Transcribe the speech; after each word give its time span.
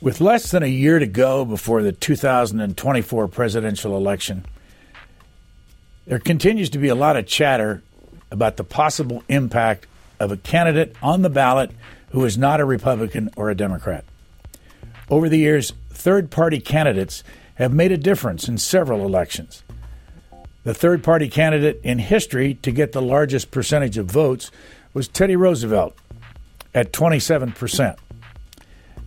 With 0.00 0.20
less 0.20 0.50
than 0.50 0.62
a 0.62 0.66
year 0.66 0.98
to 0.98 1.06
go 1.06 1.44
before 1.44 1.82
the 1.82 1.92
2024 1.92 3.28
presidential 3.28 3.96
election, 3.96 4.44
there 6.06 6.18
continues 6.18 6.70
to 6.70 6.78
be 6.78 6.88
a 6.88 6.94
lot 6.94 7.16
of 7.16 7.26
chatter 7.26 7.82
about 8.30 8.56
the 8.56 8.64
possible 8.64 9.22
impact 9.28 9.86
of 10.20 10.30
a 10.30 10.36
candidate 10.36 10.94
on 11.02 11.22
the 11.22 11.30
ballot 11.30 11.70
who 12.10 12.24
is 12.24 12.36
not 12.36 12.60
a 12.60 12.64
Republican 12.64 13.30
or 13.36 13.50
a 13.50 13.54
Democrat. 13.54 14.04
Over 15.08 15.28
the 15.28 15.38
years, 15.38 15.72
third 15.90 16.30
party 16.30 16.60
candidates 16.60 17.24
have 17.54 17.72
made 17.72 17.92
a 17.92 17.96
difference 17.96 18.48
in 18.48 18.58
several 18.58 19.06
elections. 19.06 19.62
The 20.64 20.74
third 20.74 21.04
party 21.04 21.28
candidate 21.28 21.80
in 21.82 21.98
history 21.98 22.54
to 22.54 22.72
get 22.72 22.92
the 22.92 23.02
largest 23.02 23.50
percentage 23.50 23.98
of 23.98 24.06
votes 24.06 24.50
was 24.92 25.08
Teddy 25.08 25.36
Roosevelt 25.36 25.96
at 26.74 26.92
27%. 26.92 27.96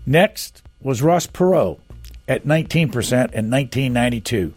Next 0.05 0.61
was 0.81 1.01
Ross 1.01 1.27
Perot 1.27 1.79
at 2.27 2.45
19% 2.45 2.71
in 2.71 3.49
1992. 3.49 4.53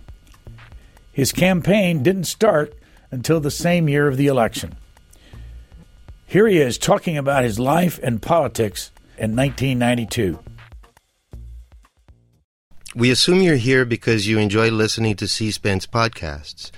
His 1.12 1.33
campaign 1.33 2.02
didn't 2.02 2.24
start 2.24 2.74
until 3.11 3.41
the 3.41 3.51
same 3.51 3.88
year 3.88 4.09
of 4.09 4.16
the 4.16 4.27
election. 4.27 4.77
Here 6.27 6.47
he 6.47 6.59
is 6.59 6.78
talking 6.78 7.19
about 7.19 7.45
his 7.45 7.59
life 7.59 7.98
and 8.02 8.23
politics 8.23 8.91
in 9.19 9.34
1992. 9.34 10.38
We 12.95 13.11
assume 13.11 13.41
you're 13.41 13.56
here 13.56 13.84
because 13.84 14.27
you 14.27 14.39
enjoy 14.39 14.70
listening 14.70 15.16
to 15.16 15.28
C 15.28 15.50
SPAN's 15.50 15.87
podcasts. 15.87 16.70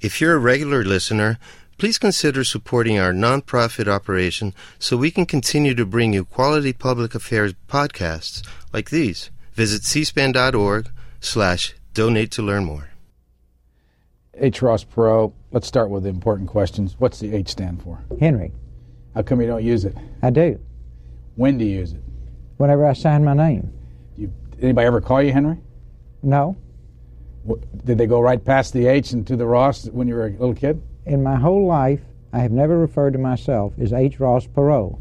If 0.00 0.20
you're 0.20 0.34
a 0.34 0.38
regular 0.38 0.84
listener, 0.84 1.38
please 1.78 1.98
consider 1.98 2.44
supporting 2.44 2.98
our 2.98 3.12
nonprofit 3.12 3.88
operation 3.88 4.54
so 4.78 4.96
we 4.96 5.10
can 5.10 5.26
continue 5.26 5.74
to 5.74 5.86
bring 5.86 6.12
you 6.12 6.24
quality 6.24 6.72
public 6.72 7.14
affairs 7.14 7.54
podcasts 7.68 8.46
like 8.74 8.90
these. 8.90 9.30
Visit 9.52 9.82
cspan.org 9.82 10.90
slash 11.20 11.74
donate 11.94 12.32
to 12.32 12.42
learn 12.42 12.64
more. 12.64 12.90
H. 14.34 14.60
Ross 14.60 14.84
Perot, 14.84 15.32
let's 15.52 15.68
start 15.68 15.90
with 15.90 16.02
the 16.02 16.08
important 16.08 16.48
questions. 16.48 16.96
What's 16.98 17.20
the 17.20 17.34
H 17.34 17.50
stand 17.50 17.80
for? 17.82 18.04
Henry. 18.18 18.52
How 19.14 19.22
come 19.22 19.40
you 19.40 19.46
don't 19.46 19.62
use 19.62 19.84
it? 19.84 19.96
I 20.22 20.30
do. 20.30 20.58
When 21.36 21.56
do 21.56 21.64
you 21.64 21.78
use 21.78 21.92
it? 21.92 22.02
Whenever 22.56 22.84
I 22.84 22.94
sign 22.94 23.24
my 23.24 23.34
name. 23.34 23.72
You, 24.16 24.32
anybody 24.60 24.86
ever 24.86 25.00
call 25.00 25.22
you 25.22 25.32
Henry? 25.32 25.58
No. 26.22 26.56
What, 27.44 27.60
did 27.84 27.96
they 27.98 28.06
go 28.06 28.20
right 28.20 28.44
past 28.44 28.72
the 28.72 28.88
H 28.88 29.12
and 29.12 29.24
to 29.28 29.36
the 29.36 29.46
Ross 29.46 29.86
when 29.86 30.08
you 30.08 30.14
were 30.14 30.26
a 30.26 30.30
little 30.30 30.54
kid? 30.54 30.82
In 31.06 31.22
my 31.22 31.36
whole 31.36 31.66
life, 31.66 32.00
I 32.32 32.40
have 32.40 32.50
never 32.50 32.76
referred 32.76 33.12
to 33.12 33.18
myself 33.20 33.74
as 33.78 33.92
H. 33.92 34.18
Ross 34.18 34.48
Perot. 34.48 34.98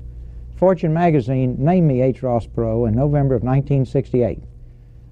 Fortune 0.56 0.94
magazine 0.94 1.56
named 1.60 1.88
me 1.88 2.02
H. 2.02 2.24
Ross 2.24 2.48
Perot 2.48 2.88
in 2.88 2.96
November 2.96 3.36
of 3.36 3.44
1968. 3.44 4.40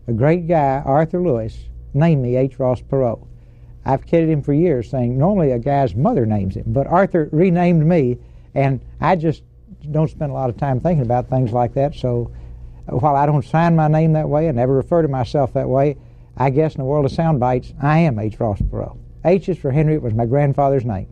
A 0.08 0.14
great 0.14 0.48
guy, 0.48 0.81
Arthur 0.86 1.22
Louis, 1.22 1.70
named 1.94 2.22
me 2.22 2.36
H. 2.36 2.59
Ross 2.59 2.81
Perot. 2.81 3.25
I've 3.83 4.06
kidded 4.06 4.30
him 4.30 4.42
for 4.42 4.53
years 4.53 4.89
saying 4.89 5.17
normally 5.17 5.52
a 5.52 5.59
guy's 5.59 5.95
mother 5.95 6.25
names 6.25 6.56
him, 6.56 6.66
but 6.67 6.88
Arthur 6.88 7.30
renamed 7.31 7.86
me, 7.86 8.17
and 8.53 8.80
I 9.00 9.16
just 9.16 9.44
don't 9.89 10.09
spend 10.09 10.31
a 10.31 10.36
lot 10.36 10.50
of 10.50 10.58
time 10.58 10.80
thinking 10.80 11.06
about 11.06 11.30
things 11.30 11.52
like 11.52 11.73
that. 11.73 11.95
So 11.95 12.31
uh, 12.88 12.98
while 12.98 13.16
I 13.16 13.26
don't 13.26 13.44
sign 13.44 13.76
my 13.76 13.88
name 13.88 14.14
that 14.14 14.30
way 14.30 14.48
and 14.48 14.58
never 14.58 14.76
refer 14.76 15.02
to 15.02 15.08
myself 15.08 15.53
that 15.53 15.67
way, 15.67 15.98
I 16.38 16.50
guess 16.52 16.76
in 16.76 16.80
the 16.80 16.86
world 16.86 17.05
of 17.05 17.11
sound 17.11 17.39
bites, 17.39 17.73
I 17.81 18.00
am 18.00 18.20
H. 18.20 18.39
Ross 18.39 18.61
Perot. 18.61 18.98
H 19.26 19.50
is 19.50 19.58
for 19.58 19.72
Henry. 19.72 19.95
It 19.95 20.02
was 20.02 20.14
my 20.14 20.26
grandfather's 20.26 20.86
name. 20.86 21.08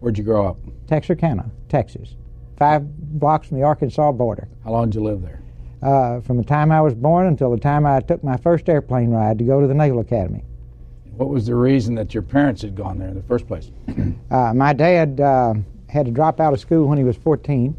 Where'd 0.00 0.18
you 0.18 0.24
grow 0.24 0.46
up? 0.46 0.58
Texarkana, 0.86 1.50
Texas, 1.68 2.14
five 2.58 2.82
blocks 3.18 3.48
from 3.48 3.58
the 3.58 3.62
Arkansas 3.62 4.12
border. 4.12 4.48
How 4.64 4.72
long 4.72 4.86
did 4.86 4.96
you 4.96 5.04
live 5.04 5.22
there? 5.22 5.40
Uh, 5.80 6.20
from 6.20 6.36
the 6.36 6.44
time 6.44 6.72
I 6.72 6.80
was 6.80 6.94
born 6.94 7.26
until 7.28 7.52
the 7.52 7.60
time 7.60 7.86
I 7.86 8.00
took 8.00 8.24
my 8.24 8.36
first 8.36 8.68
airplane 8.68 9.10
ride 9.10 9.38
to 9.38 9.44
go 9.44 9.60
to 9.60 9.66
the 9.66 9.74
Naval 9.74 10.00
Academy. 10.00 10.44
What 11.16 11.28
was 11.28 11.46
the 11.46 11.54
reason 11.54 11.94
that 11.94 12.14
your 12.14 12.22
parents 12.22 12.62
had 12.62 12.74
gone 12.74 12.98
there 12.98 13.08
in 13.08 13.14
the 13.14 13.22
first 13.22 13.46
place? 13.46 13.70
uh, 14.30 14.52
my 14.54 14.72
dad 14.72 15.20
uh, 15.20 15.54
had 15.88 16.06
to 16.06 16.12
drop 16.12 16.40
out 16.40 16.52
of 16.52 16.60
school 16.60 16.86
when 16.86 16.98
he 16.98 17.04
was 17.04 17.16
14, 17.16 17.76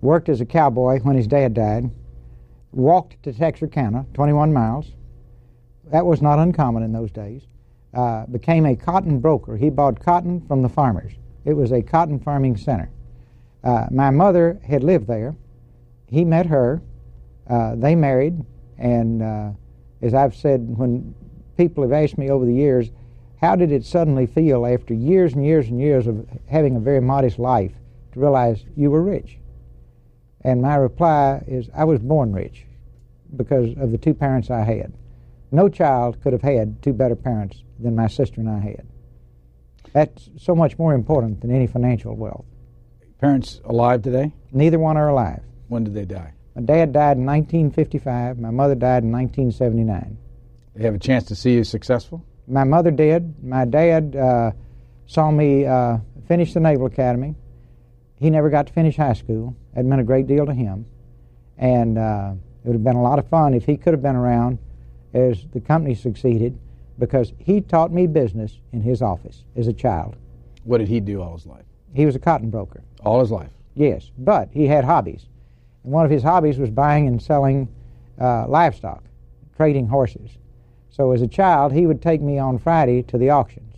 worked 0.00 0.28
as 0.28 0.40
a 0.40 0.46
cowboy 0.46 1.00
when 1.00 1.16
his 1.16 1.26
dad 1.26 1.54
died, 1.54 1.90
walked 2.72 3.20
to 3.24 3.32
Texarkana, 3.32 4.06
21 4.14 4.52
miles. 4.52 4.92
That 5.90 6.06
was 6.06 6.22
not 6.22 6.38
uncommon 6.38 6.82
in 6.82 6.92
those 6.92 7.10
days. 7.10 7.42
Uh, 7.94 8.26
became 8.26 8.66
a 8.66 8.76
cotton 8.76 9.20
broker. 9.20 9.56
He 9.56 9.70
bought 9.70 10.00
cotton 10.00 10.44
from 10.46 10.62
the 10.62 10.68
farmers. 10.68 11.12
It 11.44 11.54
was 11.54 11.72
a 11.72 11.82
cotton 11.82 12.18
farming 12.18 12.56
center. 12.56 12.90
Uh, 13.66 13.88
my 13.90 14.10
mother 14.10 14.60
had 14.64 14.84
lived 14.84 15.08
there. 15.08 15.34
He 16.06 16.24
met 16.24 16.46
her. 16.46 16.80
Uh, 17.50 17.74
they 17.74 17.96
married, 17.96 18.44
and 18.78 19.20
uh, 19.20 19.50
as 20.00 20.14
I've 20.14 20.36
said, 20.36 20.78
when 20.78 21.16
people 21.56 21.82
have 21.82 21.90
asked 21.90 22.16
me 22.16 22.30
over 22.30 22.46
the 22.46 22.54
years, 22.54 22.92
how 23.40 23.56
did 23.56 23.72
it 23.72 23.84
suddenly 23.84 24.26
feel 24.26 24.66
after 24.66 24.94
years 24.94 25.34
and 25.34 25.44
years 25.44 25.66
and 25.66 25.80
years 25.80 26.06
of 26.06 26.28
having 26.48 26.76
a 26.76 26.80
very 26.80 27.00
modest 27.00 27.40
life 27.40 27.72
to 28.12 28.20
realize 28.20 28.64
you 28.76 28.88
were 28.88 29.02
rich? 29.02 29.38
And 30.42 30.62
my 30.62 30.76
reply 30.76 31.42
is, 31.48 31.68
I 31.74 31.82
was 31.82 31.98
born 31.98 32.32
rich 32.32 32.66
because 33.36 33.76
of 33.78 33.90
the 33.90 33.98
two 33.98 34.14
parents 34.14 34.48
I 34.48 34.60
had. 34.60 34.92
No 35.50 35.68
child 35.68 36.22
could 36.22 36.32
have 36.32 36.42
had 36.42 36.80
two 36.82 36.92
better 36.92 37.16
parents 37.16 37.64
than 37.80 37.96
my 37.96 38.06
sister 38.06 38.40
and 38.40 38.48
I 38.48 38.60
had. 38.60 38.86
That's 39.92 40.30
so 40.36 40.54
much 40.54 40.78
more 40.78 40.94
important 40.94 41.40
than 41.40 41.52
any 41.52 41.66
financial 41.66 42.14
wealth. 42.14 42.44
Parents 43.20 43.60
alive 43.64 44.02
today? 44.02 44.32
Neither 44.52 44.78
one 44.78 44.96
are 44.96 45.08
alive. 45.08 45.40
When 45.68 45.84
did 45.84 45.94
they 45.94 46.04
die? 46.04 46.34
My 46.54 46.62
dad 46.62 46.92
died 46.92 47.16
in 47.16 47.24
1955. 47.24 48.38
My 48.38 48.50
mother 48.50 48.74
died 48.74 49.04
in 49.04 49.12
1979. 49.12 50.18
They 50.74 50.84
have 50.84 50.94
a 50.94 50.98
chance 50.98 51.24
to 51.26 51.34
see 51.34 51.54
you 51.54 51.64
successful? 51.64 52.22
My 52.46 52.64
mother 52.64 52.90
did. 52.90 53.42
My 53.42 53.64
dad 53.64 54.14
uh, 54.14 54.52
saw 55.06 55.30
me 55.30 55.64
uh, 55.64 55.98
finish 56.28 56.52
the 56.52 56.60
Naval 56.60 56.86
Academy. 56.86 57.34
He 58.18 58.28
never 58.28 58.50
got 58.50 58.66
to 58.66 58.72
finish 58.72 58.96
high 58.96 59.14
school. 59.14 59.56
It 59.74 59.84
meant 59.84 60.00
a 60.00 60.04
great 60.04 60.26
deal 60.26 60.44
to 60.44 60.54
him. 60.54 60.86
And 61.56 61.96
uh, 61.96 62.34
it 62.64 62.68
would 62.68 62.74
have 62.74 62.84
been 62.84 62.96
a 62.96 63.02
lot 63.02 63.18
of 63.18 63.26
fun 63.28 63.54
if 63.54 63.64
he 63.64 63.78
could 63.78 63.94
have 63.94 64.02
been 64.02 64.16
around 64.16 64.58
as 65.14 65.46
the 65.52 65.60
company 65.60 65.94
succeeded 65.94 66.58
because 66.98 67.32
he 67.38 67.62
taught 67.62 67.92
me 67.92 68.06
business 68.06 68.58
in 68.72 68.82
his 68.82 69.00
office 69.00 69.44
as 69.56 69.68
a 69.68 69.72
child. 69.72 70.16
What 70.64 70.78
did 70.78 70.88
he 70.88 71.00
do 71.00 71.22
all 71.22 71.34
his 71.34 71.46
life? 71.46 71.64
He 71.94 72.04
was 72.04 72.14
a 72.14 72.18
cotton 72.18 72.50
broker. 72.50 72.82
All 73.06 73.20
his 73.20 73.30
life? 73.30 73.50
Yes, 73.74 74.10
but 74.18 74.48
he 74.52 74.66
had 74.66 74.84
hobbies. 74.84 75.26
And 75.84 75.92
one 75.92 76.04
of 76.04 76.10
his 76.10 76.24
hobbies 76.24 76.58
was 76.58 76.70
buying 76.70 77.06
and 77.06 77.22
selling 77.22 77.68
uh, 78.20 78.48
livestock, 78.48 79.04
trading 79.56 79.86
horses. 79.86 80.32
So 80.90 81.12
as 81.12 81.22
a 81.22 81.28
child, 81.28 81.72
he 81.72 81.86
would 81.86 82.02
take 82.02 82.20
me 82.20 82.38
on 82.38 82.58
Friday 82.58 83.02
to 83.04 83.16
the 83.16 83.30
auctions. 83.30 83.76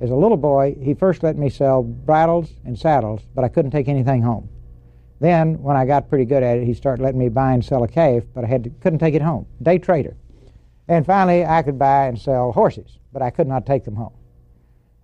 As 0.00 0.10
a 0.10 0.14
little 0.14 0.36
boy, 0.36 0.76
he 0.78 0.92
first 0.92 1.22
let 1.22 1.38
me 1.38 1.48
sell 1.48 1.82
bridles 1.82 2.52
and 2.66 2.78
saddles, 2.78 3.22
but 3.34 3.42
I 3.42 3.48
couldn't 3.48 3.70
take 3.70 3.88
anything 3.88 4.20
home. 4.20 4.50
Then, 5.18 5.62
when 5.62 5.76
I 5.76 5.86
got 5.86 6.10
pretty 6.10 6.26
good 6.26 6.42
at 6.42 6.58
it, 6.58 6.66
he 6.66 6.74
started 6.74 7.02
letting 7.02 7.20
me 7.20 7.30
buy 7.30 7.54
and 7.54 7.64
sell 7.64 7.84
a 7.84 7.88
calf, 7.88 8.24
but 8.34 8.44
I 8.44 8.48
had 8.48 8.64
to, 8.64 8.70
couldn't 8.70 8.98
take 8.98 9.14
it 9.14 9.22
home. 9.22 9.46
Day 9.62 9.78
trader. 9.78 10.14
And 10.88 11.06
finally, 11.06 11.46
I 11.46 11.62
could 11.62 11.78
buy 11.78 12.08
and 12.08 12.20
sell 12.20 12.52
horses, 12.52 12.98
but 13.12 13.22
I 13.22 13.30
could 13.30 13.46
not 13.46 13.64
take 13.64 13.84
them 13.84 13.94
home. 13.94 14.12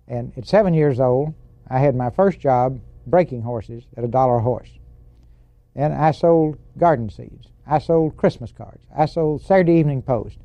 And 0.07 0.33
at 0.37 0.45
seven 0.45 0.75
years 0.75 0.99
old, 0.99 1.33
I 1.67 1.79
had 1.79 1.95
my 1.95 2.09
first 2.09 2.39
job 2.39 2.79
breaking 3.09 3.41
horses 3.41 3.83
at 3.97 4.03
a 4.03 4.07
dollar 4.07 4.37
a 4.37 4.41
horse. 4.41 4.69
And 5.75 5.93
I 5.93 6.11
sold 6.11 6.57
garden 6.77 7.09
seeds. 7.09 7.47
I 7.65 7.79
sold 7.79 8.17
Christmas 8.17 8.51
cards. 8.51 8.83
I 8.95 9.05
sold 9.05 9.41
Saturday 9.41 9.73
Evening 9.73 10.01
Post. 10.01 10.37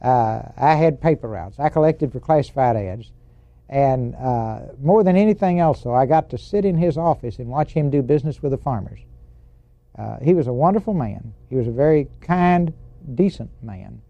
Uh, 0.00 0.42
I 0.56 0.74
had 0.74 1.00
paper 1.00 1.28
routes. 1.28 1.58
I 1.58 1.68
collected 1.68 2.12
for 2.12 2.20
classified 2.20 2.76
ads. 2.76 3.12
And 3.68 4.14
uh, 4.16 4.60
more 4.80 5.04
than 5.04 5.16
anything 5.16 5.60
else, 5.60 5.82
though, 5.82 5.94
I 5.94 6.06
got 6.06 6.30
to 6.30 6.38
sit 6.38 6.64
in 6.64 6.76
his 6.76 6.98
office 6.98 7.38
and 7.38 7.48
watch 7.48 7.72
him 7.72 7.90
do 7.90 8.02
business 8.02 8.42
with 8.42 8.52
the 8.52 8.58
farmers. 8.58 9.00
Uh, 9.96 10.18
he 10.20 10.34
was 10.34 10.46
a 10.46 10.52
wonderful 10.52 10.94
man. 10.94 11.34
He 11.48 11.56
was 11.56 11.68
a 11.68 11.72
very 11.72 12.08
kind, 12.20 12.72
decent 13.14 13.50
man. 13.62 14.00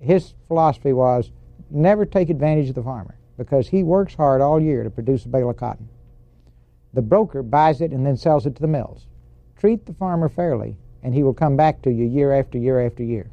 His 0.00 0.34
philosophy 0.48 0.92
was 0.92 1.30
never 1.70 2.04
take 2.04 2.30
advantage 2.30 2.68
of 2.68 2.74
the 2.74 2.82
farmer 2.82 3.18
because 3.36 3.68
he 3.68 3.82
works 3.82 4.14
hard 4.14 4.40
all 4.40 4.60
year 4.60 4.82
to 4.82 4.90
produce 4.90 5.24
a 5.24 5.28
bale 5.28 5.50
of 5.50 5.56
cotton. 5.56 5.88
The 6.92 7.02
broker 7.02 7.42
buys 7.42 7.80
it 7.80 7.92
and 7.92 8.04
then 8.04 8.16
sells 8.16 8.46
it 8.46 8.56
to 8.56 8.62
the 8.62 8.68
mills. 8.68 9.06
Treat 9.56 9.86
the 9.86 9.94
farmer 9.94 10.28
fairly, 10.28 10.76
and 11.02 11.14
he 11.14 11.22
will 11.22 11.34
come 11.34 11.56
back 11.56 11.82
to 11.82 11.90
you 11.90 12.04
year 12.04 12.32
after 12.32 12.58
year 12.58 12.84
after 12.84 13.02
year. 13.02 13.30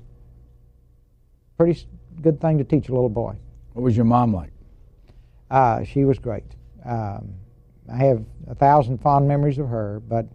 Pretty 1.57 1.87
good 2.21 2.39
thing 2.39 2.57
to 2.59 2.63
teach 2.63 2.89
a 2.89 2.93
little 2.93 3.09
boy. 3.09 3.35
What 3.73 3.83
was 3.83 3.95
your 3.95 4.05
mom 4.05 4.33
like? 4.33 4.51
Uh, 5.49 5.83
she 5.83 6.05
was 6.05 6.19
great. 6.19 6.55
Um, 6.85 7.33
I 7.91 7.97
have 7.97 8.23
a 8.47 8.55
thousand 8.55 8.99
fond 8.99 9.27
memories 9.27 9.57
of 9.57 9.69
her, 9.69 10.01
but 10.07 10.27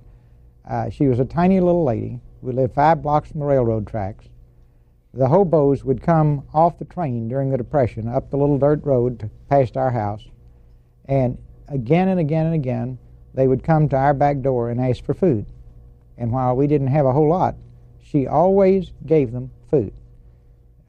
uh, 0.68 0.90
she 0.90 1.06
was 1.06 1.20
a 1.20 1.24
tiny 1.24 1.60
little 1.60 1.84
lady. 1.84 2.20
We 2.40 2.52
lived 2.52 2.74
five 2.74 3.02
blocks 3.02 3.30
from 3.30 3.40
the 3.40 3.46
railroad 3.46 3.86
tracks. 3.86 4.26
The 5.14 5.28
hobos 5.28 5.84
would 5.84 6.02
come 6.02 6.44
off 6.54 6.78
the 6.78 6.86
train 6.86 7.28
during 7.28 7.50
the 7.50 7.58
Depression 7.58 8.08
up 8.08 8.30
the 8.30 8.38
little 8.38 8.58
dirt 8.58 8.84
road 8.84 9.30
past 9.50 9.76
our 9.76 9.90
house, 9.90 10.26
and 11.04 11.36
again 11.68 12.08
and 12.08 12.18
again 12.18 12.46
and 12.46 12.54
again 12.54 12.98
they 13.34 13.48
would 13.48 13.64
come 13.64 13.88
to 13.88 13.96
our 13.96 14.14
back 14.14 14.40
door 14.40 14.70
and 14.70 14.80
ask 14.80 15.04
for 15.04 15.14
food. 15.14 15.46
And 16.18 16.32
while 16.32 16.54
we 16.54 16.66
didn't 16.66 16.88
have 16.88 17.06
a 17.06 17.12
whole 17.12 17.28
lot, 17.28 17.56
she 18.02 18.26
always 18.26 18.92
gave 19.06 19.32
them 19.32 19.50
food. 19.70 19.92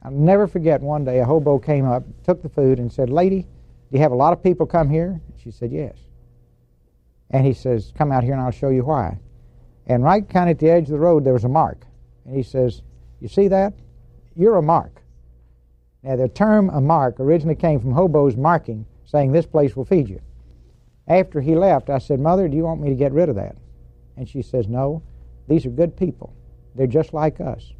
I'll 0.02 0.10
never 0.10 0.46
forget 0.46 0.82
one 0.82 1.04
day 1.04 1.20
a 1.20 1.24
hobo 1.24 1.58
came 1.58 1.86
up, 1.86 2.04
took 2.24 2.42
the 2.42 2.48
food, 2.48 2.78
and 2.78 2.92
said, 2.92 3.08
Lady, 3.08 3.42
do 3.42 3.98
you 3.98 4.00
have 4.00 4.12
a 4.12 4.16
lot 4.16 4.32
of 4.34 4.42
people 4.42 4.66
come 4.66 4.90
here? 4.90 5.20
She 5.42 5.50
said, 5.50 5.72
Yes. 5.72 5.96
And 7.30 7.46
he 7.46 7.54
says, 7.54 7.92
Come 7.96 8.12
out 8.12 8.24
here 8.24 8.34
and 8.34 8.42
I'll 8.42 8.50
show 8.50 8.68
you 8.68 8.84
why. 8.84 9.18
And 9.86 10.02
right 10.02 10.28
kind 10.28 10.50
of 10.50 10.54
at 10.54 10.60
the 10.60 10.70
edge 10.70 10.84
of 10.84 10.90
the 10.90 10.98
road, 10.98 11.24
there 11.24 11.32
was 11.32 11.44
a 11.44 11.48
mark. 11.48 11.86
And 12.26 12.36
he 12.36 12.42
says, 12.42 12.82
You 13.20 13.28
see 13.28 13.48
that? 13.48 13.72
You're 14.36 14.56
a 14.56 14.62
mark. 14.62 15.02
Now, 16.02 16.16
the 16.16 16.28
term 16.28 16.68
a 16.70 16.80
mark 16.80 17.18
originally 17.18 17.54
came 17.54 17.80
from 17.80 17.92
hobos 17.92 18.36
marking, 18.36 18.84
saying, 19.06 19.32
This 19.32 19.46
place 19.46 19.74
will 19.74 19.86
feed 19.86 20.08
you. 20.08 20.20
After 21.06 21.40
he 21.40 21.54
left, 21.54 21.90
I 21.90 21.98
said, 21.98 22.18
Mother, 22.18 22.48
do 22.48 22.56
you 22.56 22.64
want 22.64 22.80
me 22.80 22.88
to 22.88 22.94
get 22.94 23.12
rid 23.12 23.28
of 23.28 23.36
that? 23.36 23.56
And 24.16 24.28
she 24.28 24.40
says, 24.40 24.68
No, 24.68 25.02
these 25.48 25.66
are 25.66 25.70
good 25.70 25.96
people. 25.96 26.34
They're 26.74 26.86
just 26.86 27.12
like 27.12 27.40
us, 27.40 27.72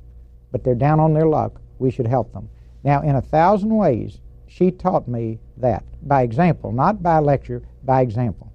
but 0.52 0.62
they're 0.62 0.74
down 0.74 1.00
on 1.00 1.14
their 1.14 1.26
luck. 1.26 1.60
We 1.78 1.90
should 1.90 2.06
help 2.06 2.32
them. 2.32 2.50
Now, 2.82 3.00
in 3.00 3.16
a 3.16 3.22
thousand 3.22 3.74
ways, 3.74 4.20
she 4.46 4.70
taught 4.70 5.08
me 5.08 5.40
that 5.56 5.84
by 6.02 6.22
example, 6.22 6.70
not 6.70 7.02
by 7.02 7.18
lecture, 7.18 7.62
by 7.82 8.02
example. 8.02 8.52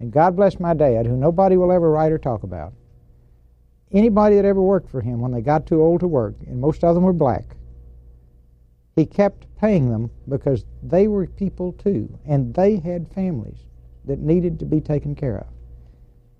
And 0.00 0.12
God 0.12 0.36
bless 0.36 0.60
my 0.60 0.74
dad, 0.74 1.06
who 1.06 1.16
nobody 1.16 1.56
will 1.56 1.72
ever 1.72 1.90
write 1.90 2.12
or 2.12 2.18
talk 2.18 2.42
about. 2.42 2.74
Anybody 3.90 4.36
that 4.36 4.44
ever 4.44 4.60
worked 4.60 4.90
for 4.90 5.00
him 5.00 5.20
when 5.20 5.32
they 5.32 5.40
got 5.40 5.66
too 5.66 5.80
old 5.80 6.00
to 6.00 6.08
work, 6.08 6.34
and 6.46 6.60
most 6.60 6.84
of 6.84 6.94
them 6.94 7.04
were 7.04 7.12
black, 7.12 7.56
he 8.96 9.06
kept 9.06 9.46
paying 9.56 9.90
them 9.90 10.10
because 10.28 10.64
they 10.82 11.08
were 11.08 11.26
people 11.26 11.72
too, 11.72 12.18
and 12.26 12.54
they 12.54 12.76
had 12.76 13.10
families 13.12 13.64
that 14.06 14.18
needed 14.18 14.58
to 14.60 14.66
be 14.66 14.80
taken 14.80 15.14
care 15.14 15.38
of. 15.38 15.46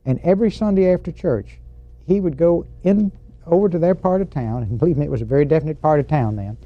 And 0.05 0.21
every 0.21 0.51
Sunday 0.51 0.93
after 0.93 1.11
church, 1.11 1.59
he 2.07 2.21
would 2.21 2.37
go 2.37 2.67
in 2.83 3.11
over 3.47 3.69
to 3.69 3.79
their 3.79 3.95
part 3.95 4.23
of 4.23 4.31
town, 4.31 4.63
and 4.63 4.79
believe 4.79 4.97
me, 4.97 5.05
it 5.05 5.11
was 5.11 5.23
a 5.23 5.27
very 5.27 5.45
definite 5.45 5.81
part 5.81 6.01
of 6.01 6.09
town 6.09 6.37
then. 6.37 6.57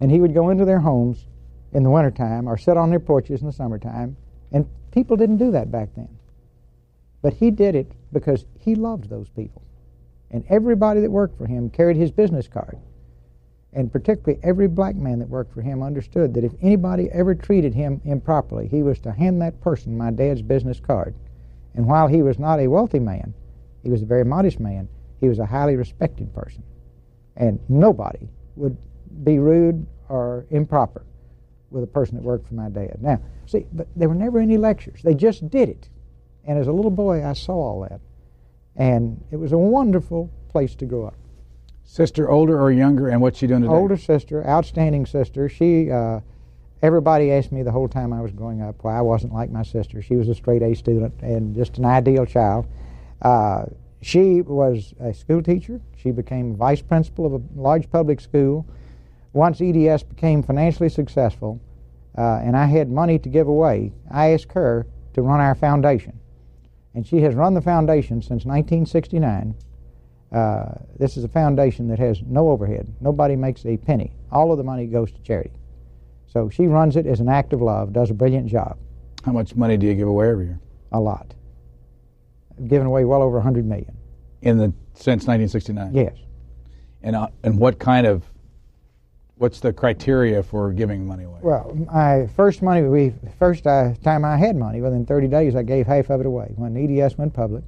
And 0.00 0.10
he 0.10 0.20
would 0.20 0.34
go 0.34 0.50
into 0.50 0.64
their 0.64 0.80
homes 0.80 1.26
in 1.72 1.82
the 1.82 1.90
wintertime 1.90 2.48
or 2.48 2.56
sit 2.56 2.76
on 2.76 2.90
their 2.90 3.00
porches 3.00 3.40
in 3.40 3.46
the 3.46 3.52
summertime. 3.52 4.16
And 4.50 4.66
people 4.90 5.16
didn't 5.16 5.38
do 5.38 5.52
that 5.52 5.70
back 5.70 5.90
then. 5.94 6.08
But 7.22 7.34
he 7.34 7.50
did 7.50 7.74
it 7.74 7.92
because 8.12 8.44
he 8.58 8.74
loved 8.74 9.08
those 9.08 9.28
people. 9.30 9.62
And 10.30 10.44
everybody 10.48 11.00
that 11.00 11.10
worked 11.10 11.38
for 11.38 11.46
him 11.46 11.70
carried 11.70 11.96
his 11.96 12.10
business 12.10 12.48
card. 12.48 12.78
And 13.72 13.90
particularly 13.90 14.38
every 14.42 14.68
black 14.68 14.96
man 14.96 15.18
that 15.20 15.28
worked 15.28 15.54
for 15.54 15.62
him 15.62 15.82
understood 15.82 16.34
that 16.34 16.44
if 16.44 16.52
anybody 16.60 17.08
ever 17.10 17.34
treated 17.34 17.74
him 17.74 18.00
improperly, 18.04 18.68
he 18.68 18.82
was 18.82 19.00
to 19.00 19.12
hand 19.12 19.40
that 19.40 19.60
person 19.60 19.96
my 19.96 20.10
dad's 20.10 20.42
business 20.42 20.78
card. 20.78 21.14
And 21.74 21.86
while 21.86 22.06
he 22.06 22.22
was 22.22 22.38
not 22.38 22.60
a 22.60 22.68
wealthy 22.68 22.98
man, 22.98 23.32
he 23.82 23.88
was 23.88 24.02
a 24.02 24.06
very 24.06 24.24
modest 24.24 24.60
man, 24.60 24.88
he 25.20 25.28
was 25.28 25.38
a 25.38 25.46
highly 25.46 25.76
respected 25.76 26.34
person. 26.34 26.62
And 27.36 27.58
nobody 27.68 28.28
would 28.56 28.76
be 29.24 29.38
rude 29.38 29.86
or 30.08 30.46
improper 30.50 31.04
with 31.70 31.82
a 31.82 31.86
person 31.86 32.16
that 32.16 32.22
worked 32.22 32.46
for 32.46 32.54
my 32.54 32.68
dad. 32.68 32.98
Now, 33.00 33.20
see, 33.46 33.64
but 33.72 33.88
there 33.96 34.08
were 34.08 34.14
never 34.14 34.38
any 34.38 34.58
lectures. 34.58 35.00
They 35.02 35.14
just 35.14 35.48
did 35.48 35.70
it. 35.70 35.88
And 36.44 36.58
as 36.58 36.66
a 36.66 36.72
little 36.72 36.90
boy, 36.90 37.24
I 37.24 37.32
saw 37.32 37.54
all 37.54 37.80
that. 37.88 38.00
And 38.76 39.22
it 39.30 39.36
was 39.36 39.52
a 39.52 39.58
wonderful 39.58 40.30
place 40.48 40.74
to 40.76 40.84
grow 40.84 41.06
up. 41.06 41.14
Sister, 41.84 42.30
older 42.30 42.60
or 42.60 42.72
younger, 42.72 43.08
and 43.08 43.20
what's 43.20 43.38
she 43.38 43.46
doing 43.46 43.62
today? 43.62 43.74
Older 43.74 43.96
sister, 43.96 44.46
outstanding 44.46 45.04
sister. 45.04 45.48
She, 45.48 45.90
uh, 45.90 46.20
everybody 46.80 47.30
asked 47.32 47.52
me 47.52 47.62
the 47.62 47.72
whole 47.72 47.88
time 47.88 48.12
I 48.12 48.20
was 48.20 48.32
growing 48.32 48.62
up 48.62 48.76
why 48.82 48.96
I 48.96 49.02
wasn't 49.02 49.34
like 49.34 49.50
my 49.50 49.62
sister. 49.62 50.00
She 50.00 50.16
was 50.16 50.28
a 50.28 50.34
straight 50.34 50.62
A 50.62 50.74
student 50.74 51.14
and 51.20 51.54
just 51.54 51.78
an 51.78 51.84
ideal 51.84 52.24
child. 52.24 52.66
Uh, 53.20 53.66
she 54.00 54.40
was 54.40 54.94
a 55.00 55.14
school 55.14 55.42
teacher. 55.42 55.80
She 55.96 56.10
became 56.10 56.56
vice 56.56 56.82
principal 56.82 57.26
of 57.26 57.34
a 57.34 57.42
large 57.54 57.90
public 57.90 58.20
school. 58.20 58.66
Once 59.32 59.60
EDS 59.60 60.02
became 60.02 60.42
financially 60.42 60.88
successful, 60.88 61.60
uh, 62.18 62.40
and 62.42 62.56
I 62.56 62.66
had 62.66 62.90
money 62.90 63.18
to 63.20 63.28
give 63.28 63.48
away, 63.48 63.92
I 64.10 64.30
asked 64.30 64.52
her 64.52 64.86
to 65.14 65.22
run 65.22 65.40
our 65.40 65.54
foundation. 65.54 66.18
And 66.94 67.06
she 67.06 67.22
has 67.22 67.34
run 67.34 67.54
the 67.54 67.62
foundation 67.62 68.20
since 68.20 68.44
1969. 68.44 69.54
Uh, 70.32 70.72
this 70.98 71.16
is 71.16 71.24
a 71.24 71.28
foundation 71.28 71.88
that 71.88 71.98
has 71.98 72.22
no 72.22 72.50
overhead. 72.50 72.92
Nobody 73.00 73.36
makes 73.36 73.66
a 73.66 73.76
penny. 73.76 74.12
All 74.30 74.50
of 74.50 74.58
the 74.58 74.64
money 74.64 74.86
goes 74.86 75.12
to 75.12 75.20
charity. 75.22 75.52
So 76.26 76.48
she 76.48 76.66
runs 76.66 76.96
it 76.96 77.06
as 77.06 77.20
an 77.20 77.28
act 77.28 77.52
of 77.52 77.60
love, 77.60 77.92
does 77.92 78.10
a 78.10 78.14
brilliant 78.14 78.46
job. 78.46 78.78
How 79.24 79.32
much 79.32 79.54
money 79.54 79.76
do 79.76 79.86
you 79.86 79.94
give 79.94 80.08
away 80.08 80.30
every 80.30 80.46
year? 80.46 80.60
A 80.92 81.00
lot. 81.00 81.34
I've 82.58 82.68
given 82.68 82.86
away 82.86 83.04
well 83.04 83.22
over 83.22 83.36
100 83.36 83.66
million. 83.66 83.94
In 84.40 84.56
the 84.56 84.72
since 84.94 85.26
1969. 85.26 85.94
Yes. 85.94 86.16
And 87.02 87.16
uh, 87.16 87.28
and 87.42 87.58
what 87.58 87.78
kind 87.78 88.06
of 88.06 88.24
what's 89.36 89.60
the 89.60 89.72
criteria 89.72 90.42
for 90.42 90.72
giving 90.72 91.06
money 91.06 91.24
away? 91.24 91.40
Well, 91.42 91.76
my 91.90 92.28
first 92.28 92.62
money, 92.62 92.82
we 92.82 93.12
first 93.38 93.66
uh, 93.66 93.94
time 94.02 94.24
I 94.24 94.36
had 94.36 94.56
money, 94.56 94.80
within 94.80 95.04
30 95.04 95.28
days, 95.28 95.56
I 95.56 95.62
gave 95.62 95.86
half 95.86 96.10
of 96.10 96.20
it 96.20 96.26
away. 96.26 96.52
When 96.56 96.76
EDS 96.76 97.18
went 97.18 97.34
public, 97.34 97.64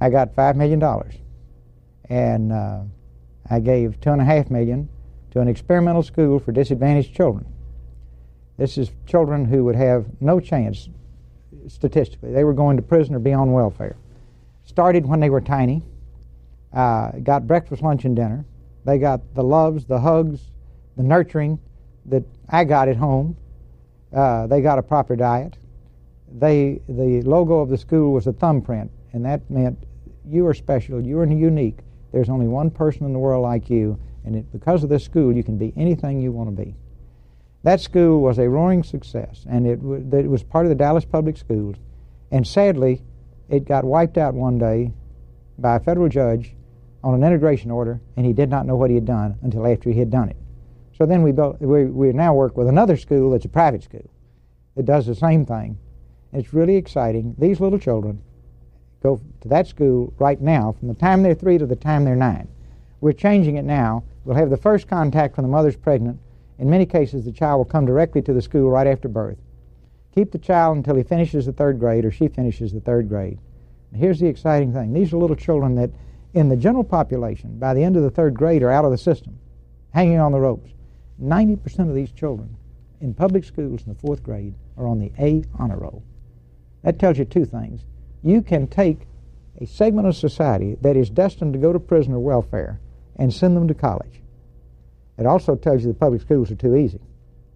I 0.00 0.10
got 0.10 0.34
five 0.34 0.56
million 0.56 0.78
dollars, 0.78 1.14
and 2.08 2.52
uh, 2.52 2.80
I 3.50 3.60
gave 3.60 4.00
two 4.00 4.10
and 4.10 4.20
a 4.20 4.24
half 4.24 4.50
million 4.50 4.88
to 5.32 5.40
an 5.40 5.48
experimental 5.48 6.02
school 6.02 6.38
for 6.38 6.52
disadvantaged 6.52 7.14
children. 7.14 7.46
This 8.58 8.78
is 8.78 8.90
children 9.06 9.44
who 9.44 9.64
would 9.64 9.76
have 9.76 10.06
no 10.20 10.40
chance 10.40 10.88
statistically. 11.68 12.32
They 12.32 12.44
were 12.44 12.52
going 12.52 12.76
to 12.76 12.82
prison 12.82 13.14
or 13.14 13.18
be 13.18 13.32
on 13.32 13.52
welfare. 13.52 13.96
Started 14.64 15.06
when 15.06 15.20
they 15.20 15.30
were 15.30 15.40
tiny. 15.40 15.82
Uh, 16.72 17.12
got 17.22 17.46
breakfast, 17.46 17.82
lunch, 17.82 18.04
and 18.04 18.16
dinner. 18.16 18.44
They 18.84 18.98
got 18.98 19.34
the 19.34 19.42
loves, 19.42 19.84
the 19.84 20.00
hugs, 20.00 20.50
the 20.96 21.02
nurturing 21.02 21.58
that 22.06 22.24
I 22.48 22.64
got 22.64 22.88
at 22.88 22.96
home. 22.96 23.36
Uh, 24.12 24.46
they 24.46 24.60
got 24.60 24.78
a 24.78 24.82
proper 24.82 25.16
diet. 25.16 25.56
They 26.30 26.80
the 26.88 27.22
logo 27.22 27.60
of 27.60 27.68
the 27.68 27.78
school 27.78 28.12
was 28.12 28.26
a 28.26 28.32
thumbprint, 28.32 28.90
and 29.12 29.24
that 29.24 29.50
meant 29.50 29.78
you 30.26 30.46
are 30.46 30.54
special, 30.54 31.00
you 31.00 31.18
are 31.18 31.26
unique. 31.26 31.78
There's 32.12 32.28
only 32.28 32.46
one 32.46 32.70
person 32.70 33.06
in 33.06 33.12
the 33.12 33.18
world 33.18 33.42
like 33.42 33.70
you, 33.70 33.98
and 34.24 34.36
it, 34.36 34.52
because 34.52 34.84
of 34.84 34.90
this 34.90 35.04
school, 35.04 35.34
you 35.34 35.42
can 35.42 35.58
be 35.58 35.72
anything 35.76 36.20
you 36.20 36.30
want 36.30 36.54
to 36.54 36.64
be. 36.64 36.76
That 37.62 37.80
school 37.80 38.20
was 38.20 38.38
a 38.38 38.48
roaring 38.48 38.82
success, 38.82 39.44
and 39.48 39.66
it, 39.66 39.76
w- 39.76 40.08
it 40.12 40.28
was 40.28 40.42
part 40.42 40.66
of 40.66 40.68
the 40.68 40.74
Dallas 40.76 41.04
Public 41.04 41.36
Schools. 41.36 41.76
And 42.30 42.46
sadly, 42.46 43.02
it 43.48 43.64
got 43.64 43.84
wiped 43.84 44.18
out 44.18 44.34
one 44.34 44.58
day 44.58 44.92
by 45.58 45.76
a 45.76 45.80
federal 45.80 46.08
judge 46.08 46.54
on 47.02 47.14
an 47.14 47.24
integration 47.24 47.70
order, 47.70 48.00
and 48.16 48.26
he 48.26 48.32
did 48.32 48.50
not 48.50 48.66
know 48.66 48.76
what 48.76 48.90
he 48.90 48.96
had 48.96 49.06
done 49.06 49.38
until 49.42 49.66
after 49.66 49.90
he 49.90 49.98
had 49.98 50.10
done 50.10 50.28
it. 50.28 50.36
So 50.96 51.06
then 51.06 51.22
we, 51.22 51.32
built, 51.32 51.60
we, 51.60 51.84
we 51.86 52.12
now 52.12 52.34
work 52.34 52.56
with 52.56 52.68
another 52.68 52.96
school 52.96 53.30
that's 53.30 53.44
a 53.44 53.48
private 53.48 53.82
school 53.82 54.10
that 54.76 54.84
does 54.84 55.06
the 55.06 55.14
same 55.14 55.46
thing. 55.46 55.78
It's 56.32 56.52
really 56.52 56.76
exciting. 56.76 57.34
These 57.38 57.60
little 57.60 57.78
children 57.78 58.22
go 59.02 59.20
to 59.40 59.48
that 59.48 59.66
school 59.66 60.12
right 60.18 60.40
now 60.40 60.72
from 60.78 60.88
the 60.88 60.94
time 60.94 61.22
they're 61.22 61.34
three 61.34 61.58
to 61.58 61.66
the 61.66 61.76
time 61.76 62.04
they're 62.04 62.16
nine. 62.16 62.48
We're 63.00 63.12
changing 63.12 63.56
it 63.56 63.64
now. 63.64 64.04
We'll 64.24 64.36
have 64.36 64.50
the 64.50 64.56
first 64.56 64.86
contact 64.86 65.36
when 65.36 65.42
the 65.42 65.50
mother's 65.50 65.76
pregnant. 65.76 66.20
In 66.58 66.70
many 66.70 66.86
cases, 66.86 67.24
the 67.24 67.32
child 67.32 67.58
will 67.58 67.64
come 67.64 67.84
directly 67.84 68.22
to 68.22 68.32
the 68.32 68.42
school 68.42 68.70
right 68.70 68.86
after 68.86 69.08
birth. 69.08 69.38
Keep 70.14 70.30
the 70.30 70.38
child 70.38 70.76
until 70.76 70.94
he 70.94 71.02
finishes 71.02 71.46
the 71.46 71.52
third 71.52 71.80
grade 71.80 72.04
or 72.04 72.10
she 72.10 72.28
finishes 72.28 72.72
the 72.72 72.80
third 72.80 73.08
grade. 73.08 73.38
And 73.90 74.00
here's 74.00 74.20
the 74.20 74.28
exciting 74.28 74.72
thing. 74.72 74.92
These 74.92 75.12
are 75.12 75.16
little 75.16 75.36
children 75.36 75.74
that, 75.76 75.90
in 76.34 76.48
the 76.48 76.56
general 76.56 76.84
population, 76.84 77.58
by 77.58 77.74
the 77.74 77.82
end 77.82 77.96
of 77.96 78.02
the 78.02 78.10
third 78.10 78.34
grade, 78.34 78.62
are 78.62 78.70
out 78.70 78.84
of 78.84 78.90
the 78.90 78.98
system, 78.98 79.38
hanging 79.90 80.20
on 80.20 80.32
the 80.32 80.40
ropes. 80.40 80.70
90% 81.20 81.88
of 81.88 81.94
these 81.94 82.12
children 82.12 82.56
in 83.00 83.14
public 83.14 83.44
schools 83.44 83.82
in 83.84 83.92
the 83.92 83.98
fourth 83.98 84.22
grade 84.22 84.54
are 84.76 84.86
on 84.86 84.98
the 84.98 85.12
A 85.18 85.42
honor 85.58 85.78
roll. 85.78 86.04
That 86.82 86.98
tells 86.98 87.18
you 87.18 87.24
two 87.24 87.44
things. 87.44 87.82
You 88.22 88.42
can 88.42 88.66
take 88.66 89.06
a 89.60 89.66
segment 89.66 90.06
of 90.06 90.16
society 90.16 90.76
that 90.80 90.96
is 90.96 91.10
destined 91.10 91.52
to 91.52 91.58
go 91.58 91.72
to 91.72 91.80
prison 91.80 92.14
or 92.14 92.20
welfare 92.20 92.80
and 93.16 93.32
send 93.32 93.56
them 93.56 93.68
to 93.68 93.74
college. 93.74 94.20
It 95.18 95.26
also 95.26 95.56
tells 95.56 95.82
you 95.82 95.88
the 95.88 95.98
public 95.98 96.22
schools 96.22 96.50
are 96.50 96.56
too 96.56 96.76
easy. 96.76 97.00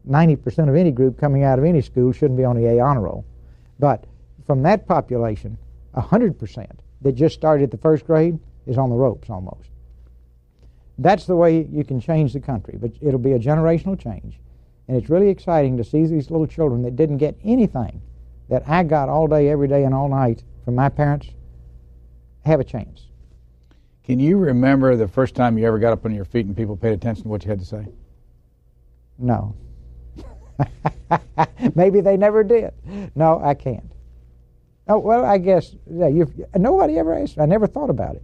90% 0.09 0.69
of 0.69 0.77
any 0.77 0.91
group 0.91 1.19
coming 1.19 1.43
out 1.43 1.59
of 1.59 1.65
any 1.65 1.81
school 1.81 2.13
shouldn't 2.13 2.37
be 2.37 2.45
on 2.45 2.57
the 2.57 2.67
A 2.67 2.81
honor 2.81 3.03
roll. 3.03 3.25
But 3.79 4.05
from 4.47 4.63
that 4.63 4.87
population, 4.87 5.59
100% 5.95 6.67
that 7.03 7.13
just 7.13 7.35
started 7.35 7.71
the 7.71 7.79
first 7.79 8.07
grade 8.07 8.39
is 8.67 8.79
on 8.79 8.91
the 8.91 8.97
ropes 8.97 9.31
almost. 9.31 9.71
That's 10.99 11.27
the 11.27 11.37
way 11.37 11.67
you 11.71 11.85
can 11.85 12.01
change 12.01 12.33
the 12.33 12.41
country, 12.41 12.79
but 12.81 12.93
it'll 13.01 13.19
be 13.19 13.33
a 13.33 13.39
generational 13.39 13.99
change. 13.99 14.39
And 14.89 14.97
it's 14.97 15.11
really 15.11 15.29
exciting 15.29 15.77
to 15.77 15.85
see 15.85 16.07
these 16.07 16.31
little 16.31 16.47
children 16.47 16.83
that 16.83 16.97
didn't 16.97 17.19
get 17.19 17.37
anything 17.45 18.01
that 18.49 18.69
I 18.69 18.85
got 18.85 19.09
all 19.09 19.27
day, 19.27 19.49
every 19.49 19.69
day, 19.69 19.85
and 19.85 19.95
all 19.95 20.09
night 20.09 20.43
from 20.67 20.75
my 20.75 20.89
parents 20.89 21.29
have 22.45 22.59
a 22.59 22.65
chance. 22.65 23.07
Can 24.03 24.19
you 24.19 24.37
remember 24.37 24.97
the 24.97 25.07
first 25.07 25.37
time 25.37 25.57
you 25.57 25.65
ever 25.65 25.79
got 25.79 25.93
up 25.93 26.05
on 26.05 26.13
your 26.13 26.25
feet 26.25 26.45
and 26.45 26.57
people 26.57 26.77
paid 26.77 26.93
attention 26.93 27.23
to 27.23 27.29
what 27.29 27.45
you 27.45 27.51
had 27.51 27.61
to 27.61 27.65
say? 27.65 27.87
No. 29.17 29.55
Maybe 31.77 32.01
they 32.01 32.17
never 32.17 32.43
did. 32.43 32.73
No, 33.15 33.41
I 33.41 33.55
can't. 33.55 33.93
Oh 34.89 34.99
well, 34.99 35.25
I 35.25 35.39
guess 35.39 35.77
yeah, 35.89 36.25
nobody 36.57 36.99
ever 36.99 37.17
asked. 37.17 37.39
I 37.39 37.47
never 37.47 37.69
thought 37.69 37.91
about 37.91 38.17
it. 38.17 38.23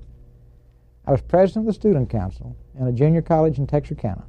I 1.06 1.12
was 1.12 1.20
president 1.20 1.68
of 1.68 1.74
the 1.74 1.78
student 1.78 2.10
council 2.10 2.56
in 2.78 2.88
a 2.88 2.92
junior 2.92 3.22
college 3.22 3.58
in 3.58 3.68
Texarkana. 3.68 4.24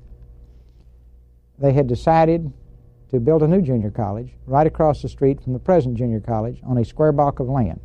They 1.58 1.74
had 1.74 1.88
decided 1.88 2.54
to 3.10 3.20
build 3.20 3.42
a 3.42 3.48
new 3.48 3.62
junior 3.64 3.90
college 3.90 4.34
right 4.46 4.68
across 4.68 5.02
the 5.02 5.10
street 5.10 5.42
from 5.42 5.54
the 5.54 5.60
present 5.60 5.98
junior 5.98 6.20
college 6.20 6.60
on 6.64 6.78
a 6.78 6.86
square 6.86 7.12
block 7.12 7.40
of 7.40 7.48
land. 7.48 7.80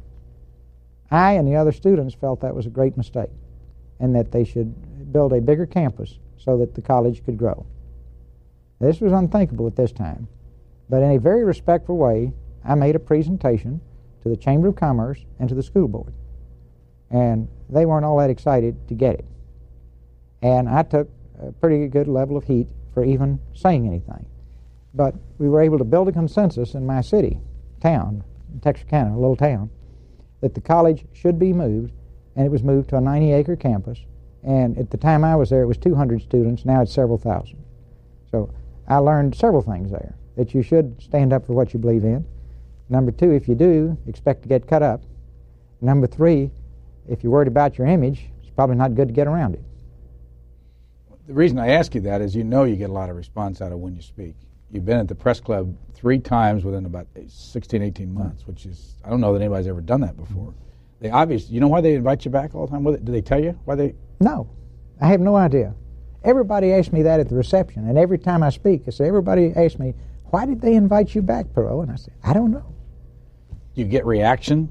I 1.11 1.33
and 1.33 1.49
the 1.49 1.57
other 1.57 1.73
students 1.73 2.15
felt 2.15 2.41
that 2.41 2.55
was 2.55 2.67
a 2.67 2.71
great 2.71 2.97
mistake 2.97 3.31
and 4.01 4.15
that 4.15 4.31
they 4.31 4.45
should 4.45 5.13
build 5.13 5.33
a 5.33 5.41
bigger 5.41 5.67
campus 5.67 6.19
so 6.37 6.59
that 6.59 6.75
the 6.75 6.83
college 6.83 7.25
could 7.25 7.39
grow. 7.39 7.67
This 8.81 9.01
was 9.01 9.13
unthinkable 9.13 9.67
at 9.67 9.77
this 9.77 9.93
time, 9.93 10.29
but 10.89 11.03
in 11.03 11.13
a 11.13 11.19
very 11.19 11.45
respectful 11.45 11.97
way, 11.97 12.33
I 12.65 12.75
made 12.75 12.95
a 12.95 13.01
presentation 13.01 13.81
to 14.23 14.29
the 14.29 14.37
Chamber 14.37 14.69
of 14.69 14.77
Commerce 14.77 15.25
and 15.39 15.49
to 15.49 15.55
the 15.55 15.63
school 15.63 15.89
board. 15.89 16.13
And 17.11 17.49
they 17.69 17.87
weren't 17.87 18.05
all 18.05 18.19
that 18.19 18.31
excited 18.31 18.89
to 18.89 18.95
get 18.95 19.15
it. 19.15 19.25
And 20.43 20.69
I 20.69 20.83
took 20.83 21.09
a 21.41 21.53
pretty 21.53 21.89
good 21.89 22.09
level 22.09 22.37
of 22.37 22.45
heat 22.45 22.69
for 22.93 23.05
even 23.05 23.41
saying 23.55 23.87
anything. 23.87 24.27
But 24.95 25.15
we 25.39 25.49
were 25.49 25.63
able 25.63 25.79
to 25.79 25.85
build 25.85 26.09
a 26.09 26.13
consensus 26.13 26.75
in 26.75 26.87
my 26.87 27.01
city, 27.01 27.41
town, 27.81 28.25
Texarkana, 28.63 29.15
a 29.15 29.19
little 29.19 29.37
town, 29.37 29.71
that 30.41 30.55
the 30.55 30.61
college 30.61 31.05
should 31.13 31.39
be 31.39 31.53
moved, 31.53 31.93
and 32.37 32.47
it 32.47 32.51
was 32.51 32.63
moved 32.63 32.91
to 32.91 32.97
a 32.97 33.01
90 33.01 33.33
acre 33.33 33.57
campus. 33.57 33.99
And 34.43 34.79
at 34.79 34.91
the 34.91 34.97
time 34.97 35.25
I 35.25 35.37
was 35.37 35.51
there, 35.51 35.63
it 35.63 35.67
was 35.67 35.79
200 35.79 36.23
students. 36.23 36.65
Now 36.65 36.83
it's 36.83 36.93
several 36.93 37.19
thousand. 37.19 37.63
So 38.31 38.51
I 38.87 38.99
learned 38.99 39.35
several 39.35 39.63
things 39.63 39.91
there 39.91 40.15
that 40.37 40.55
you 40.55 40.63
should 40.63 41.01
stand 41.03 41.33
up 41.33 41.47
for 41.47 41.53
what 41.53 41.75
you 41.75 41.81
believe 41.81 42.05
in. 42.05 42.25
Number 42.89 43.11
two, 43.11 43.33
if 43.33 43.49
you 43.49 43.55
do, 43.55 43.99
expect 44.07 44.43
to 44.43 44.49
get 44.49 44.67
cut 44.67 44.83
up. 44.83 45.03
Number 45.81 46.07
three, 46.07 46.51
if 47.09 47.23
you're 47.23 47.33
worried 47.33 47.49
about 47.49 47.77
your 47.77 47.87
image, 47.87 48.27
it's 48.41 48.51
probably 48.51 48.77
not 48.77 48.95
good 48.95 49.09
to 49.09 49.15
get 49.15 49.27
around 49.27 49.55
it. 49.55 49.63
The 51.27 51.35
reason 51.35 51.59
I 51.59 51.71
ask 51.71 51.95
you 51.95 52.01
that 52.03 52.21
is 52.21 52.35
you 52.35 52.45
know 52.45 52.65
you 52.65 52.77
get 52.77 52.89
a 52.89 52.93
lot 52.93 53.11
of 53.11 53.17
response 53.17 53.61
out 53.61 53.73
of 53.73 53.79
when 53.79 53.95
you 53.95 54.01
speak. 54.01 54.35
You've 54.71 54.85
been 54.85 54.99
at 54.99 55.09
the 55.09 55.15
press 55.15 55.41
club 55.41 55.75
three 55.95 56.19
times 56.19 56.65
within 56.65 56.85
about 56.85 57.07
16, 57.27 57.83
18 57.83 58.13
months, 58.13 58.47
which 58.47 58.67
is, 58.67 58.97
I 59.05 59.11
don't 59.11 59.21
know 59.21 59.33
that 59.33 59.41
anybody's 59.41 59.67
ever 59.67 59.81
done 59.81 60.01
that 60.03 60.17
before. 60.17 60.55
They 61.01 61.11
obviously, 61.11 61.55
you 61.55 61.61
know 61.61 61.69
why 61.69 61.81
they 61.81 61.95
invite 61.95 62.25
you 62.25 62.31
back 62.31 62.55
all 62.55 62.67
the 62.67 62.73
time? 62.73 62.85
Do 62.85 63.13
they 63.13 63.23
tell 63.23 63.43
you 63.43 63.59
why 63.65 63.77
they? 63.77 63.95
No, 64.21 64.49
I 65.01 65.07
have 65.07 65.21
no 65.21 65.37
idea. 65.37 65.75
Everybody 66.25 66.73
asks 66.73 66.93
me 66.93 67.03
that 67.03 67.21
at 67.21 67.29
the 67.29 67.37
reception, 67.37 67.89
and 67.89 67.97
every 67.97 68.19
time 68.19 68.43
I 68.43 68.51
speak, 68.51 68.83
I 68.87 68.91
say, 68.91 69.07
everybody 69.07 69.53
asks 69.55 69.79
me, 69.79 69.95
why 70.31 70.45
did 70.45 70.61
they 70.61 70.75
invite 70.75 71.15
you 71.15 71.23
back, 71.23 71.47
Perot? 71.47 71.85
And 71.85 71.93
I 71.93 71.97
say, 71.97 72.13
I 72.23 72.33
don't 72.33 72.51
know. 72.51 72.75
You 73.75 73.85
get 73.85 74.05
reaction 74.05 74.69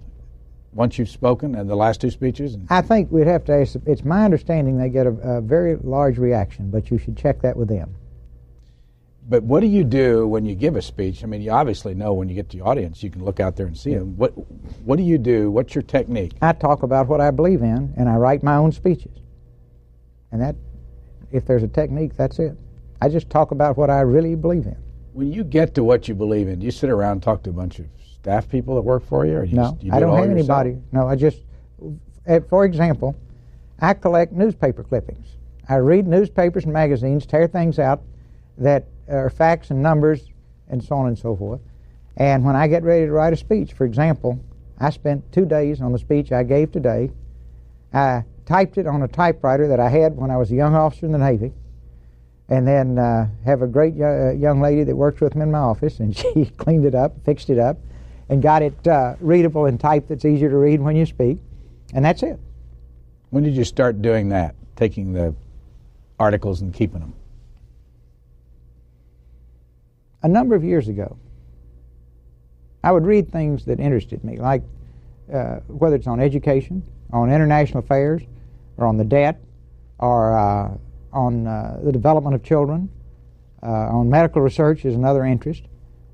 once 0.73 0.97
you've 0.99 1.09
spoken 1.09 1.55
and 1.55 1.69
the 1.69 1.75
last 1.75 2.01
two 2.01 2.11
speeches? 2.11 2.57
I 2.69 2.81
think 2.81 3.11
we'd 3.11 3.27
have 3.27 3.45
to 3.45 3.53
ask. 3.53 3.77
It's 3.85 4.03
my 4.03 4.25
understanding 4.25 4.77
they 4.77 4.89
get 4.89 5.07
a, 5.07 5.11
a, 5.11 5.41
very 5.41 5.77
large 5.77 6.17
reaction, 6.17 6.69
but 6.69 6.91
you 6.91 6.97
should 6.97 7.17
check 7.17 7.41
that 7.41 7.55
with 7.55 7.69
them. 7.69 7.95
But 9.29 9.43
what 9.43 9.59
do 9.59 9.67
you 9.67 9.83
do 9.83 10.25
when 10.25 10.45
you 10.45 10.55
give 10.55 10.77
a 10.77 10.81
speech? 10.81 11.21
I 11.23 11.27
mean, 11.27 11.41
you 11.41 11.51
obviously 11.51 11.93
know 11.93 12.13
when 12.13 12.29
you 12.29 12.35
get 12.35 12.49
to 12.49 12.57
the 12.57 12.63
audience, 12.63 13.03
you 13.03 13.09
can 13.09 13.25
look 13.25 13.41
out 13.41 13.57
there 13.57 13.67
and 13.67 13.77
see 13.77 13.93
them. 13.93 14.15
What 14.15 14.31
What 14.85 14.95
do 14.95 15.03
you 15.03 15.17
do? 15.17 15.51
What's 15.51 15.75
your 15.75 15.81
technique? 15.81 16.33
I 16.41 16.53
talk 16.53 16.83
about 16.83 17.07
what 17.07 17.19
I 17.19 17.31
believe 17.31 17.61
in, 17.61 17.93
and 17.97 18.07
I 18.07 18.15
write 18.15 18.41
my 18.41 18.55
own 18.55 18.71
speeches. 18.71 19.11
And 20.31 20.41
that, 20.41 20.55
if 21.31 21.45
there's 21.45 21.63
a 21.63 21.67
technique, 21.67 22.15
that's 22.15 22.39
it. 22.39 22.57
I 23.01 23.09
just 23.09 23.29
talk 23.29 23.51
about 23.51 23.77
what 23.77 23.89
I 23.89 23.99
really 24.01 24.35
believe 24.35 24.65
in. 24.65 24.77
When 25.11 25.31
you 25.33 25.43
get 25.43 25.75
to 25.75 25.83
what 25.83 26.07
you 26.07 26.15
believe 26.15 26.47
in, 26.47 26.59
do 26.59 26.65
you 26.65 26.71
sit 26.71 26.89
around 26.89 27.13
and 27.13 27.23
talk 27.23 27.43
to 27.43 27.49
a 27.49 27.53
bunch 27.53 27.79
of 27.79 27.87
staff 28.21 28.47
people 28.47 28.75
that 28.75 28.81
work 28.81 29.03
for 29.03 29.25
you? 29.25 29.37
Or 29.37 29.43
you 29.43 29.57
no, 29.57 29.71
just, 29.71 29.83
you 29.83 29.91
I 29.91 29.99
don't 29.99 30.15
have 30.15 30.29
anybody. 30.29 30.77
No, 30.93 31.05
I 31.05 31.15
just, 31.15 31.39
eh, 32.27 32.39
for 32.49 32.63
example, 32.63 33.15
I 33.79 33.93
collect 33.93 34.31
newspaper 34.31 34.83
clippings. 34.83 35.27
I 35.67 35.75
read 35.75 36.07
newspapers 36.07 36.63
and 36.63 36.71
magazines, 36.71 37.25
tear 37.25 37.47
things 37.47 37.77
out 37.77 38.03
that 38.57 38.85
are 39.07 39.29
facts 39.29 39.71
and 39.71 39.81
numbers 39.81 40.29
and 40.69 40.83
so 40.83 40.95
on 40.95 41.07
and 41.07 41.17
so 41.17 41.35
forth. 41.35 41.61
And 42.17 42.43
when 42.43 42.55
I 42.55 42.67
get 42.67 42.83
ready 42.83 43.05
to 43.05 43.11
write 43.11 43.33
a 43.33 43.37
speech, 43.37 43.73
for 43.73 43.85
example, 43.85 44.39
I 44.79 44.89
spent 44.89 45.31
two 45.31 45.45
days 45.45 45.81
on 45.81 45.91
the 45.91 45.99
speech 45.99 46.31
I 46.31 46.43
gave 46.43 46.71
today. 46.71 47.11
I 47.93 48.23
typed 48.45 48.77
it 48.77 48.87
on 48.87 49.03
a 49.03 49.07
typewriter 49.07 49.67
that 49.67 49.79
I 49.79 49.89
had 49.89 50.15
when 50.15 50.31
I 50.31 50.37
was 50.37 50.51
a 50.51 50.55
young 50.55 50.75
officer 50.75 51.05
in 51.05 51.11
the 51.11 51.17
Navy 51.17 51.53
and 52.49 52.67
then 52.67 52.97
uh, 52.97 53.27
have 53.45 53.61
a 53.61 53.67
great 53.67 53.99
uh, 53.99 54.31
young 54.31 54.61
lady 54.61 54.83
that 54.83 54.95
works 54.95 55.19
with 55.19 55.35
me 55.35 55.43
in 55.43 55.51
my 55.51 55.59
office, 55.59 55.99
and 55.99 56.15
she 56.35 56.45
cleaned 56.57 56.85
it 56.85 56.95
up, 56.95 57.13
fixed 57.25 57.49
it 57.49 57.59
up, 57.59 57.77
and 58.29 58.41
got 58.41 58.61
it 58.61 58.87
uh, 58.87 59.15
readable 59.19 59.65
in 59.65 59.77
type 59.77 60.07
that's 60.07 60.25
easier 60.25 60.49
to 60.49 60.57
read 60.57 60.79
when 60.79 60.95
you 60.95 61.05
speak, 61.05 61.37
and 61.93 62.03
that's 62.03 62.23
it. 62.23 62.39
When 63.29 63.43
did 63.43 63.55
you 63.55 63.65
start 63.65 64.01
doing 64.01 64.29
that, 64.29 64.55
taking 64.75 65.13
the 65.13 65.35
articles 66.19 66.61
and 66.61 66.73
keeping 66.73 67.01
them? 67.01 67.13
A 70.27 70.29
number 70.29 70.55
of 70.55 70.63
years 70.65 70.89
ago. 70.89 71.15
I 72.83 72.91
would 72.91 73.05
read 73.05 73.31
things 73.31 73.63
that 73.63 73.79
interested 73.79 74.25
me, 74.25 74.35
like 74.35 74.61
uh, 75.33 75.61
whether 75.67 75.95
it's 75.95 76.05
on 76.05 76.19
education, 76.19 76.83
on 77.13 77.31
international 77.31 77.79
affairs, 77.79 78.23
or 78.75 78.87
on 78.87 78.97
the 78.97 79.05
debt, 79.05 79.39
or 79.99 80.37
uh, 80.37 80.77
on 81.13 81.47
uh, 81.47 81.79
the 81.81 81.93
development 81.93 82.35
of 82.35 82.43
children, 82.43 82.89
uh, 83.63 83.67
on 83.67 84.09
medical 84.09 84.41
research 84.41 84.83
is 84.83 84.95
another 84.95 85.23
interest. 85.23 85.63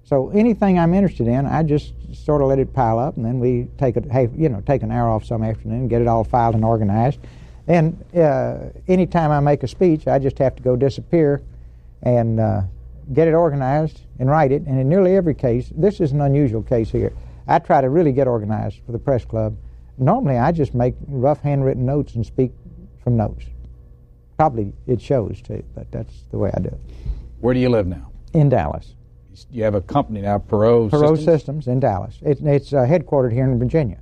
So 0.04 0.30
anything 0.30 0.78
I'm 0.78 0.94
interested 0.94 1.26
in, 1.26 1.48
I 1.48 1.64
just 1.64 1.96
sort 2.14 2.44
of 2.44 2.50
let 2.50 2.60
it 2.60 2.72
pile 2.72 3.00
up, 3.00 3.18
and 3.18 3.26
then 3.26 3.40
we 3.40 3.68
take 3.80 3.98
a 3.98 4.02
hey, 4.12 4.30
you 4.36 4.48
know 4.48 4.62
take 4.62 4.84
an 4.84 4.92
hour 4.92 5.10
off 5.10 5.26
some 5.26 5.42
afternoon, 5.42 5.88
get 5.88 6.04
it 6.04 6.08
all 6.08 6.24
filed 6.24 6.54
and 6.54 6.64
organized. 6.64 7.20
And 7.68 7.98
uh, 8.16 8.58
anytime 8.88 9.32
I 9.32 9.40
make 9.40 9.64
a 9.64 9.68
speech, 9.68 10.06
I 10.06 10.20
just 10.20 10.38
have 10.38 10.56
to 10.58 10.62
go 10.62 10.76
disappear 10.76 11.42
and 12.04 12.40
uh, 12.40 12.62
get 13.12 13.28
it 13.28 13.34
organized 13.34 14.02
and 14.20 14.30
write 14.30 14.52
it. 14.52 14.64
And 14.64 14.80
in 14.80 14.88
nearly 14.88 15.16
every 15.16 15.36
case, 15.36 15.72
this 15.76 16.00
is 16.00 16.12
an 16.12 16.22
unusual 16.22 16.64
case 16.64 16.90
here. 16.90 17.14
I 17.48 17.60
try 17.60 17.82
to 17.82 17.90
really 17.90 18.14
get 18.14 18.28
organized 18.28 18.80
for 18.86 18.92
the 18.92 19.00
press 19.00 19.26
club. 19.26 19.58
Normally, 19.98 20.38
I 20.38 20.52
just 20.52 20.74
make 20.74 20.96
rough 21.08 21.42
handwritten 21.42 21.86
notes 21.86 22.16
and 22.16 22.26
speak 22.26 22.52
from 23.04 23.18
notes. 23.18 23.46
Probably 24.38 24.74
it 24.88 25.02
shows 25.02 25.42
too, 25.42 25.64
but 25.76 25.92
that's 25.92 26.24
the 26.32 26.38
way 26.38 26.52
I 26.54 26.60
do 26.60 26.70
it. 26.70 26.80
Where 27.40 27.54
do 27.54 27.60
you 27.60 27.70
live 27.70 27.88
now? 27.88 28.12
In 28.34 28.50
Dallas 28.50 28.96
you 29.52 29.64
have 29.64 29.76
a 29.76 29.82
company 29.82 30.22
now, 30.22 30.38
Perot, 30.38 30.90
Perot 30.90 31.18
Systems? 31.18 31.26
Systems 31.26 31.68
in 31.68 31.80
Dallas. 31.80 32.20
It, 32.22 32.40
it's 32.42 32.74
uh, 32.74 32.86
headquartered 32.86 33.34
here 33.34 33.46
in 33.46 33.58
Virginia. 33.60 34.00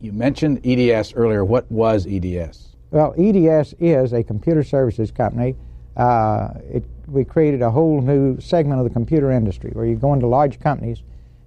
You 0.00 0.12
mentioned 0.12 0.60
EDS 0.64 1.14
earlier. 1.14 1.44
What 1.44 1.70
was 1.70 2.06
EDS? 2.06 2.76
Well, 2.90 3.14
EDS 3.18 3.74
is 3.78 4.12
a 4.12 4.22
computer 4.22 4.62
services 4.62 5.10
company. 5.10 5.56
Uh, 5.96 6.50
it, 6.68 6.84
we 7.06 7.24
created 7.24 7.62
a 7.62 7.70
whole 7.70 8.00
new 8.00 8.40
segment 8.40 8.80
of 8.80 8.84
the 8.84 8.92
computer 8.92 9.30
industry 9.30 9.70
where 9.72 9.86
you 9.86 9.96
go 9.96 10.12
into 10.12 10.26
large 10.26 10.60
companies, 10.60 11.02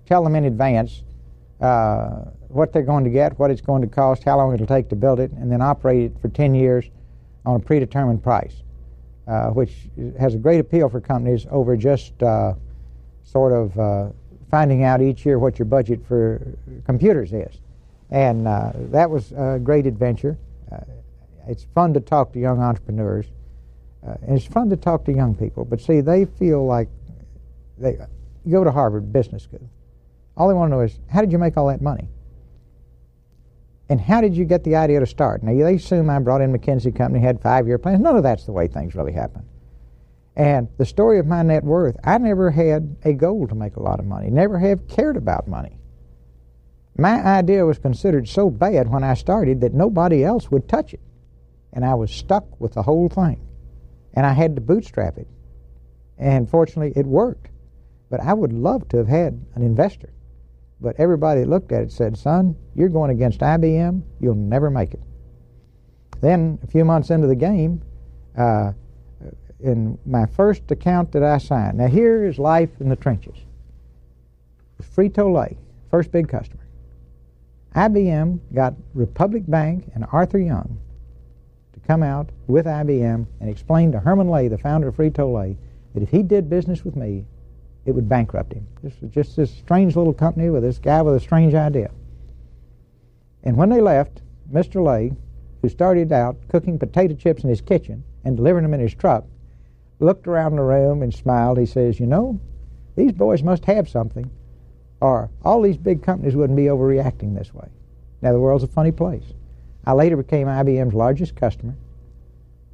tell 0.05 0.23
them 0.23 0.35
in 0.35 0.45
advance 0.45 1.03
uh, 1.61 2.25
what 2.47 2.71
they're 2.73 2.83
going 2.83 3.03
to 3.03 3.09
get, 3.09 3.37
what 3.37 3.51
it's 3.51 3.61
going 3.61 3.81
to 3.81 3.87
cost, 3.87 4.23
how 4.23 4.37
long 4.37 4.53
it'll 4.53 4.65
take 4.65 4.89
to 4.89 4.95
build 4.95 5.19
it, 5.19 5.31
and 5.31 5.51
then 5.51 5.61
operate 5.61 6.11
it 6.11 6.21
for 6.21 6.29
10 6.29 6.55
years 6.55 6.85
on 7.45 7.55
a 7.55 7.59
predetermined 7.59 8.23
price, 8.23 8.63
uh, 9.27 9.49
which 9.49 9.89
has 10.17 10.33
a 10.33 10.37
great 10.37 10.59
appeal 10.59 10.89
for 10.89 11.01
companies 11.01 11.45
over 11.51 11.75
just 11.75 12.21
uh, 12.23 12.53
sort 13.23 13.53
of 13.53 13.77
uh, 13.79 14.09
finding 14.49 14.83
out 14.83 15.01
each 15.01 15.25
year 15.25 15.37
what 15.37 15.59
your 15.59 15.65
budget 15.65 15.99
for 16.07 16.41
computers 16.85 17.33
is. 17.33 17.59
And 18.09 18.47
uh, 18.47 18.71
that 18.75 19.09
was 19.09 19.31
a 19.33 19.59
great 19.61 19.85
adventure. 19.85 20.37
Uh, 20.71 20.77
it's 21.47 21.65
fun 21.75 21.93
to 21.93 21.99
talk 21.99 22.33
to 22.33 22.39
young 22.39 22.59
entrepreneurs, 22.59 23.27
uh, 24.05 24.15
and 24.21 24.37
it's 24.37 24.45
fun 24.45 24.69
to 24.69 24.77
talk 24.77 25.05
to 25.05 25.11
young 25.11 25.35
people. 25.35 25.65
But 25.65 25.81
see, 25.81 26.01
they 26.01 26.25
feel 26.25 26.65
like 26.65 26.89
they 27.77 27.97
go 28.49 28.63
to 28.63 28.71
Harvard 28.71 29.11
Business 29.11 29.43
School. 29.43 29.69
All 30.37 30.47
they 30.47 30.53
want 30.53 30.71
to 30.71 30.75
know 30.75 30.81
is 30.81 30.97
how 31.09 31.21
did 31.21 31.31
you 31.31 31.37
make 31.37 31.57
all 31.57 31.67
that 31.67 31.81
money? 31.81 32.07
And 33.89 33.99
how 33.99 34.21
did 34.21 34.35
you 34.35 34.45
get 34.45 34.63
the 34.63 34.75
idea 34.75 34.99
to 34.99 35.07
start? 35.07 35.41
Now, 35.41 35.51
they 35.51 35.75
assume 35.75 36.09
I 36.09 36.19
brought 36.19 36.41
in 36.41 36.53
McKinsey 36.53 36.95
Company, 36.95 37.23
had 37.23 37.41
five 37.41 37.67
year 37.67 37.77
plans. 37.77 37.99
None 38.01 38.15
of 38.15 38.23
that's 38.23 38.45
the 38.45 38.51
way 38.51 38.67
things 38.67 38.95
really 38.95 39.13
happen. 39.13 39.43
And 40.35 40.69
the 40.77 40.85
story 40.85 41.19
of 41.19 41.25
my 41.25 41.41
net 41.41 41.63
worth, 41.63 41.97
I 42.03 42.17
never 42.19 42.51
had 42.51 42.95
a 43.03 43.13
goal 43.13 43.47
to 43.47 43.55
make 43.55 43.75
a 43.75 43.81
lot 43.81 43.99
of 43.99 44.05
money, 44.05 44.29
never 44.29 44.59
have 44.59 44.87
cared 44.87 45.17
about 45.17 45.47
money. 45.47 45.79
My 46.97 47.21
idea 47.21 47.65
was 47.65 47.79
considered 47.79 48.27
so 48.27 48.49
bad 48.49 48.89
when 48.89 49.03
I 49.03 49.15
started 49.15 49.61
that 49.61 49.73
nobody 49.73 50.23
else 50.23 50.51
would 50.51 50.69
touch 50.69 50.93
it. 50.93 51.01
And 51.73 51.83
I 51.83 51.95
was 51.95 52.11
stuck 52.11 52.59
with 52.59 52.73
the 52.73 52.83
whole 52.83 53.09
thing. 53.09 53.39
And 54.13 54.25
I 54.25 54.33
had 54.33 54.55
to 54.55 54.61
bootstrap 54.61 55.17
it. 55.17 55.27
And 56.17 56.49
fortunately, 56.49 56.93
it 56.99 57.05
worked. 57.05 57.49
But 58.09 58.21
I 58.21 58.33
would 58.33 58.53
love 58.53 58.87
to 58.89 58.97
have 58.97 59.07
had 59.07 59.45
an 59.55 59.61
investor. 59.61 60.11
But 60.81 60.95
everybody 60.97 61.41
that 61.41 61.49
looked 61.49 61.71
at 61.71 61.83
it 61.83 61.91
said, 61.91 62.17
son, 62.17 62.55
you're 62.75 62.89
going 62.89 63.11
against 63.11 63.39
IBM, 63.41 64.01
you'll 64.19 64.35
never 64.35 64.69
make 64.69 64.93
it. 64.93 65.01
Then, 66.21 66.59
a 66.63 66.67
few 66.67 66.83
months 66.85 67.09
into 67.09 67.27
the 67.27 67.35
game, 67.35 67.81
uh, 68.37 68.73
in 69.59 69.97
my 70.05 70.25
first 70.25 70.71
account 70.71 71.11
that 71.11 71.23
I 71.23 71.37
signed. 71.37 71.77
Now 71.77 71.87
here 71.87 72.25
is 72.25 72.39
life 72.39 72.69
in 72.79 72.89
the 72.89 72.95
trenches. 72.95 73.35
Frito-Lay, 74.81 75.57
first 75.91 76.11
big 76.11 76.29
customer. 76.29 76.65
IBM 77.75 78.39
got 78.53 78.73
Republic 78.93 79.43
Bank 79.47 79.91
and 79.93 80.05
Arthur 80.11 80.39
Young 80.39 80.79
come 81.89 82.03
out 82.03 82.29
with 82.45 82.67
IBM 82.67 83.25
and 83.39 83.49
explain 83.49 83.91
to 83.91 83.99
Herman 83.99 84.29
Lay, 84.29 84.47
the 84.47 84.59
founder 84.59 84.89
of 84.89 84.95
Frito-Lay, 84.95 85.57
that 85.95 86.03
if 86.03 86.09
he 86.11 86.21
did 86.21 86.47
business 86.47 86.85
with 86.85 86.95
me, 86.95 87.25
it 87.83 87.93
would 87.93 88.07
bankrupt 88.07 88.53
him. 88.53 88.67
This 88.83 88.93
was 89.01 89.09
just 89.09 89.35
this 89.35 89.49
strange 89.49 89.95
little 89.95 90.13
company 90.13 90.51
with 90.51 90.61
this 90.61 90.77
guy 90.77 91.01
with 91.01 91.15
a 91.15 91.19
strange 91.19 91.55
idea. 91.55 91.89
And 93.43 93.57
when 93.57 93.69
they 93.69 93.81
left, 93.81 94.21
Mr. 94.53 94.85
Lay, 94.85 95.13
who 95.63 95.69
started 95.69 96.11
out 96.11 96.37
cooking 96.47 96.77
potato 96.77 97.15
chips 97.15 97.43
in 97.43 97.49
his 97.49 97.59
kitchen 97.59 98.03
and 98.23 98.37
delivering 98.37 98.65
them 98.65 98.75
in 98.75 98.81
his 98.81 98.93
truck, 98.93 99.25
looked 99.99 100.27
around 100.27 100.57
the 100.57 100.61
room 100.61 101.01
and 101.01 101.11
smiled. 101.11 101.57
He 101.57 101.65
says, 101.65 101.99
You 101.99 102.05
know, 102.05 102.39
these 102.97 103.13
boys 103.13 103.41
must 103.41 103.65
have 103.65 103.89
something, 103.89 104.29
or 105.01 105.31
all 105.43 105.63
these 105.63 105.77
big 105.77 106.03
companies 106.03 106.35
wouldn't 106.35 106.57
be 106.57 106.65
overreacting 106.65 107.35
this 107.35 107.51
way. 107.51 107.67
Now, 108.21 108.31
the 108.31 108.39
world's 108.39 108.63
a 108.63 108.67
funny 108.67 108.91
place. 108.91 109.33
I 109.89 109.93
later 109.93 110.17
became 110.17 110.45
IBM's 110.45 110.93
largest 110.93 111.35
customer. 111.35 111.73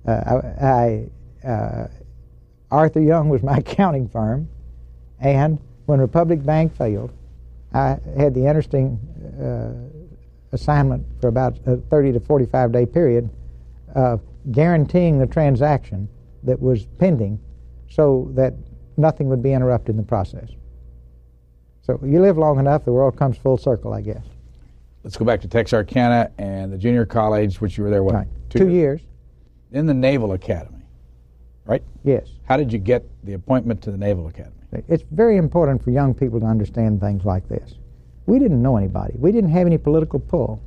Uh, 0.06 0.42
I, 0.62 1.08
I 1.46 1.50
uh, 1.50 1.88
Arthur 2.70 3.00
Young 3.00 3.30
was 3.30 3.42
my 3.42 3.58
accounting 3.60 4.10
firm, 4.10 4.50
and 5.22 5.58
when 5.86 6.02
Republic 6.02 6.44
Bank 6.44 6.76
failed, 6.76 7.14
I 7.74 8.00
had 8.18 8.34
the 8.34 8.46
interesting 8.46 9.00
uh, 9.40 9.72
assignment 10.52 11.06
for 11.22 11.30
about 11.30 11.58
a 11.66 11.78
30 11.78 12.12
to 12.12 12.20
45 12.20 12.74
day 12.74 12.86
period 12.86 13.30
of 13.96 14.20
guaranteeing 14.52 15.18
the 15.18 15.26
transaction 15.26 16.10
that 16.44 16.62
was 16.62 16.86
pending 17.00 17.40
so 17.90 18.30
that 18.34 18.54
nothing 18.98 19.30
would 19.30 19.42
be 19.42 19.54
interrupted 19.54 19.92
in 19.92 19.98
the 19.98 20.04
process. 20.04 20.50
So 21.82 21.98
you 22.04 22.20
live 22.20 22.38
long 22.38 22.60
enough, 22.60 22.84
the 22.84 22.92
world 22.92 23.16
comes 23.16 23.38
full 23.38 23.58
circle, 23.58 23.94
I 23.94 24.02
guess. 24.02 24.26
Let's 25.06 25.18
go 25.18 25.24
back 25.24 25.40
to 25.42 25.48
Texarkana 25.48 26.32
and 26.40 26.74
the 26.74 26.80
junior 26.80 27.06
college, 27.06 27.62
which 27.62 27.78
you 27.78 27.84
were 27.84 27.92
there, 27.92 28.02
what? 28.02 28.16
Right. 28.16 28.28
Two, 28.50 28.58
Two 28.58 28.70
years. 28.70 29.02
In 29.72 29.86
the 29.86 29.94
Naval 29.94 30.34
Academy, 30.34 30.84
right? 31.66 31.84
Yes. 32.04 32.28
How 32.46 32.58
did 32.58 32.74
you 32.74 32.80
get 32.80 33.06
the 33.24 33.34
appointment 33.34 33.84
to 33.84 33.92
the 33.92 34.00
Naval 34.00 34.28
Academy? 34.28 34.56
It's 34.88 35.04
very 35.12 35.38
important 35.38 35.84
for 35.84 35.92
young 35.92 36.16
people 36.16 36.40
to 36.40 36.48
understand 36.48 37.02
things 37.02 37.24
like 37.24 37.48
this. 37.48 37.76
We 38.26 38.40
didn't 38.40 38.64
know 38.64 38.78
anybody. 38.78 39.14
We 39.20 39.32
didn't 39.32 39.52
have 39.52 39.68
any 39.68 39.78
political 39.78 40.20
pull. 40.20 40.60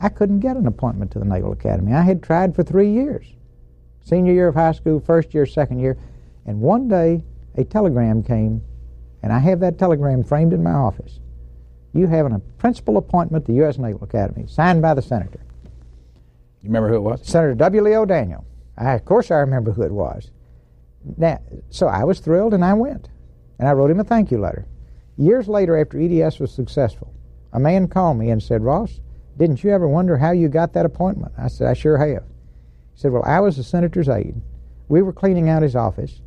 I 0.00 0.08
couldn't 0.08 0.38
get 0.38 0.56
an 0.56 0.68
appointment 0.68 1.10
to 1.10 1.18
the 1.18 1.24
Naval 1.24 1.50
Academy. 1.50 1.94
I 1.94 2.02
had 2.02 2.22
tried 2.22 2.54
for 2.54 2.62
three 2.62 2.92
years 2.92 3.26
senior 4.04 4.32
year 4.32 4.46
of 4.46 4.54
high 4.54 4.70
school, 4.70 5.00
first 5.00 5.34
year, 5.34 5.46
second 5.46 5.80
year. 5.80 5.98
And 6.46 6.60
one 6.60 6.86
day, 6.86 7.24
a 7.56 7.64
telegram 7.64 8.22
came, 8.22 8.62
and 9.24 9.32
I 9.32 9.40
have 9.40 9.58
that 9.60 9.80
telegram 9.80 10.22
framed 10.22 10.52
in 10.52 10.62
my 10.62 10.70
office. 10.70 11.18
You 11.96 12.06
have 12.08 12.26
a 12.26 12.38
principal 12.58 12.98
appointment 12.98 13.42
at 13.42 13.46
the 13.46 13.54
U.S. 13.54 13.78
Naval 13.78 14.04
Academy, 14.04 14.46
signed 14.46 14.82
by 14.82 14.92
the 14.92 15.02
senator. 15.02 15.40
You 16.62 16.68
remember 16.68 16.88
who 16.88 16.96
it 16.96 17.00
was? 17.00 17.26
Senator 17.26 17.54
W. 17.54 17.82
Lee 17.82 17.96
O'Daniel. 17.96 18.44
I, 18.76 18.92
of 18.92 19.04
course, 19.04 19.30
I 19.30 19.36
remember 19.36 19.72
who 19.72 19.82
it 19.82 19.92
was. 19.92 20.30
Now, 21.16 21.40
so 21.70 21.86
I 21.86 22.04
was 22.04 22.20
thrilled, 22.20 22.52
and 22.52 22.64
I 22.64 22.74
went. 22.74 23.08
And 23.58 23.68
I 23.68 23.72
wrote 23.72 23.90
him 23.90 24.00
a 24.00 24.04
thank 24.04 24.30
you 24.30 24.38
letter. 24.38 24.66
Years 25.16 25.48
later, 25.48 25.78
after 25.78 25.98
EDS 25.98 26.38
was 26.38 26.52
successful, 26.52 27.14
a 27.52 27.58
man 27.58 27.88
called 27.88 28.18
me 28.18 28.28
and 28.30 28.42
said, 28.42 28.62
Ross, 28.62 29.00
didn't 29.38 29.64
you 29.64 29.70
ever 29.70 29.88
wonder 29.88 30.18
how 30.18 30.32
you 30.32 30.48
got 30.48 30.74
that 30.74 30.84
appointment? 30.84 31.32
I 31.38 31.48
said, 31.48 31.68
I 31.68 31.74
sure 31.74 31.96
have. 31.96 32.24
He 32.94 33.00
said, 33.00 33.12
Well, 33.12 33.24
I 33.24 33.40
was 33.40 33.56
the 33.56 33.62
senator's 33.62 34.08
aide. 34.08 34.34
We 34.88 35.00
were 35.00 35.12
cleaning 35.12 35.48
out 35.48 35.62
his 35.62 35.76
office. 35.76 36.20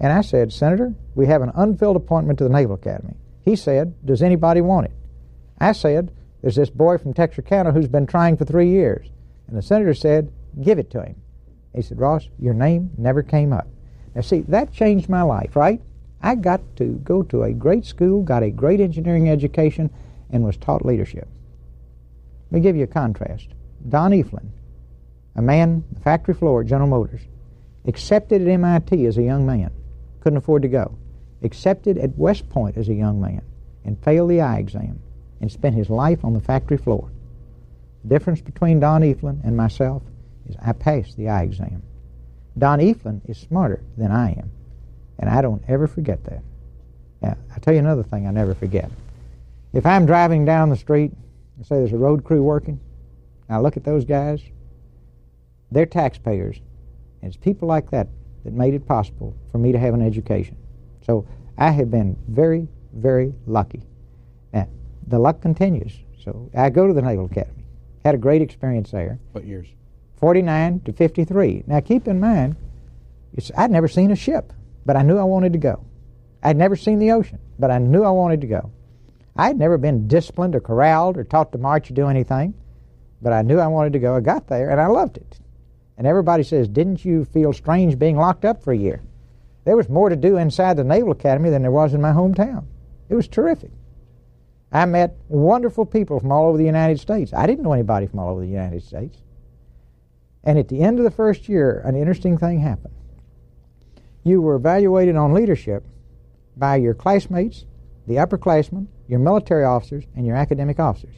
And 0.00 0.12
I 0.12 0.22
said, 0.22 0.52
Senator, 0.52 0.94
we 1.14 1.26
have 1.26 1.42
an 1.42 1.52
unfilled 1.54 1.96
appointment 1.96 2.38
to 2.38 2.44
the 2.44 2.50
Naval 2.50 2.74
Academy. 2.74 3.14
He 3.44 3.56
said, 3.56 3.94
Does 4.04 4.22
anybody 4.22 4.60
want 4.60 4.86
it? 4.86 4.92
I 5.58 5.72
said, 5.72 6.12
There's 6.42 6.56
this 6.56 6.70
boy 6.70 6.98
from 6.98 7.14
Texarkana 7.14 7.72
who's 7.72 7.88
been 7.88 8.06
trying 8.06 8.36
for 8.36 8.44
three 8.44 8.68
years. 8.68 9.08
And 9.46 9.56
the 9.56 9.62
senator 9.62 9.94
said, 9.94 10.32
Give 10.62 10.78
it 10.78 10.90
to 10.90 11.02
him. 11.02 11.16
He 11.74 11.82
said, 11.82 11.98
Ross, 11.98 12.28
your 12.38 12.54
name 12.54 12.90
never 12.98 13.22
came 13.22 13.52
up. 13.52 13.68
Now, 14.14 14.22
see, 14.22 14.40
that 14.48 14.72
changed 14.72 15.08
my 15.08 15.22
life, 15.22 15.54
right? 15.54 15.80
I 16.22 16.34
got 16.34 16.60
to 16.76 17.00
go 17.04 17.22
to 17.24 17.44
a 17.44 17.52
great 17.52 17.86
school, 17.86 18.22
got 18.22 18.42
a 18.42 18.50
great 18.50 18.80
engineering 18.80 19.30
education, 19.30 19.90
and 20.30 20.44
was 20.44 20.56
taught 20.56 20.84
leadership. 20.84 21.28
Let 22.50 22.56
me 22.56 22.60
give 22.60 22.76
you 22.76 22.84
a 22.84 22.88
contrast. 22.88 23.48
Don 23.88 24.10
Eflin, 24.10 24.48
a 25.36 25.42
man, 25.42 25.84
the 25.92 26.00
factory 26.00 26.34
floor 26.34 26.60
at 26.60 26.66
General 26.66 26.88
Motors, 26.88 27.22
accepted 27.86 28.42
at 28.42 28.48
MIT 28.48 29.06
as 29.06 29.16
a 29.16 29.22
young 29.22 29.46
man, 29.46 29.70
couldn't 30.20 30.36
afford 30.36 30.62
to 30.62 30.68
go, 30.68 30.98
accepted 31.42 31.98
at 31.98 32.16
West 32.16 32.48
Point 32.48 32.76
as 32.76 32.88
a 32.88 32.94
young 32.94 33.20
man, 33.20 33.42
and 33.84 34.02
failed 34.02 34.30
the 34.30 34.40
eye 34.40 34.58
exam, 34.58 35.00
and 35.40 35.50
spent 35.50 35.74
his 35.74 35.90
life 35.90 36.24
on 36.24 36.34
the 36.34 36.40
factory 36.40 36.76
floor. 36.76 37.10
The 38.02 38.08
difference 38.08 38.40
between 38.40 38.80
Don 38.80 39.02
Eflin 39.02 39.44
and 39.44 39.56
myself 39.56 40.02
is 40.48 40.56
I 40.60 40.72
passed 40.72 41.16
the 41.16 41.28
eye 41.28 41.42
exam. 41.42 41.82
Don 42.58 42.78
Eflin 42.78 43.20
is 43.28 43.38
smarter 43.38 43.82
than 43.96 44.10
I 44.10 44.32
am, 44.32 44.50
and 45.18 45.30
I 45.30 45.40
don't 45.42 45.62
ever 45.68 45.86
forget 45.86 46.24
that. 46.24 46.42
Now, 47.22 47.36
I'll 47.52 47.60
tell 47.60 47.74
you 47.74 47.80
another 47.80 48.02
thing 48.02 48.26
I 48.26 48.30
never 48.30 48.54
forget. 48.54 48.90
If 49.72 49.86
I'm 49.86 50.06
driving 50.06 50.44
down 50.44 50.70
the 50.70 50.76
street 50.76 51.12
and 51.56 51.66
say 51.66 51.76
there's 51.76 51.92
a 51.92 51.98
road 51.98 52.24
crew 52.24 52.42
working, 52.42 52.80
I 53.48 53.58
look 53.58 53.76
at 53.76 53.84
those 53.84 54.04
guys, 54.04 54.42
they're 55.70 55.86
taxpayers. 55.86 56.60
And 57.22 57.32
it's 57.32 57.36
people 57.36 57.68
like 57.68 57.90
that 57.90 58.08
that 58.44 58.52
made 58.52 58.74
it 58.74 58.86
possible 58.86 59.34
for 59.52 59.58
me 59.58 59.72
to 59.72 59.78
have 59.78 59.94
an 59.94 60.02
education. 60.02 60.56
So 61.06 61.26
I 61.58 61.70
have 61.70 61.90
been 61.90 62.16
very, 62.28 62.68
very 62.92 63.34
lucky. 63.46 63.82
Now, 64.52 64.68
the 65.06 65.18
luck 65.18 65.40
continues. 65.40 65.98
So 66.22 66.50
I 66.56 66.70
go 66.70 66.86
to 66.86 66.92
the 66.92 67.02
Naval 67.02 67.26
Academy. 67.26 67.64
Had 68.04 68.14
a 68.14 68.18
great 68.18 68.42
experience 68.42 68.90
there. 68.90 69.18
What 69.32 69.44
years? 69.44 69.68
49 70.16 70.80
to 70.80 70.92
53. 70.92 71.64
Now 71.66 71.80
keep 71.80 72.06
in 72.06 72.20
mind, 72.20 72.56
I'd 73.56 73.70
never 73.70 73.88
seen 73.88 74.10
a 74.10 74.16
ship, 74.16 74.52
but 74.84 74.96
I 74.96 75.02
knew 75.02 75.18
I 75.18 75.24
wanted 75.24 75.52
to 75.54 75.58
go. 75.58 75.84
I'd 76.42 76.56
never 76.56 76.76
seen 76.76 76.98
the 76.98 77.12
ocean, 77.12 77.38
but 77.58 77.70
I 77.70 77.78
knew 77.78 78.02
I 78.02 78.10
wanted 78.10 78.40
to 78.42 78.46
go. 78.46 78.70
I'd 79.36 79.58
never 79.58 79.78
been 79.78 80.08
disciplined 80.08 80.54
or 80.54 80.60
corralled 80.60 81.16
or 81.16 81.24
taught 81.24 81.52
to 81.52 81.58
march 81.58 81.90
or 81.90 81.94
do 81.94 82.08
anything, 82.08 82.54
but 83.22 83.32
I 83.32 83.42
knew 83.42 83.58
I 83.58 83.66
wanted 83.66 83.92
to 83.94 83.98
go. 83.98 84.16
I 84.16 84.20
got 84.20 84.46
there 84.46 84.70
and 84.70 84.80
I 84.80 84.86
loved 84.86 85.16
it. 85.16 85.38
And 85.96 86.06
everybody 86.06 86.42
says, 86.42 86.68
Didn't 86.68 87.04
you 87.04 87.24
feel 87.24 87.52
strange 87.52 87.98
being 87.98 88.16
locked 88.16 88.44
up 88.44 88.62
for 88.62 88.72
a 88.72 88.76
year? 88.76 89.02
There 89.70 89.76
was 89.76 89.88
more 89.88 90.08
to 90.08 90.16
do 90.16 90.36
inside 90.36 90.76
the 90.76 90.82
Naval 90.82 91.12
Academy 91.12 91.48
than 91.48 91.62
there 91.62 91.70
was 91.70 91.94
in 91.94 92.00
my 92.00 92.10
hometown. 92.10 92.64
It 93.08 93.14
was 93.14 93.28
terrific. 93.28 93.70
I 94.72 94.84
met 94.84 95.16
wonderful 95.28 95.86
people 95.86 96.18
from 96.18 96.32
all 96.32 96.48
over 96.48 96.58
the 96.58 96.64
United 96.64 96.98
States. 96.98 97.32
I 97.32 97.46
didn't 97.46 97.62
know 97.62 97.72
anybody 97.72 98.08
from 98.08 98.18
all 98.18 98.30
over 98.30 98.40
the 98.40 98.48
United 98.48 98.82
States. 98.82 99.22
And 100.42 100.58
at 100.58 100.66
the 100.66 100.80
end 100.80 100.98
of 100.98 101.04
the 101.04 101.10
first 101.12 101.48
year, 101.48 101.82
an 101.84 101.94
interesting 101.94 102.36
thing 102.36 102.58
happened. 102.58 102.94
You 104.24 104.42
were 104.42 104.56
evaluated 104.56 105.14
on 105.14 105.34
leadership 105.34 105.86
by 106.56 106.74
your 106.74 106.94
classmates, 106.94 107.64
the 108.08 108.16
upperclassmen, 108.16 108.88
your 109.06 109.20
military 109.20 109.62
officers, 109.62 110.02
and 110.16 110.26
your 110.26 110.34
academic 110.34 110.80
officers. 110.80 111.14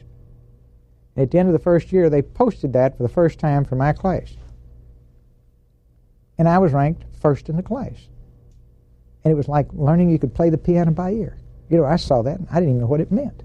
And 1.15 1.23
at 1.23 1.31
the 1.31 1.39
end 1.39 1.49
of 1.49 1.53
the 1.53 1.57
first 1.57 1.91
year, 1.91 2.07
they 2.07 2.21
posted 2.21 2.73
that 2.73 2.97
for 2.97 3.01
the 3.01 3.09
first 3.09 3.39
time 3.39 3.65
for 3.65 3.75
my 3.75 3.93
class 3.93 4.35
and 6.37 6.49
I 6.49 6.57
was 6.57 6.73
ranked 6.73 7.03
first 7.19 7.49
in 7.49 7.55
the 7.55 7.63
class. 7.63 8.07
And 9.23 9.31
it 9.31 9.35
was 9.35 9.47
like 9.47 9.67
learning 9.73 10.09
you 10.09 10.19
could 10.19 10.33
play 10.33 10.49
the 10.49 10.57
piano 10.57 10.91
by 10.91 11.11
ear. 11.11 11.37
You 11.69 11.77
know, 11.77 11.85
I 11.85 11.95
saw 11.95 12.21
that 12.23 12.39
and 12.39 12.47
I 12.51 12.55
didn't 12.55 12.69
even 12.69 12.81
know 12.81 12.87
what 12.87 13.01
it 13.01 13.11
meant. 13.11 13.43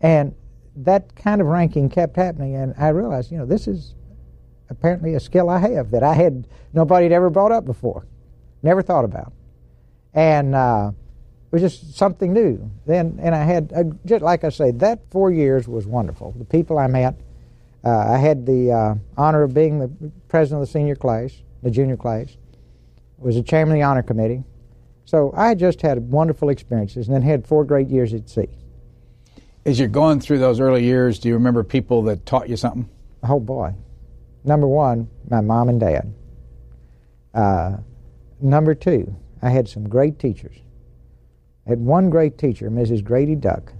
And 0.00 0.34
that 0.76 1.14
kind 1.16 1.40
of 1.40 1.46
ranking 1.46 1.88
kept 1.88 2.16
happening, 2.16 2.54
and 2.54 2.74
I 2.78 2.88
realized, 2.88 3.32
you 3.32 3.38
know, 3.38 3.46
this 3.46 3.66
is 3.66 3.94
apparently 4.68 5.14
a 5.14 5.20
skill 5.20 5.48
I 5.48 5.58
have 5.58 5.90
that 5.92 6.02
I 6.02 6.14
had 6.14 6.46
nobody 6.72 7.04
had 7.04 7.12
ever 7.12 7.30
brought 7.30 7.52
up 7.52 7.64
before, 7.64 8.04
never 8.62 8.82
thought 8.82 9.04
about, 9.04 9.32
and 10.12 10.54
uh, 10.54 10.90
it 11.46 11.52
was 11.52 11.62
just 11.62 11.96
something 11.96 12.32
new. 12.32 12.70
Then, 12.84 13.18
and 13.22 13.34
I 13.34 13.44
had, 13.44 13.72
a, 13.74 13.84
just 14.06 14.22
like 14.22 14.44
I 14.44 14.50
say, 14.50 14.70
that 14.72 15.00
four 15.10 15.30
years 15.30 15.66
was 15.66 15.86
wonderful. 15.86 16.34
The 16.36 16.44
people 16.44 16.78
I 16.78 16.88
met, 16.88 17.14
uh, 17.84 17.96
I 17.96 18.18
had 18.18 18.44
the 18.44 18.72
uh, 18.72 18.94
honor 19.16 19.44
of 19.44 19.54
being 19.54 19.78
the 19.78 19.90
president 20.28 20.62
of 20.62 20.68
the 20.68 20.72
senior 20.72 20.96
class, 20.96 21.32
the 21.62 21.70
junior 21.70 21.96
class. 21.96 22.36
Was 23.18 23.36
a 23.36 23.42
chairman 23.42 23.76
of 23.76 23.78
the 23.78 23.82
honor 23.82 24.02
committee. 24.02 24.44
So 25.04 25.32
I 25.36 25.54
just 25.54 25.80
had 25.82 26.10
wonderful 26.10 26.48
experiences 26.48 27.06
and 27.06 27.14
then 27.14 27.22
had 27.22 27.46
four 27.46 27.64
great 27.64 27.88
years 27.88 28.12
at 28.12 28.28
sea. 28.28 28.48
As 29.64 29.78
you're 29.78 29.88
going 29.88 30.20
through 30.20 30.38
those 30.38 30.60
early 30.60 30.84
years, 30.84 31.18
do 31.18 31.28
you 31.28 31.34
remember 31.34 31.64
people 31.64 32.02
that 32.04 32.26
taught 32.26 32.48
you 32.48 32.56
something? 32.56 32.88
Oh, 33.22 33.40
boy. 33.40 33.74
Number 34.44 34.68
one, 34.68 35.08
my 35.28 35.40
mom 35.40 35.68
and 35.68 35.80
dad. 35.80 36.12
Uh, 37.34 37.76
number 38.40 38.74
two, 38.74 39.14
I 39.42 39.50
had 39.50 39.68
some 39.68 39.88
great 39.88 40.18
teachers. 40.18 40.56
I 41.66 41.70
had 41.70 41.80
one 41.80 42.10
great 42.10 42.38
teacher, 42.38 42.70
Mrs. 42.70 43.02
Grady 43.02 43.34
Duck, 43.34 43.72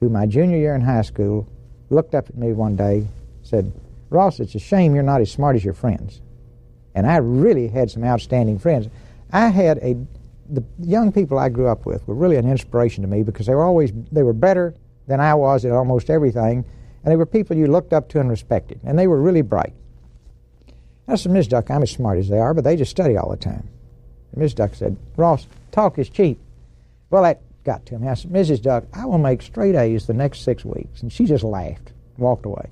who 0.00 0.08
my 0.08 0.26
junior 0.26 0.58
year 0.58 0.74
in 0.74 0.82
high 0.82 1.02
school 1.02 1.48
looked 1.88 2.14
up 2.14 2.28
at 2.28 2.36
me 2.36 2.52
one 2.52 2.76
day 2.76 3.06
said, 3.42 3.72
Ross, 4.10 4.40
it's 4.40 4.54
a 4.54 4.58
shame 4.58 4.94
you're 4.94 5.04
not 5.04 5.20
as 5.20 5.30
smart 5.30 5.56
as 5.56 5.64
your 5.64 5.74
friends. 5.74 6.20
And 6.96 7.06
I 7.06 7.18
really 7.18 7.68
had 7.68 7.90
some 7.90 8.02
outstanding 8.02 8.58
friends. 8.58 8.88
I 9.30 9.48
had 9.48 9.78
a, 9.78 9.96
the 10.48 10.64
young 10.80 11.12
people 11.12 11.38
I 11.38 11.50
grew 11.50 11.68
up 11.68 11.86
with 11.86 12.06
were 12.08 12.14
really 12.14 12.36
an 12.36 12.50
inspiration 12.50 13.02
to 13.02 13.08
me 13.08 13.22
because 13.22 13.46
they 13.46 13.54
were 13.54 13.64
always, 13.64 13.92
they 14.10 14.22
were 14.22 14.32
better 14.32 14.74
than 15.06 15.20
I 15.20 15.34
was 15.34 15.64
at 15.64 15.72
almost 15.72 16.10
everything, 16.10 16.64
And 17.04 17.12
they 17.12 17.16
were 17.16 17.26
people 17.26 17.56
you 17.56 17.66
looked 17.66 17.92
up 17.92 18.08
to 18.08 18.20
and 18.20 18.28
respected, 18.28 18.80
and 18.82 18.98
they 18.98 19.06
were 19.06 19.20
really 19.20 19.42
bright. 19.42 19.74
I 21.06 21.14
said, 21.14 21.30
Ms. 21.30 21.46
Duck, 21.46 21.70
I'm 21.70 21.82
as 21.82 21.90
smart 21.92 22.18
as 22.18 22.28
they 22.28 22.38
are, 22.38 22.52
but 22.52 22.64
they 22.64 22.74
just 22.74 22.90
study 22.90 23.16
all 23.16 23.30
the 23.30 23.36
time. 23.36 23.68
Ms. 24.34 24.54
Duck 24.54 24.74
said, 24.74 24.96
Ross, 25.16 25.46
talk 25.70 25.98
is 25.98 26.08
cheap. 26.08 26.40
Well, 27.10 27.22
that 27.22 27.40
got 27.62 27.86
to 27.86 27.98
me. 27.98 28.08
I 28.08 28.14
said, 28.14 28.32
Mrs. 28.32 28.62
Duck, 28.62 28.84
I 28.92 29.04
will 29.04 29.18
make 29.18 29.42
straight 29.42 29.76
A's 29.76 30.06
the 30.06 30.14
next 30.14 30.40
six 30.40 30.64
weeks. 30.64 31.02
And 31.02 31.12
she 31.12 31.26
just 31.26 31.44
laughed 31.44 31.92
walked 32.16 32.46
away. 32.46 32.70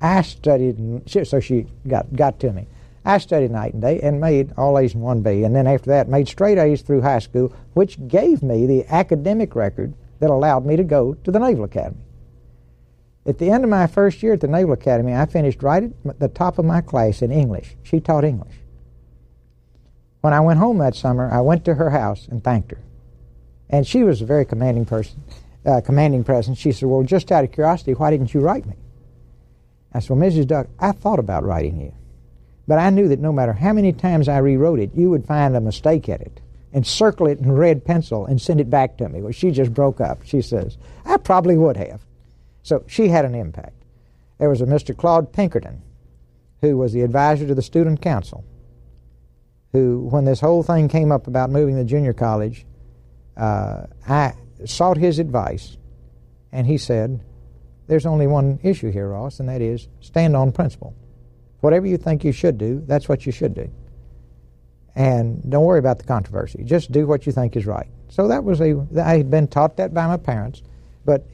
I 0.00 0.22
studied, 0.22 0.78
and 0.78 1.08
she, 1.08 1.24
so 1.24 1.40
she 1.40 1.66
got, 1.86 2.14
got 2.14 2.38
to 2.40 2.52
me. 2.52 2.66
I 3.04 3.18
studied 3.18 3.50
night 3.50 3.72
and 3.72 3.82
day 3.82 4.00
and 4.00 4.20
made 4.20 4.52
all 4.56 4.78
A's 4.78 4.94
and 4.94 5.02
1B. 5.02 5.44
And 5.44 5.54
then 5.54 5.66
after 5.66 5.90
that, 5.90 6.08
made 6.08 6.28
straight 6.28 6.58
A's 6.58 6.82
through 6.82 7.00
high 7.00 7.18
school, 7.18 7.52
which 7.72 8.06
gave 8.08 8.42
me 8.42 8.66
the 8.66 8.86
academic 8.88 9.54
record 9.54 9.94
that 10.20 10.30
allowed 10.30 10.66
me 10.66 10.76
to 10.76 10.84
go 10.84 11.14
to 11.14 11.30
the 11.30 11.38
Naval 11.38 11.64
Academy. 11.64 12.04
At 13.26 13.38
the 13.38 13.50
end 13.50 13.64
of 13.64 13.70
my 13.70 13.86
first 13.86 14.22
year 14.22 14.34
at 14.34 14.40
the 14.40 14.48
Naval 14.48 14.72
Academy, 14.72 15.14
I 15.14 15.26
finished 15.26 15.62
right 15.62 15.84
at 16.06 16.18
the 16.18 16.28
top 16.28 16.58
of 16.58 16.64
my 16.64 16.80
class 16.80 17.22
in 17.22 17.30
English. 17.30 17.76
She 17.82 18.00
taught 18.00 18.24
English. 18.24 18.54
When 20.20 20.32
I 20.32 20.40
went 20.40 20.58
home 20.58 20.78
that 20.78 20.94
summer, 20.94 21.30
I 21.30 21.40
went 21.40 21.64
to 21.64 21.74
her 21.74 21.90
house 21.90 22.28
and 22.28 22.44
thanked 22.44 22.72
her. 22.72 22.80
And 23.70 23.86
she 23.86 24.02
was 24.02 24.20
a 24.20 24.26
very 24.26 24.44
commanding 24.44 24.84
person, 24.84 25.22
uh, 25.64 25.80
commanding 25.80 26.24
presence. 26.24 26.58
She 26.58 26.72
said, 26.72 26.88
Well, 26.88 27.02
just 27.02 27.32
out 27.32 27.44
of 27.44 27.52
curiosity, 27.52 27.92
why 27.92 28.10
didn't 28.10 28.34
you 28.34 28.40
write 28.40 28.66
me? 28.66 28.74
I 29.94 30.00
said, 30.00 30.10
Well, 30.10 30.28
Mrs. 30.28 30.46
Duck, 30.46 30.66
I 30.78 30.92
thought 30.92 31.18
about 31.18 31.44
writing 31.44 31.80
you. 31.80 31.92
But 32.66 32.78
I 32.78 32.90
knew 32.90 33.08
that 33.08 33.20
no 33.20 33.32
matter 33.32 33.52
how 33.52 33.72
many 33.72 33.92
times 33.92 34.28
I 34.28 34.38
rewrote 34.38 34.80
it, 34.80 34.94
you 34.94 35.10
would 35.10 35.26
find 35.26 35.56
a 35.56 35.60
mistake 35.60 36.08
in 36.08 36.20
it 36.20 36.40
and 36.72 36.86
circle 36.86 37.26
it 37.26 37.38
in 37.40 37.52
red 37.52 37.84
pencil 37.84 38.26
and 38.26 38.40
send 38.40 38.60
it 38.60 38.70
back 38.70 38.96
to 38.98 39.08
me. 39.08 39.20
Well, 39.22 39.32
she 39.32 39.50
just 39.50 39.74
broke 39.74 40.00
up. 40.00 40.20
She 40.24 40.40
says, 40.40 40.78
I 41.04 41.16
probably 41.16 41.56
would 41.56 41.76
have. 41.76 42.00
So 42.62 42.84
she 42.86 43.08
had 43.08 43.24
an 43.24 43.34
impact. 43.34 43.74
There 44.38 44.48
was 44.48 44.60
a 44.60 44.66
Mr. 44.66 44.96
Claude 44.96 45.32
Pinkerton, 45.32 45.82
who 46.60 46.76
was 46.76 46.92
the 46.92 47.02
advisor 47.02 47.46
to 47.46 47.54
the 47.54 47.62
student 47.62 48.00
council, 48.00 48.44
who, 49.72 50.08
when 50.10 50.24
this 50.24 50.40
whole 50.40 50.62
thing 50.62 50.88
came 50.88 51.10
up 51.12 51.26
about 51.26 51.50
moving 51.50 51.76
the 51.76 51.84
junior 51.84 52.12
college, 52.12 52.64
uh, 53.36 53.86
I 54.06 54.34
sought 54.64 54.96
his 54.96 55.18
advice, 55.18 55.76
and 56.52 56.66
he 56.66 56.78
said, 56.78 57.20
There's 57.86 58.06
only 58.06 58.26
one 58.26 58.58
issue 58.62 58.90
here, 58.90 59.08
Ross, 59.08 59.40
and 59.40 59.48
that 59.48 59.60
is 59.60 59.88
stand 60.00 60.36
on 60.36 60.52
principle. 60.52 60.94
Whatever 61.60 61.86
you 61.86 61.96
think 61.96 62.24
you 62.24 62.32
should 62.32 62.58
do, 62.58 62.82
that's 62.86 63.08
what 63.08 63.26
you 63.26 63.32
should 63.32 63.54
do. 63.54 63.70
And 64.94 65.48
don't 65.50 65.64
worry 65.64 65.78
about 65.78 65.98
the 65.98 66.04
controversy. 66.04 66.64
Just 66.64 66.90
do 66.90 67.06
what 67.06 67.26
you 67.26 67.32
think 67.32 67.56
is 67.56 67.66
right. 67.66 67.88
So 68.08 68.26
that 68.28 68.42
was 68.42 68.60
a, 68.60 68.84
I 69.02 69.16
had 69.18 69.30
been 69.30 69.46
taught 69.46 69.76
that 69.76 69.94
by 69.94 70.06
my 70.06 70.16
parents. 70.16 70.62
But 71.04 71.26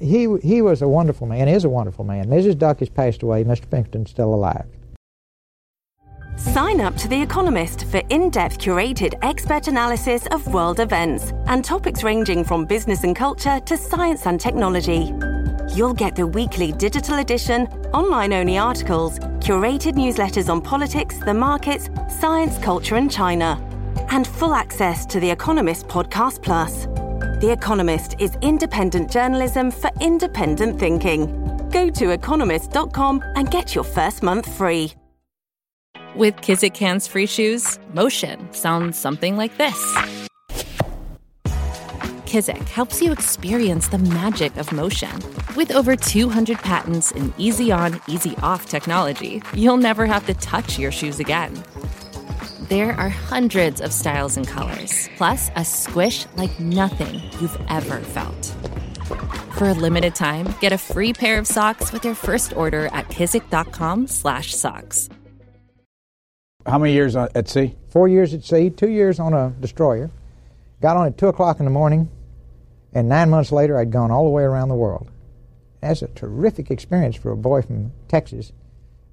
he, 0.00 0.36
he 0.42 0.62
was 0.62 0.82
a 0.82 0.88
wonderful 0.88 1.26
man, 1.26 1.48
is 1.48 1.64
a 1.64 1.68
wonderful 1.68 2.04
man. 2.04 2.26
Mrs. 2.26 2.58
Duck 2.58 2.80
has 2.80 2.88
passed 2.88 3.22
away. 3.22 3.44
Mr. 3.44 3.68
Pinkerton's 3.70 4.10
still 4.10 4.34
alive. 4.34 4.66
Sign 6.36 6.80
up 6.80 6.96
to 6.96 7.08
The 7.08 7.22
Economist 7.22 7.84
for 7.86 8.02
in 8.10 8.28
depth 8.28 8.58
curated 8.58 9.14
expert 9.22 9.68
analysis 9.68 10.26
of 10.26 10.52
world 10.52 10.80
events 10.80 11.32
and 11.46 11.64
topics 11.64 12.02
ranging 12.02 12.42
from 12.42 12.66
business 12.66 13.04
and 13.04 13.14
culture 13.14 13.60
to 13.60 13.76
science 13.76 14.26
and 14.26 14.40
technology. 14.40 15.12
You'll 15.74 15.94
get 15.94 16.14
the 16.14 16.26
weekly 16.26 16.70
digital 16.70 17.18
edition, 17.18 17.66
online 17.92 18.32
only 18.32 18.58
articles, 18.58 19.18
curated 19.40 19.94
newsletters 19.94 20.48
on 20.48 20.60
politics, 20.60 21.18
the 21.18 21.34
markets, 21.34 21.90
science, 22.20 22.56
culture, 22.58 22.94
and 22.94 23.10
China, 23.10 23.58
and 24.10 24.24
full 24.24 24.54
access 24.54 25.04
to 25.06 25.18
The 25.18 25.28
Economist 25.28 25.88
Podcast 25.88 26.42
Plus. 26.42 26.84
The 27.40 27.50
Economist 27.50 28.14
is 28.20 28.36
independent 28.40 29.10
journalism 29.10 29.72
for 29.72 29.90
independent 30.00 30.78
thinking. 30.78 31.26
Go 31.70 31.90
to 31.90 32.10
economist.com 32.10 33.24
and 33.34 33.50
get 33.50 33.74
your 33.74 33.84
first 33.84 34.22
month 34.22 34.46
free. 34.46 34.92
With 36.14 36.36
Kizik 36.36 36.76
hands 36.76 37.08
free 37.08 37.26
shoes, 37.26 37.80
motion 37.92 38.52
sounds 38.52 38.96
something 38.96 39.36
like 39.36 39.56
this. 39.58 40.23
Kizik 42.34 42.68
helps 42.70 43.00
you 43.00 43.12
experience 43.12 43.86
the 43.86 43.98
magic 43.98 44.56
of 44.56 44.72
motion. 44.72 45.12
With 45.54 45.70
over 45.70 45.94
200 45.94 46.58
patents 46.58 47.12
and 47.12 47.32
easy 47.38 47.70
on, 47.70 48.00
easy 48.08 48.34
off 48.42 48.68
technology, 48.68 49.40
you'll 49.54 49.76
never 49.76 50.04
have 50.04 50.26
to 50.26 50.34
touch 50.34 50.76
your 50.76 50.90
shoes 50.90 51.20
again. 51.20 51.62
There 52.62 52.90
are 52.94 53.08
hundreds 53.08 53.80
of 53.80 53.92
styles 53.92 54.36
and 54.36 54.48
colors, 54.48 55.08
plus 55.16 55.48
a 55.54 55.64
squish 55.64 56.26
like 56.34 56.58
nothing 56.58 57.22
you've 57.40 57.56
ever 57.68 58.00
felt. 58.00 58.46
For 59.56 59.68
a 59.68 59.74
limited 59.74 60.16
time, 60.16 60.52
get 60.60 60.72
a 60.72 60.78
free 60.78 61.12
pair 61.12 61.38
of 61.38 61.46
socks 61.46 61.92
with 61.92 62.04
your 62.04 62.16
first 62.16 62.52
order 62.56 62.86
at 62.86 63.10
kizik.com/socks. 63.10 65.08
How 66.66 66.78
many 66.78 66.94
years 66.94 67.14
uh, 67.14 67.28
at 67.36 67.46
sea? 67.46 67.76
Four 67.90 68.08
years 68.08 68.34
at 68.34 68.42
sea, 68.42 68.70
two 68.70 68.90
years 68.90 69.20
on 69.20 69.34
a 69.34 69.50
destroyer. 69.60 70.10
Got 70.80 70.96
on 70.96 71.06
at 71.06 71.16
two 71.16 71.28
o'clock 71.28 71.60
in 71.60 71.64
the 71.64 71.70
morning, 71.70 72.10
and 72.94 73.08
nine 73.08 73.30
months 73.30 73.52
later, 73.52 73.76
I'd 73.76 73.90
gone 73.90 74.10
all 74.10 74.24
the 74.24 74.30
way 74.30 74.44
around 74.44 74.68
the 74.68 74.74
world. 74.74 75.10
That's 75.80 76.02
a 76.02 76.08
terrific 76.08 76.70
experience 76.70 77.16
for 77.16 77.32
a 77.32 77.36
boy 77.36 77.62
from 77.62 77.92
Texas 78.08 78.52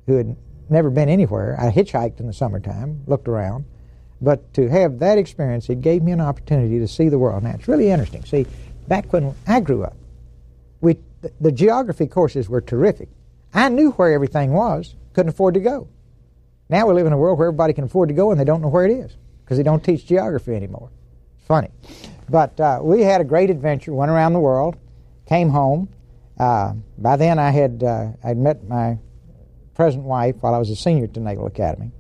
who 0.06 0.16
had 0.16 0.36
never 0.70 0.90
been 0.90 1.10
anywhere. 1.10 1.58
I 1.60 1.72
hitchhiked 1.72 2.20
in 2.20 2.28
the 2.28 2.34
summertime, 2.34 3.02
looked 3.08 3.28
around. 3.28 3.66
But 4.22 4.54
to 4.54 4.70
have 4.70 5.00
that 5.00 5.18
experience, 5.18 5.68
it 5.70 5.82
gave 5.82 6.04
me 6.04 6.12
an 6.12 6.22
opportunity 6.22 6.80
to 6.80 6.88
see 6.88 7.10
the 7.10 7.18
world. 7.18 7.44
Now, 7.44 7.52
it's 7.52 7.68
really 7.68 7.90
interesting. 7.90 8.24
See, 8.24 8.46
back 8.88 9.12
when 9.12 9.34
I 9.48 9.60
grew 9.60 9.84
up, 9.84 9.98
we, 10.80 10.98
the, 11.22 11.32
the 11.42 11.52
geography 11.52 12.08
courses 12.08 12.48
were 12.48 12.62
terrific. 12.62 13.10
I 13.54 13.70
knew 13.70 13.92
where 13.92 14.14
everything 14.14 14.54
was, 14.54 14.96
couldn't 15.14 15.30
afford 15.30 15.56
to 15.56 15.60
go. 15.60 15.88
Now 16.70 16.88
we 16.88 16.94
live 16.94 17.06
in 17.06 17.14
a 17.14 17.18
world 17.18 17.38
where 17.38 17.50
everybody 17.50 17.74
can 17.74 17.84
afford 17.84 18.10
to 18.10 18.16
go 18.16 18.32
and 18.32 18.40
they 18.40 18.46
don't 18.46 18.62
know 18.62 18.70
where 18.70 18.86
it 18.86 18.92
is 18.92 19.18
because 19.44 19.58
they 19.58 19.64
don't 19.64 19.84
teach 19.84 20.06
geography 20.06 20.56
anymore. 20.56 20.90
It's 21.38 21.48
funny. 21.48 21.70
But 22.32 22.58
uh, 22.62 22.80
we 22.82 23.02
had 23.02 23.20
a 23.20 23.26
great 23.26 23.50
adventure, 23.50 23.94
went 23.94 24.10
around 24.10 24.32
the 24.32 24.40
world, 24.40 24.78
came 25.28 25.50
home. 25.50 25.90
Uh, 26.40 26.76
by 26.98 27.18
then 27.18 27.38
I 27.38 27.52
had 27.52 27.84
uh, 27.84 28.08
I'd 28.24 28.38
met 28.38 28.68
my 28.68 28.98
present 29.76 30.06
wife 30.06 30.38
while 30.40 30.56
I 30.56 30.58
was 30.58 30.70
a 30.70 30.76
senior 30.78 31.04
at 31.04 31.14
the 31.14 31.20
Naval 31.20 31.46
Academy. 31.46 31.92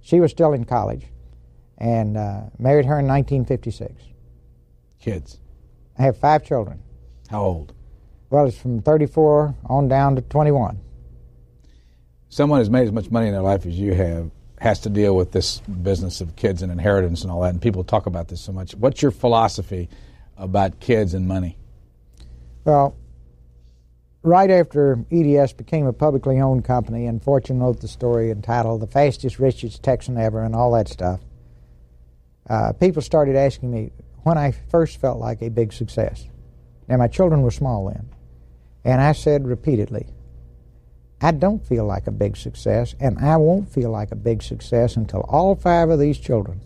She 0.00 0.20
was 0.20 0.30
still 0.30 0.52
in 0.52 0.64
college 0.64 1.06
and 1.76 2.16
uh, 2.16 2.42
married 2.56 2.86
her 2.86 3.00
in 3.00 3.08
1956. 3.08 3.92
Kids? 5.00 5.40
I 5.98 6.02
have 6.02 6.18
five 6.18 6.44
children. 6.44 6.80
How 7.28 7.42
old? 7.42 7.72
Well, 8.30 8.46
it's 8.46 8.56
from 8.56 8.80
34 8.80 9.56
on 9.66 9.88
down 9.88 10.14
to 10.14 10.22
21. 10.22 10.78
Someone 12.28 12.60
has 12.60 12.70
made 12.70 12.86
as 12.86 12.92
much 12.92 13.10
money 13.10 13.26
in 13.26 13.32
their 13.32 13.42
life 13.42 13.66
as 13.66 13.76
you 13.76 13.92
have 13.94 14.30
has 14.64 14.80
to 14.80 14.88
deal 14.88 15.14
with 15.14 15.30
this 15.30 15.60
business 15.60 16.22
of 16.22 16.36
kids 16.36 16.62
and 16.62 16.72
inheritance 16.72 17.22
and 17.22 17.30
all 17.30 17.42
that, 17.42 17.50
and 17.50 17.60
people 17.60 17.84
talk 17.84 18.06
about 18.06 18.28
this 18.28 18.40
so 18.40 18.50
much. 18.50 18.74
What's 18.74 19.02
your 19.02 19.10
philosophy 19.10 19.90
about 20.38 20.80
kids 20.80 21.12
and 21.12 21.28
money? 21.28 21.58
Well, 22.64 22.96
right 24.22 24.50
after 24.50 25.04
EDS 25.12 25.52
became 25.52 25.86
a 25.86 25.92
publicly 25.92 26.40
owned 26.40 26.64
company, 26.64 27.06
and 27.06 27.22
Fortune 27.22 27.60
wrote 27.60 27.80
the 27.80 27.88
story 27.88 28.30
entitled 28.30 28.80
"The 28.80 28.86
Fastest, 28.86 29.38
Richest 29.38 29.82
Texan 29.82 30.16
Ever" 30.16 30.42
and 30.42 30.54
all 30.54 30.72
that 30.72 30.88
stuff, 30.88 31.20
uh, 32.48 32.72
people 32.72 33.02
started 33.02 33.36
asking 33.36 33.70
me 33.70 33.92
when 34.22 34.38
I 34.38 34.52
first 34.52 34.98
felt 34.98 35.18
like 35.18 35.42
a 35.42 35.50
big 35.50 35.74
success. 35.74 36.26
Now, 36.88 36.96
my 36.96 37.08
children 37.08 37.42
were 37.42 37.50
small 37.50 37.88
then, 37.88 38.08
and 38.82 39.02
I 39.02 39.12
said 39.12 39.46
repeatedly, 39.46 40.06
I 41.20 41.30
don't 41.30 41.66
feel 41.66 41.84
like 41.84 42.06
a 42.06 42.12
big 42.12 42.36
success, 42.36 42.94
and 43.00 43.18
I 43.18 43.36
won't 43.36 43.72
feel 43.72 43.90
like 43.90 44.12
a 44.12 44.16
big 44.16 44.42
success 44.42 44.96
until 44.96 45.20
all 45.22 45.54
five 45.54 45.90
of 45.90 45.98
these 45.98 46.18
children 46.18 46.60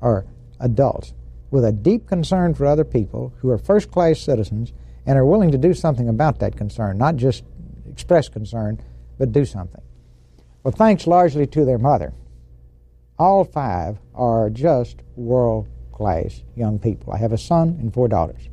are 0.00 0.24
adults 0.60 1.12
with 1.50 1.64
a 1.64 1.72
deep 1.72 2.06
concern 2.06 2.54
for 2.54 2.66
other 2.66 2.84
people 2.84 3.32
who 3.38 3.50
are 3.50 3.58
first 3.58 3.90
class 3.90 4.20
citizens 4.20 4.72
and 5.06 5.18
are 5.18 5.24
willing 5.24 5.52
to 5.52 5.58
do 5.58 5.72
something 5.74 6.08
about 6.08 6.38
that 6.40 6.56
concern, 6.56 6.98
not 6.98 7.16
just 7.16 7.44
express 7.90 8.28
concern, 8.28 8.80
but 9.18 9.32
do 9.32 9.44
something. 9.44 9.82
Well, 10.62 10.72
thanks 10.72 11.06
largely 11.06 11.46
to 11.48 11.64
their 11.64 11.78
mother, 11.78 12.12
all 13.18 13.44
five 13.44 13.98
are 14.14 14.50
just 14.50 14.96
world 15.14 15.68
class 15.92 16.42
young 16.54 16.78
people. 16.78 17.12
I 17.12 17.18
have 17.18 17.32
a 17.32 17.38
son 17.38 17.78
and 17.80 17.92
four 17.92 18.08
daughters. 18.08 18.48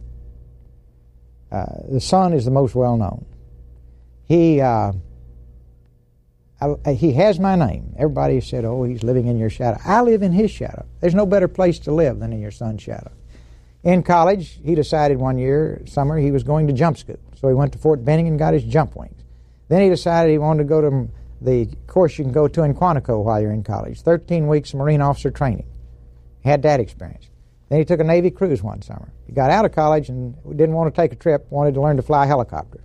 Uh, 1.51 1.65
the 1.89 1.99
son 1.99 2.33
is 2.33 2.45
the 2.45 2.51
most 2.51 2.73
well 2.73 2.97
known. 2.97 3.25
He 4.25 4.61
uh, 4.61 4.93
I, 6.61 6.93
he 6.93 7.13
has 7.13 7.39
my 7.39 7.55
name. 7.55 7.93
Everybody 7.97 8.39
said, 8.39 8.63
"Oh, 8.63 8.83
he's 8.83 9.03
living 9.03 9.27
in 9.27 9.37
your 9.37 9.49
shadow." 9.49 9.79
I 9.83 10.01
live 10.01 10.21
in 10.21 10.31
his 10.31 10.49
shadow. 10.49 10.85
There's 11.01 11.15
no 11.15 11.25
better 11.25 11.47
place 11.47 11.79
to 11.79 11.91
live 11.91 12.19
than 12.19 12.31
in 12.31 12.39
your 12.39 12.51
son's 12.51 12.81
shadow. 12.81 13.11
In 13.83 14.01
college, 14.01 14.59
he 14.63 14.75
decided 14.75 15.17
one 15.17 15.37
year, 15.37 15.81
summer, 15.85 16.17
he 16.17 16.31
was 16.31 16.43
going 16.43 16.67
to 16.67 16.73
jump 16.73 16.97
school. 16.97 17.19
So 17.35 17.49
he 17.49 17.53
went 17.53 17.73
to 17.73 17.79
Fort 17.79 18.05
Benning 18.05 18.29
and 18.29 18.39
got 18.39 18.53
his 18.53 18.63
jump 18.63 18.95
wings. 18.95 19.21
Then 19.67 19.81
he 19.81 19.89
decided 19.89 20.31
he 20.31 20.37
wanted 20.37 20.63
to 20.63 20.69
go 20.69 20.81
to 20.81 21.09
the 21.41 21.67
course 21.87 22.17
you 22.17 22.23
can 22.23 22.31
go 22.31 22.47
to 22.47 22.63
in 22.63 22.73
Quantico 22.73 23.21
while 23.21 23.41
you're 23.41 23.51
in 23.51 23.63
college 23.63 24.01
13 24.01 24.47
weeks 24.47 24.71
of 24.71 24.79
Marine 24.79 25.01
officer 25.01 25.29
training. 25.29 25.67
He 26.41 26.49
had 26.49 26.61
that 26.61 26.79
experience. 26.79 27.27
Then 27.67 27.79
he 27.79 27.85
took 27.85 27.99
a 27.99 28.03
Navy 28.05 28.31
cruise 28.31 28.63
one 28.63 28.81
summer. 28.81 29.11
He 29.25 29.33
got 29.33 29.51
out 29.51 29.65
of 29.65 29.73
college 29.73 30.07
and 30.07 30.35
didn't 30.55 30.75
want 30.75 30.93
to 30.93 31.01
take 31.01 31.11
a 31.11 31.15
trip, 31.15 31.47
wanted 31.49 31.73
to 31.73 31.81
learn 31.81 31.97
to 31.97 32.03
fly 32.03 32.23
a 32.23 32.27
helicopter. 32.27 32.81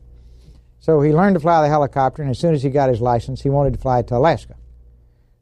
So 0.80 1.00
he 1.00 1.12
learned 1.12 1.34
to 1.34 1.40
fly 1.40 1.62
the 1.62 1.68
helicopter, 1.68 2.22
and 2.22 2.30
as 2.30 2.38
soon 2.38 2.54
as 2.54 2.62
he 2.62 2.70
got 2.70 2.88
his 2.88 3.00
license, 3.00 3.42
he 3.42 3.50
wanted 3.50 3.74
to 3.74 3.78
fly 3.78 4.00
it 4.00 4.08
to 4.08 4.16
Alaska. 4.16 4.54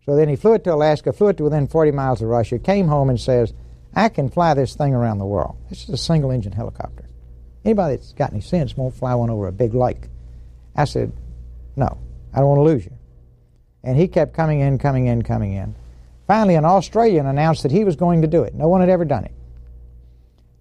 So 0.05 0.16
then 0.16 0.29
he 0.29 0.37
flew 0.37 0.55
it 0.55 0.64
to 0.64 0.75
Alaska, 0.75 1.12
flew 1.12 1.29
it 1.29 1.37
to 1.38 1.44
within 1.44 1.66
40 1.66 1.90
miles 1.90 2.22
of 2.22 2.29
Russia, 2.29 2.59
came 2.59 2.88
home 2.88 3.11
and 3.11 3.20
says, 3.20 3.53
I 3.94 4.09
can 4.09 4.29
fly 4.29 4.55
this 4.55 4.75
thing 4.75 4.94
around 4.94 5.18
the 5.18 5.27
world. 5.27 5.57
This 5.68 5.85
is 5.85 5.90
a 5.90 5.96
single 5.96 6.31
engine 6.31 6.53
helicopter. 6.53 7.09
Anybody 7.64 7.96
that's 7.96 8.12
got 8.12 8.33
any 8.33 8.40
sense 8.40 8.77
won't 8.77 8.94
fly 8.94 9.14
one 9.14 9.31
over 9.31 9.49
a 9.49 9.53
big 9.53 9.75
lake. 9.75 10.09
I 10.77 10.85
said, 10.85 11.12
No, 11.75 11.99
I 12.33 12.38
don't 12.38 12.49
want 12.49 12.59
to 12.61 12.62
lose 12.62 12.85
you. 12.85 12.92
And 13.83 13.96
he 13.96 14.07
kept 14.07 14.35
coming 14.35 14.61
in, 14.61 14.79
coming 14.79 15.07
in, 15.07 15.22
coming 15.22 15.55
in. 15.55 15.75
Finally, 16.27 16.55
an 16.55 16.64
Australian 16.64 17.27
announced 17.27 17.62
that 17.62 17.72
he 17.72 17.85
was 17.85 17.96
going 17.96 18.22
to 18.22 18.29
do 18.29 18.42
it. 18.42 18.55
No 18.55 18.68
one 18.68 18.81
had 18.81 18.90
ever 18.90 19.05
done 19.05 19.25
it. 19.25 19.33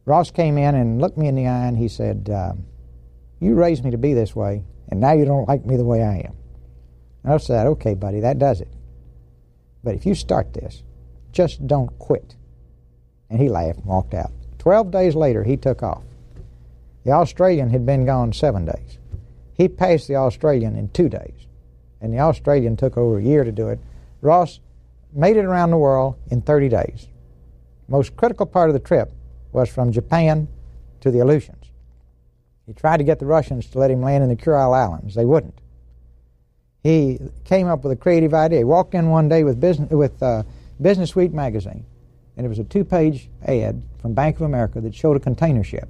Ross 0.06 0.32
came 0.32 0.58
in 0.58 0.76
and 0.76 1.02
looked 1.02 1.18
me 1.18 1.28
in 1.28 1.36
the 1.36 1.48
eye 1.48 1.66
and 1.66 1.78
he 1.78 1.88
said, 1.88 2.30
um, 2.30 2.66
You 3.40 3.56
raised 3.56 3.84
me 3.84 3.92
to 3.92 3.98
be 3.98 4.14
this 4.14 4.36
way, 4.36 4.64
and 4.90 5.00
now 5.00 5.14
you 5.14 5.26
don't 5.26 5.48
like 5.48 5.66
me 5.66 5.78
the 5.78 5.86
way 5.86 6.04
I 6.04 6.18
am. 6.18 6.36
And 7.24 7.34
I 7.34 7.38
said, 7.38 7.68
Okay, 7.68 7.94
buddy, 7.94 8.22
that 8.22 8.40
does 8.40 8.62
it. 8.62 8.70
But 9.84 9.96
if 9.96 10.06
you 10.06 10.16
start 10.16 10.54
this, 10.54 10.84
just 11.32 11.68
don't 11.68 11.98
quit. 12.00 12.36
And 13.30 13.40
he 13.40 13.50
laughed 13.50 13.80
and 13.80 13.86
walked 13.86 14.14
out. 14.14 14.32
Twelve 14.58 14.92
days 14.92 15.16
later, 15.16 15.44
he 15.44 15.58
took 15.58 15.84
off. 15.84 16.04
The 17.04 17.12
Australian 17.12 17.70
had 17.70 17.86
been 17.86 18.06
gone 18.06 18.34
seven 18.34 18.66
days. 18.66 18.98
He 19.54 19.68
passed 19.68 20.08
the 20.08 20.16
Australian 20.16 20.76
in 20.76 20.90
two 20.90 21.08
days, 21.08 21.48
and 22.02 22.14
the 22.14 22.20
Australian 22.20 22.76
took 22.76 22.98
over 22.98 23.20
a 23.20 23.24
year 23.24 23.44
to 23.44 23.52
do 23.52 23.70
it. 23.70 23.80
Ross 24.22 24.60
made 25.14 25.38
it 25.38 25.46
around 25.46 25.72
the 25.72 25.78
world 25.78 26.16
in 26.30 26.42
30 26.42 26.70
days. 26.70 27.08
Most 27.88 28.16
critical 28.18 28.46
part 28.46 28.70
of 28.70 28.74
the 28.74 28.80
trip 28.80 29.12
was 29.52 29.70
from 29.70 29.92
Japan 29.92 30.48
to 31.02 31.12
the 31.12 31.20
Aleutians. 31.20 31.72
He 32.66 32.74
tried 32.74 32.98
to 32.98 33.04
get 33.04 33.20
the 33.20 33.26
Russians 33.26 33.68
to 33.68 33.80
let 33.80 33.92
him 33.92 34.02
land 34.02 34.24
in 34.24 34.30
the 34.30 34.36
Kurile 34.36 34.74
Islands. 34.76 35.16
They 35.16 35.26
wouldn't. 35.26 35.58
He 36.84 37.20
came 37.46 37.68
up 37.68 37.84
with 37.84 37.92
a 37.92 37.96
creative 37.96 38.34
idea. 38.34 38.60
He 38.60 38.64
walked 38.64 38.94
in 38.94 39.10
one 39.10 39.28
day 39.28 39.44
with 39.44 39.60
Business, 39.60 39.90
with, 39.90 40.22
uh, 40.22 40.44
Business 40.82 41.16
Week 41.16 41.34
magazine, 41.34 41.86
and 42.38 42.46
it 42.46 42.50
was 42.50 42.60
a 42.60 42.64
two-page 42.64 43.30
ad 43.44 43.82
from 44.02 44.14
Bank 44.14 44.36
of 44.36 44.44
America 44.44 44.82
that 44.82 44.94
showed 44.94 45.18
a 45.18 45.20
container 45.20 45.64
ship. 45.64 45.88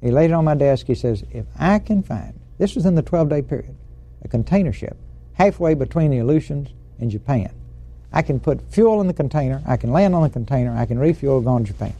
He 0.00 0.10
laid 0.10 0.30
it 0.30 0.34
on 0.34 0.44
my 0.44 0.54
desk. 0.54 0.86
He 0.86 0.94
says, 0.94 1.24
if 1.30 1.46
I 1.58 1.78
can 1.78 2.02
find, 2.02 2.38
this 2.58 2.74
was 2.74 2.86
in 2.86 2.94
the 2.94 3.02
12-day 3.02 3.42
period, 3.42 3.76
a 4.24 4.28
container 4.28 4.72
ship 4.72 4.96
halfway 5.34 5.74
between 5.74 6.10
the 6.10 6.18
Aleutians 6.18 6.70
and 6.98 7.10
Japan, 7.10 7.52
I 8.12 8.22
can 8.22 8.40
put 8.40 8.60
fuel 8.70 9.00
in 9.00 9.06
the 9.06 9.14
container, 9.14 9.62
I 9.66 9.76
can 9.76 9.92
land 9.92 10.14
on 10.14 10.22
the 10.22 10.30
container, 10.30 10.76
I 10.76 10.86
can 10.86 10.98
refuel, 10.98 11.40
go 11.40 11.58
to 11.58 11.64
Japan. 11.64 11.94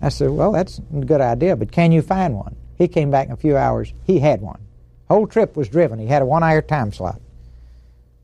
I 0.00 0.10
said, 0.10 0.30
well, 0.30 0.52
that's 0.52 0.78
a 0.78 1.04
good 1.04 1.20
idea, 1.20 1.56
but 1.56 1.72
can 1.72 1.90
you 1.90 2.02
find 2.02 2.36
one? 2.36 2.54
He 2.76 2.88
came 2.88 3.10
back 3.10 3.26
in 3.26 3.32
a 3.32 3.36
few 3.36 3.56
hours. 3.56 3.92
He 4.04 4.18
had 4.18 4.40
one. 4.40 4.60
Whole 5.08 5.26
trip 5.26 5.56
was 5.56 5.68
driven. 5.68 5.98
He 5.98 6.06
had 6.06 6.22
a 6.22 6.26
one-hour 6.26 6.62
time 6.62 6.92
slot. 6.92 7.20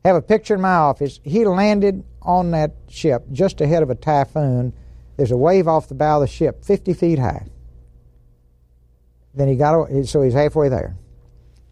Have 0.03 0.15
a 0.15 0.21
picture 0.21 0.55
in 0.55 0.61
my 0.61 0.75
office. 0.75 1.19
He 1.23 1.45
landed 1.45 2.03
on 2.21 2.51
that 2.51 2.73
ship 2.89 3.25
just 3.31 3.61
ahead 3.61 3.83
of 3.83 3.89
a 3.89 3.95
typhoon. 3.95 4.73
There's 5.17 5.31
a 5.31 5.37
wave 5.37 5.67
off 5.67 5.87
the 5.87 5.95
bow 5.95 6.21
of 6.21 6.21
the 6.21 6.27
ship, 6.27 6.65
50 6.65 6.93
feet 6.93 7.19
high. 7.19 7.47
Then 9.33 9.47
he 9.47 9.55
got, 9.55 9.87
so 10.05 10.21
he's 10.21 10.33
halfway 10.33 10.69
there. 10.69 10.95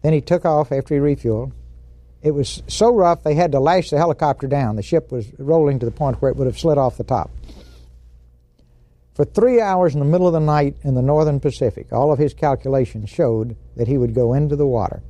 Then 0.02 0.12
he 0.12 0.20
took 0.20 0.44
off 0.44 0.72
after 0.72 0.94
he 0.94 1.00
refueled. 1.00 1.52
It 2.22 2.32
was 2.32 2.62
so 2.68 2.94
rough 2.94 3.22
they 3.22 3.34
had 3.34 3.52
to 3.52 3.60
lash 3.60 3.90
the 3.90 3.98
helicopter 3.98 4.46
down. 4.46 4.76
The 4.76 4.82
ship 4.82 5.12
was 5.12 5.26
rolling 5.38 5.78
to 5.80 5.86
the 5.86 5.92
point 5.92 6.22
where 6.22 6.30
it 6.30 6.36
would 6.36 6.46
have 6.46 6.58
slid 6.58 6.78
off 6.78 6.96
the 6.96 7.04
top. 7.04 7.30
For 9.14 9.24
three 9.24 9.60
hours 9.60 9.94
in 9.94 10.00
the 10.00 10.06
middle 10.06 10.26
of 10.26 10.32
the 10.32 10.40
night 10.40 10.76
in 10.82 10.94
the 10.94 11.02
northern 11.02 11.38
Pacific, 11.38 11.92
all 11.92 12.12
of 12.12 12.18
his 12.18 12.32
calculations 12.32 13.10
showed 13.10 13.56
that 13.76 13.88
he 13.88 13.98
would 13.98 14.14
go 14.14 14.32
into 14.32 14.56
the 14.56 14.66
water 14.66 15.02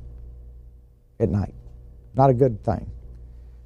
at 1.19 1.29
night. 1.29 1.55
Not 2.13 2.29
a 2.29 2.33
good 2.33 2.63
thing. 2.63 2.91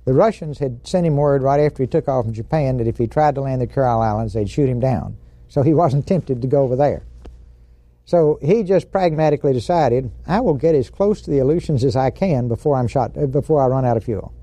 The 0.05 0.13
Russians 0.13 0.59
had 0.59 0.87
sent 0.87 1.07
him 1.07 1.17
word 1.17 1.41
right 1.41 1.59
after 1.59 1.83
he 1.83 1.87
took 1.87 2.07
off 2.07 2.25
from 2.25 2.33
Japan 2.33 2.77
that 2.77 2.87
if 2.87 2.97
he 2.97 3.07
tried 3.07 3.35
to 3.35 3.41
land 3.41 3.61
the 3.61 3.67
Kurile 3.67 4.01
Islands, 4.01 4.33
they'd 4.33 4.49
shoot 4.49 4.69
him 4.69 4.79
down. 4.79 5.17
So 5.49 5.63
he 5.63 5.73
wasn't 5.73 6.07
tempted 6.07 6.41
to 6.41 6.47
go 6.47 6.61
over 6.61 6.75
there. 6.75 7.03
So 8.05 8.39
he 8.41 8.63
just 8.63 8.89
pragmatically 8.91 9.51
decided, 9.51 10.11
I 10.25 10.39
will 10.39 10.53
get 10.53 10.75
as 10.75 10.89
close 10.89 11.21
to 11.23 11.31
the 11.31 11.39
Aleutians 11.39 11.83
as 11.83 11.95
I 11.97 12.09
can 12.09 12.47
before 12.47 12.77
I'm 12.77 12.87
shot 12.87 13.17
uh, 13.17 13.25
before 13.25 13.61
I 13.61 13.67
run 13.67 13.83
out 13.83 13.97
of 13.97 14.05
fuel. 14.05 14.33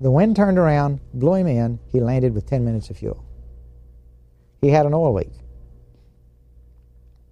The 0.00 0.10
wind 0.10 0.34
turned 0.34 0.58
around, 0.58 1.00
blew 1.14 1.34
him 1.34 1.46
in. 1.46 1.78
He 1.92 2.00
landed 2.00 2.34
with 2.34 2.46
10 2.46 2.64
minutes 2.64 2.90
of 2.90 2.96
fuel. 2.96 3.25
He 4.66 4.72
had 4.72 4.84
an 4.84 4.94
oil 4.94 5.14
leak. 5.14 5.30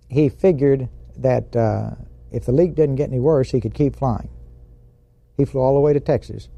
He 0.09 0.29
figured 0.29 0.89
that 1.17 1.57
uh, 1.57 1.97
if 2.31 2.45
the 2.45 2.53
leak 2.53 2.77
didn't 2.77 2.95
get 2.95 3.09
any 3.09 3.19
worse, 3.19 3.51
he 3.51 3.61
could 3.61 3.75
keep 3.75 3.97
flying. 3.97 4.29
He 5.37 5.45
flew 5.45 5.61
all 5.61 5.75
the 5.75 5.81
way 5.81 5.93
to 5.93 5.99
Texas 5.99 6.49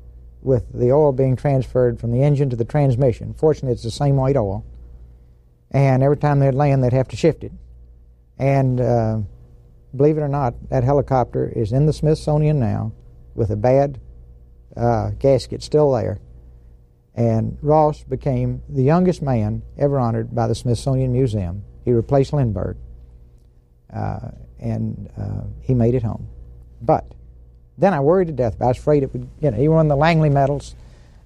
with 0.42 0.70
the 0.74 0.92
oil 0.92 1.12
being 1.12 1.34
transferred 1.34 1.98
from 1.98 2.12
the 2.12 2.22
engine 2.22 2.50
to 2.50 2.56
the 2.56 2.64
transmission. 2.66 3.32
Fortunately, 3.32 3.72
it's 3.72 3.84
the 3.84 3.90
same 3.90 4.16
white 4.16 4.36
oil. 4.36 4.66
And 5.70 6.02
every 6.02 6.18
time 6.18 6.40
they'd 6.40 6.54
land, 6.54 6.84
they'd 6.84 6.92
have 6.92 7.08
to 7.08 7.16
shift 7.16 7.42
it. 7.42 7.52
And 8.36 8.78
uh, 8.78 9.20
believe 9.96 10.18
it 10.18 10.20
or 10.20 10.28
not, 10.28 10.68
that 10.68 10.84
helicopter 10.84 11.50
is 11.56 11.72
in 11.72 11.86
the 11.86 11.92
Smithsonian 11.94 12.60
now 12.60 12.92
with 13.34 13.48
a 13.48 13.56
bad 13.56 13.98
uh, 14.76 15.12
gasket 15.18 15.62
still 15.62 15.90
there. 15.92 16.20
And 17.16 17.56
Ross 17.62 18.02
became 18.04 18.62
the 18.68 18.82
youngest 18.82 19.22
man 19.22 19.62
ever 19.78 19.98
honored 19.98 20.34
by 20.34 20.46
the 20.46 20.54
Smithsonian 20.54 21.12
Museum. 21.12 21.64
He 21.84 21.92
replaced 21.92 22.34
Lindbergh, 22.34 22.76
uh, 23.92 24.30
and 24.60 25.10
uh, 25.18 25.44
he 25.62 25.72
made 25.72 25.94
it 25.94 26.02
home. 26.02 26.28
But 26.82 27.06
then 27.78 27.94
I 27.94 28.00
worried 28.00 28.26
to 28.26 28.34
death. 28.34 28.56
About 28.56 28.66
I 28.66 28.68
was 28.68 28.78
afraid 28.78 29.02
it 29.02 29.12
would, 29.14 29.28
you 29.40 29.50
know, 29.50 29.56
he 29.56 29.68
won 29.68 29.88
the 29.88 29.96
Langley 29.96 30.28
medals. 30.28 30.74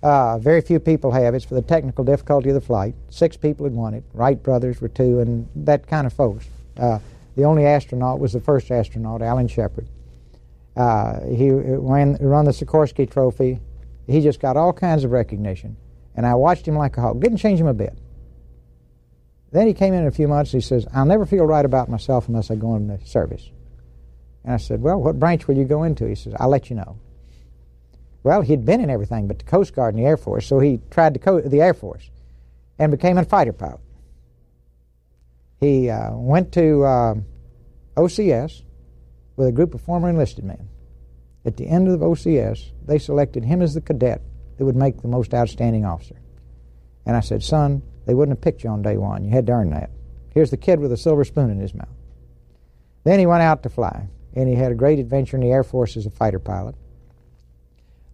Uh, 0.03 0.39
very 0.39 0.61
few 0.61 0.79
people 0.79 1.11
have. 1.11 1.35
It's 1.35 1.45
for 1.45 1.55
the 1.55 1.63
technical 1.63 2.05
difficulty 2.05 2.51
of 2.51 2.55
the 2.55 2.61
flight. 2.61 2.95
Six 3.11 3.37
people 3.37 3.65
had 3.65 3.75
won 3.75 3.95
it. 3.95 4.05
Wright 4.15 4.41
brothers 4.41 4.81
were 4.81 4.89
two, 4.89 5.19
and 5.21 5.49
that 5.57 5.89
kind 5.89 6.07
of 6.07 6.13
folks. 6.13 6.47
Uh, 6.77 7.01
the 7.37 7.45
only 7.45 7.67
astronaut 7.67 8.19
was 8.19 8.33
the 8.33 8.41
first 8.41 8.71
astronaut, 8.71 9.23
Alan 9.23 9.49
Shepard. 9.49 9.87
Uh, 10.77 11.21
he 11.27 11.51
ran, 11.51 12.17
ran 12.21 12.45
the 12.45 12.53
Sikorsky 12.53 13.11
Trophy. 13.11 13.59
He 14.07 14.21
just 14.21 14.41
got 14.41 14.57
all 14.57 14.73
kinds 14.73 15.05
of 15.05 15.11
recognition. 15.11 15.77
And 16.15 16.27
I 16.27 16.35
watched 16.35 16.67
him 16.67 16.77
like 16.77 16.97
a 16.97 17.01
hawk. 17.01 17.21
Didn't 17.21 17.39
change 17.39 17.61
him 17.61 17.67
a 17.67 17.75
bit. 17.75 17.97
Then 19.53 19.67
he 19.67 19.75
came 19.75 19.95
in, 19.95 20.07
a 20.07 20.11
few 20.11 20.29
months. 20.29 20.53
He 20.53 20.61
says, 20.61 20.87
I'll 20.93 21.05
never 21.05 21.27
feel 21.27 21.45
right 21.45 21.65
about 21.65 21.89
myself 21.89 22.29
unless 22.29 22.51
I 22.51 22.55
go 22.55 22.77
into 22.77 23.05
service. 23.07 23.51
And 24.45 24.55
I 24.55 24.57
said, 24.59 24.81
Well, 24.81 25.01
what 25.01 25.19
branch 25.19 25.49
will 25.49 25.57
you 25.57 25.65
go 25.65 25.83
into? 25.83 26.09
He 26.09 26.15
says, 26.15 26.35
I'll 26.39 26.49
let 26.49 26.71
you 26.71 26.77
know. 26.77 26.99
Well, 28.23 28.43
he'd 28.43 28.65
been 28.65 28.81
in 28.81 28.91
everything 28.91 29.29
but 29.29 29.39
the 29.39 29.45
Coast 29.45 29.75
Guard 29.75 29.95
and 29.95 30.03
the 30.03 30.07
Air 30.07 30.17
Force, 30.17 30.47
so 30.47 30.59
he 30.61 30.81
tried 30.91 31.15
the, 31.15 31.43
the 31.47 31.63
Air 31.63 31.75
Force 31.75 32.11
and 32.79 32.91
became 32.91 33.19
a 33.19 33.25
fighter 33.25 33.53
pilot. 33.53 33.81
He 35.59 35.91
uh, 35.91 36.13
went 36.13 36.53
to 36.53 36.85
uh, 36.85 37.15
OCS 37.97 38.63
with 39.37 39.49
a 39.49 39.53
group 39.53 39.75
of 39.75 39.81
former 39.81 40.09
enlisted 40.09 40.45
men. 40.45 40.69
At 41.45 41.57
the 41.57 41.69
end 41.69 41.89
of 41.89 41.99
the 41.99 42.07
OCS, 42.07 42.71
they 42.85 42.99
selected 42.99 43.45
him 43.45 43.63
as 43.63 43.75
the 43.75 43.81
cadet 43.81 44.23
that 44.59 44.65
would 44.65 44.77
make 44.77 45.01
the 45.01 45.09
most 45.09 45.33
outstanding 45.33 45.85
officer. 45.85 46.17
And 47.07 47.17
I 47.17 47.21
said, 47.21 47.43
son, 47.43 47.83
they 48.07 48.15
wouldn't 48.15 48.37
have 48.37 48.43
picked 48.43 48.63
you 48.63 48.71
on 48.71 48.83
day 48.83 48.97
one. 48.97 49.25
You 49.25 49.31
had 49.31 49.47
to 49.47 49.53
earn 49.53 49.71
that. 49.71 49.91
Here's 50.35 50.51
the 50.51 50.57
kid 50.57 50.81
with 50.81 50.93
a 50.93 50.97
silver 50.97 51.25
spoon 51.25 51.51
in 51.51 51.59
his 51.59 51.75
mouth. 51.75 51.89
Then 53.05 53.19
he 53.19 53.27
went 53.27 53.43
out 53.43 53.63
to 53.63 53.69
fly, 53.69 54.09
and 54.35 54.49
he 54.49 54.55
had 54.55 54.71
a 54.71 54.75
great 54.77 54.99
adventure 54.99 55.37
in 55.37 55.43
the 55.43 55.51
Air 55.51 55.65
Force 55.65 55.97
as 55.97 56.07
a 56.07 56.11
fighter 56.11 56.39
pilot. 56.39 56.75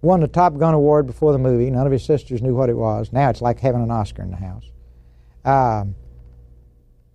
Won 0.02 0.20
the 0.20 0.28
Top 0.28 0.56
Gun 0.56 0.74
Award 0.74 1.06
before 1.06 1.32
the 1.32 1.38
movie. 1.38 1.68
None 1.70 1.86
of 1.86 1.92
his 1.92 2.04
sisters 2.04 2.42
knew 2.42 2.54
what 2.54 2.70
it 2.70 2.76
was. 2.76 3.12
Now 3.12 3.28
it's 3.28 3.42
like 3.42 3.58
having 3.58 3.82
an 3.82 3.90
Oscar 3.90 4.22
in 4.22 4.30
the 4.30 4.36
house. 4.36 4.70
Um, 5.44 5.96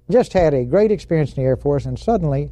just 0.10 0.34
had 0.34 0.54
a 0.54 0.66
great 0.66 0.92
experience 0.92 1.32
in 1.32 1.42
the 1.42 1.48
Air 1.48 1.56
Force, 1.56 1.86
and 1.86 1.98
suddenly 1.98 2.52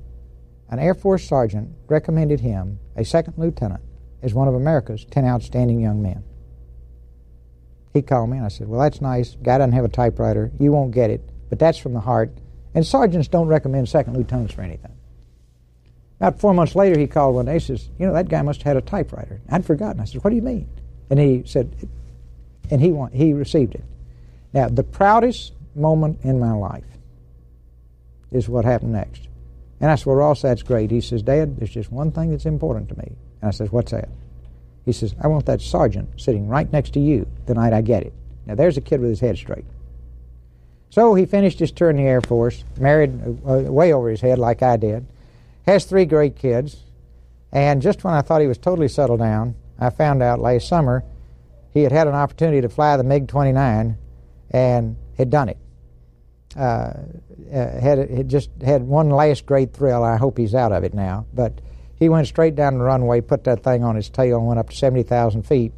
an 0.70 0.80
Air 0.80 0.94
Force 0.94 1.28
sergeant 1.28 1.76
recommended 1.88 2.40
him, 2.40 2.80
a 2.96 3.04
second 3.04 3.36
lieutenant, 3.38 3.82
as 4.22 4.34
one 4.34 4.48
of 4.48 4.54
America's 4.54 5.06
10 5.06 5.26
outstanding 5.26 5.80
young 5.80 6.02
men. 6.02 6.24
He 7.94 8.02
called 8.02 8.30
me, 8.30 8.38
and 8.38 8.46
I 8.46 8.50
said, 8.50 8.68
Well, 8.68 8.80
that's 8.80 9.02
nice. 9.02 9.36
Guy 9.42 9.58
doesn't 9.58 9.74
have 9.74 9.86
a 9.86 9.90
typewriter. 9.90 10.52
You 10.60 10.72
won't 10.72 10.92
get 10.92 11.10
it, 11.10 11.28
but 11.50 11.58
that's 11.60 11.78
from 11.78 11.94
the 11.94 12.00
heart. 12.00 12.32
And 12.76 12.86
sergeants 12.86 13.28
don't 13.28 13.48
recommend 13.48 13.90
second 13.90 14.16
lieutenants 14.16 14.54
for 14.54 14.62
anything. 14.62 14.96
About 16.20 16.40
four 16.40 16.54
months 16.54 16.76
later, 16.76 17.00
he 17.00 17.08
called 17.08 17.36
one 17.36 17.46
day. 17.46 17.54
and 17.54 17.64
says, 17.64 17.90
You 17.98 18.06
know, 18.06 18.14
that 18.14 18.30
guy 18.30 18.42
must 18.42 18.62
have 18.62 18.76
had 18.76 18.84
a 18.84 18.86
typewriter. 18.86 19.42
I'd 19.50 19.66
forgotten. 19.66 20.02
I 20.02 20.06
said, 20.06 20.24
What 20.24 20.30
do 20.30 20.36
you 20.36 20.42
mean? 20.42 20.70
And 21.10 21.20
he 21.20 21.44
said, 21.46 21.74
and 22.70 22.82
he, 22.82 22.94
he 23.14 23.34
received 23.34 23.76
it. 23.76 23.84
Now, 24.54 24.70
the 24.70 24.84
proudest 24.84 25.54
moment 25.76 26.20
in 26.24 26.40
my 26.40 26.52
life 26.52 26.84
is 28.32 28.48
what 28.48 28.66
happened 28.66 28.94
next. 28.94 29.29
And 29.82 29.90
I 29.90 29.96
said, 29.96 30.08
Well, 30.08 30.18
Ross, 30.18 30.42
that's 30.42 30.64
great. 30.64 30.92
He 30.92 31.02
says, 31.02 31.22
Dad, 31.22 31.58
there's 31.58 31.70
just 31.70 31.92
one 31.92 32.12
thing 32.12 32.32
that's 32.32 32.46
important 32.46 32.90
to 32.90 32.98
me. 32.98 33.12
And 33.42 33.48
I 33.48 33.52
says, 33.52 33.72
What's 33.72 33.92
that? 33.92 34.10
He 34.86 34.92
says, 34.94 35.14
I 35.22 35.28
want 35.28 35.46
that 35.46 35.62
sergeant 35.62 36.20
sitting 36.20 36.48
right 36.48 36.72
next 36.72 36.94
to 36.94 37.00
you 37.00 37.28
the 37.46 37.54
night 37.54 37.74
I 37.74 37.82
get 37.82 38.04
it. 38.04 38.14
Now, 38.46 38.56
there's 38.56 38.78
a 38.78 38.82
kid 38.82 39.00
with 39.00 39.10
his 39.10 39.20
head 39.20 39.38
straight. 39.38 39.66
So 40.90 41.14
he 41.14 41.26
finished 41.26 41.60
his 41.60 41.72
tour 41.72 41.92
in 41.92 41.98
the 41.98 42.04
Air 42.04 42.22
Force, 42.22 42.64
married 42.80 43.22
uh, 43.48 43.72
way 43.72 43.94
over 43.94 44.10
his 44.10 44.22
head 44.22 44.40
like 44.40 44.64
I 44.64 44.78
did, 44.78 45.06
has 45.68 45.86
three 45.86 46.06
great 46.06 46.36
kids, 46.36 46.78
And 47.52 47.82
just 47.82 48.04
when 48.04 48.14
I 48.14 48.22
thought 48.22 48.42
he 48.42 48.48
was 48.48 48.58
totally 48.58 48.88
settled 48.88 49.20
down, 49.20 49.56
I 49.80 49.92
found 49.92 50.22
out 50.24 50.40
last 50.40 50.68
summer 50.68 51.04
he 51.74 51.84
had 51.84 51.92
had 51.92 52.08
an 52.08 52.16
opportunity 52.16 52.62
to 52.62 52.70
fly 52.70 52.98
the 52.98 53.04
MiG 53.04 53.28
29 53.28 53.98
and 54.52 54.96
had 55.18 55.30
done 55.30 55.50
it. 55.50 55.58
Uh, 56.56 56.94
uh, 57.54 57.80
had, 57.80 58.10
had 58.10 58.28
just 58.28 58.50
had 58.64 58.82
one 58.82 59.10
last 59.10 59.46
great 59.46 59.72
thrill. 59.74 60.04
I 60.04 60.18
hope 60.18 60.38
he's 60.38 60.56
out 60.56 60.72
of 60.72 60.84
it 60.84 60.94
now. 60.94 61.26
But 61.34 61.62
he 61.96 62.10
went 62.10 62.28
straight 62.28 62.56
down 62.56 62.78
the 62.78 62.84
runway, 62.84 63.22
put 63.22 63.44
that 63.44 63.64
thing 63.64 63.84
on 63.84 63.96
his 63.96 64.10
tail, 64.10 64.38
and 64.38 64.48
went 64.48 64.60
up 64.60 64.70
to 64.70 64.76
70,000 64.76 65.44
feet. 65.44 65.74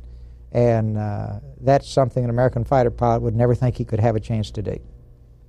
And 0.52 0.98
uh, 0.98 1.40
that's 1.62 1.90
something 1.90 2.24
an 2.24 2.30
American 2.30 2.64
fighter 2.64 2.92
pilot 2.92 3.22
would 3.22 3.36
never 3.36 3.56
think 3.56 3.76
he 3.76 3.86
could 3.86 4.00
have 4.00 4.16
a 4.16 4.20
chance 4.20 4.52
to 4.52 4.62
do. 4.62 4.80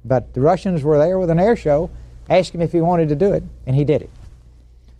But 0.05 0.35
the 0.35 0.41
Russians 0.41 0.83
were 0.83 0.99
there 0.99 1.19
with 1.19 1.31
an 1.31 1.39
air 1.39 1.57
show, 1.57 1.91
asked 2.29 2.55
him 2.55 2.61
if 2.61 2.73
he 2.73 2.81
wanted 2.81 3.09
to 3.11 3.17
do 3.17 3.33
it, 3.33 3.45
and 3.67 3.77
he 3.77 3.85
did 3.85 4.03
it. 4.03 4.11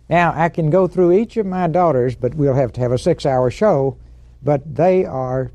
Now, 0.09 0.33
I 0.35 0.49
can 0.49 0.69
go 0.69 0.87
through 0.87 1.13
each 1.13 1.37
of 1.37 1.45
my 1.45 1.67
daughters, 1.67 2.15
but 2.15 2.35
we'll 2.35 2.53
have 2.53 2.73
to 2.73 2.81
have 2.81 2.91
a 2.91 2.97
six 2.97 3.25
hour 3.25 3.49
show. 3.49 3.97
But 4.41 4.75
they 4.75 5.05
are 5.05 5.51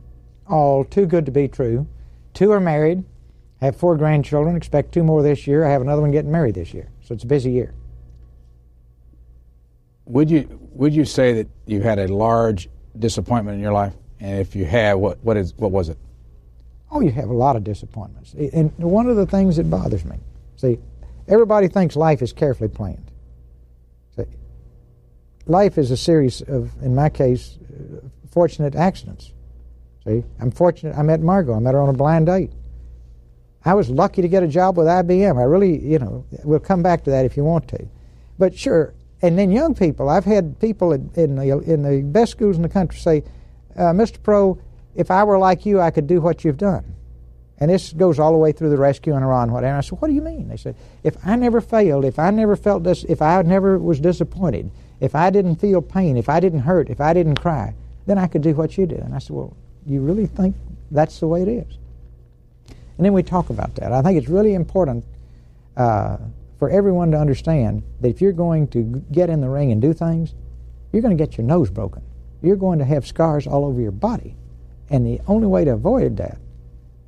all 0.48 0.84
too 0.84 1.06
good 1.06 1.26
to 1.26 1.32
be 1.32 1.46
true. 1.48 1.86
Two 2.32 2.50
are 2.52 2.60
married, 2.60 3.04
have 3.60 3.76
four 3.76 3.96
grandchildren, 3.96 4.56
expect 4.56 4.92
two 4.92 5.02
more 5.02 5.22
this 5.22 5.46
year. 5.46 5.64
I 5.64 5.70
have 5.70 5.82
another 5.82 6.00
one 6.02 6.10
getting 6.10 6.30
married 6.30 6.54
this 6.54 6.72
year. 6.72 6.88
So 7.02 7.14
it's 7.14 7.24
a 7.24 7.26
busy 7.26 7.50
year. 7.50 7.74
Would 10.06 10.30
you 10.30 10.58
would 10.72 10.94
you 10.94 11.04
say 11.04 11.34
that 11.34 11.48
you 11.66 11.82
had 11.82 11.98
a 11.98 12.08
large 12.08 12.68
disappointment 12.98 13.56
in 13.56 13.62
your 13.62 13.72
life? 13.72 13.94
And 14.20 14.40
if 14.40 14.56
you 14.56 14.64
have, 14.64 14.98
what 14.98 15.18
what 15.22 15.36
is 15.36 15.52
what 15.56 15.70
was 15.70 15.88
it? 15.88 15.98
Oh, 16.90 17.00
you 17.00 17.10
have 17.12 17.28
a 17.28 17.34
lot 17.34 17.56
of 17.56 17.64
disappointments. 17.64 18.34
And 18.34 18.72
one 18.78 19.08
of 19.08 19.16
the 19.16 19.26
things 19.26 19.56
that 19.56 19.68
bothers 19.68 20.04
me, 20.04 20.16
see, 20.56 20.78
everybody 21.26 21.68
thinks 21.68 21.96
life 21.96 22.22
is 22.22 22.32
carefully 22.32 22.70
planned. 22.70 23.10
See, 24.16 24.24
life 25.46 25.76
is 25.76 25.90
a 25.90 25.96
series 25.98 26.40
of, 26.40 26.70
in 26.82 26.94
my 26.94 27.10
case, 27.10 27.58
uh, 27.68 28.08
fortunate 28.30 28.74
accidents. 28.74 29.32
See, 30.06 30.24
I'm 30.40 30.50
fortunate. 30.50 30.96
I 30.96 31.02
met 31.02 31.20
Margot. 31.20 31.54
I 31.54 31.58
met 31.58 31.74
her 31.74 31.80
on 31.82 31.90
a 31.90 31.92
blind 31.92 32.26
date. 32.26 32.52
I 33.68 33.74
was 33.74 33.90
lucky 33.90 34.22
to 34.22 34.28
get 34.28 34.42
a 34.42 34.48
job 34.48 34.78
with 34.78 34.86
IBM. 34.86 35.38
I 35.38 35.42
really, 35.42 35.78
you 35.78 35.98
know, 35.98 36.24
we'll 36.42 36.58
come 36.58 36.82
back 36.82 37.04
to 37.04 37.10
that 37.10 37.26
if 37.26 37.36
you 37.36 37.44
want 37.44 37.68
to. 37.68 37.86
But 38.38 38.56
sure, 38.56 38.94
and 39.20 39.38
then 39.38 39.50
young 39.50 39.74
people. 39.74 40.08
I've 40.08 40.24
had 40.24 40.58
people 40.58 40.92
in, 40.92 41.10
in 41.16 41.36
the 41.36 41.58
in 41.58 41.82
the 41.82 42.00
best 42.02 42.32
schools 42.32 42.56
in 42.56 42.62
the 42.62 42.70
country 42.70 42.98
say, 42.98 43.24
uh, 43.76 43.92
"Mr. 43.92 44.18
Perot, 44.20 44.58
if 44.94 45.10
I 45.10 45.22
were 45.24 45.38
like 45.38 45.66
you, 45.66 45.80
I 45.80 45.90
could 45.90 46.06
do 46.06 46.20
what 46.20 46.44
you've 46.44 46.56
done." 46.56 46.94
And 47.60 47.70
this 47.70 47.92
goes 47.92 48.18
all 48.18 48.32
the 48.32 48.38
way 48.38 48.52
through 48.52 48.70
the 48.70 48.78
rescue 48.78 49.14
and 49.14 49.22
Iran, 49.22 49.52
whatever. 49.52 49.72
And 49.72 49.78
I 49.78 49.80
said, 49.82 50.00
"What 50.00 50.08
do 50.08 50.14
you 50.14 50.22
mean?" 50.22 50.48
They 50.48 50.56
said, 50.56 50.74
"If 51.02 51.16
I 51.26 51.36
never 51.36 51.60
failed, 51.60 52.06
if 52.06 52.18
I 52.18 52.30
never 52.30 52.56
felt 52.56 52.84
this, 52.84 53.04
if 53.04 53.20
I 53.20 53.42
never 53.42 53.78
was 53.78 54.00
disappointed, 54.00 54.70
if 55.00 55.14
I 55.14 55.28
didn't 55.28 55.56
feel 55.56 55.82
pain, 55.82 56.16
if 56.16 56.30
I 56.30 56.40
didn't 56.40 56.60
hurt, 56.60 56.88
if 56.88 57.02
I 57.02 57.12
didn't 57.12 57.40
cry, 57.40 57.74
then 58.06 58.16
I 58.16 58.28
could 58.28 58.42
do 58.42 58.54
what 58.54 58.78
you 58.78 58.86
do." 58.86 58.96
And 58.96 59.14
I 59.14 59.18
said, 59.18 59.36
"Well, 59.36 59.52
you 59.84 60.00
really 60.00 60.26
think 60.26 60.54
that's 60.90 61.20
the 61.20 61.26
way 61.26 61.42
it 61.42 61.48
is?" 61.48 61.78
And 62.98 63.06
then 63.06 63.12
we 63.12 63.22
talk 63.22 63.48
about 63.48 63.76
that. 63.76 63.92
I 63.92 64.02
think 64.02 64.18
it's 64.18 64.28
really 64.28 64.54
important 64.54 65.04
uh, 65.76 66.18
for 66.58 66.68
everyone 66.68 67.12
to 67.12 67.16
understand 67.16 67.84
that 68.00 68.08
if 68.08 68.20
you're 68.20 68.32
going 68.32 68.66
to 68.68 69.02
get 69.12 69.30
in 69.30 69.40
the 69.40 69.48
ring 69.48 69.70
and 69.70 69.80
do 69.80 69.92
things, 69.92 70.34
you're 70.92 71.02
going 71.02 71.16
to 71.16 71.24
get 71.24 71.38
your 71.38 71.46
nose 71.46 71.70
broken. 71.70 72.02
You're 72.42 72.56
going 72.56 72.80
to 72.80 72.84
have 72.84 73.06
scars 73.06 73.46
all 73.46 73.64
over 73.64 73.80
your 73.80 73.92
body. 73.92 74.34
And 74.90 75.06
the 75.06 75.20
only 75.28 75.46
way 75.46 75.64
to 75.64 75.72
avoid 75.72 76.16
that 76.16 76.38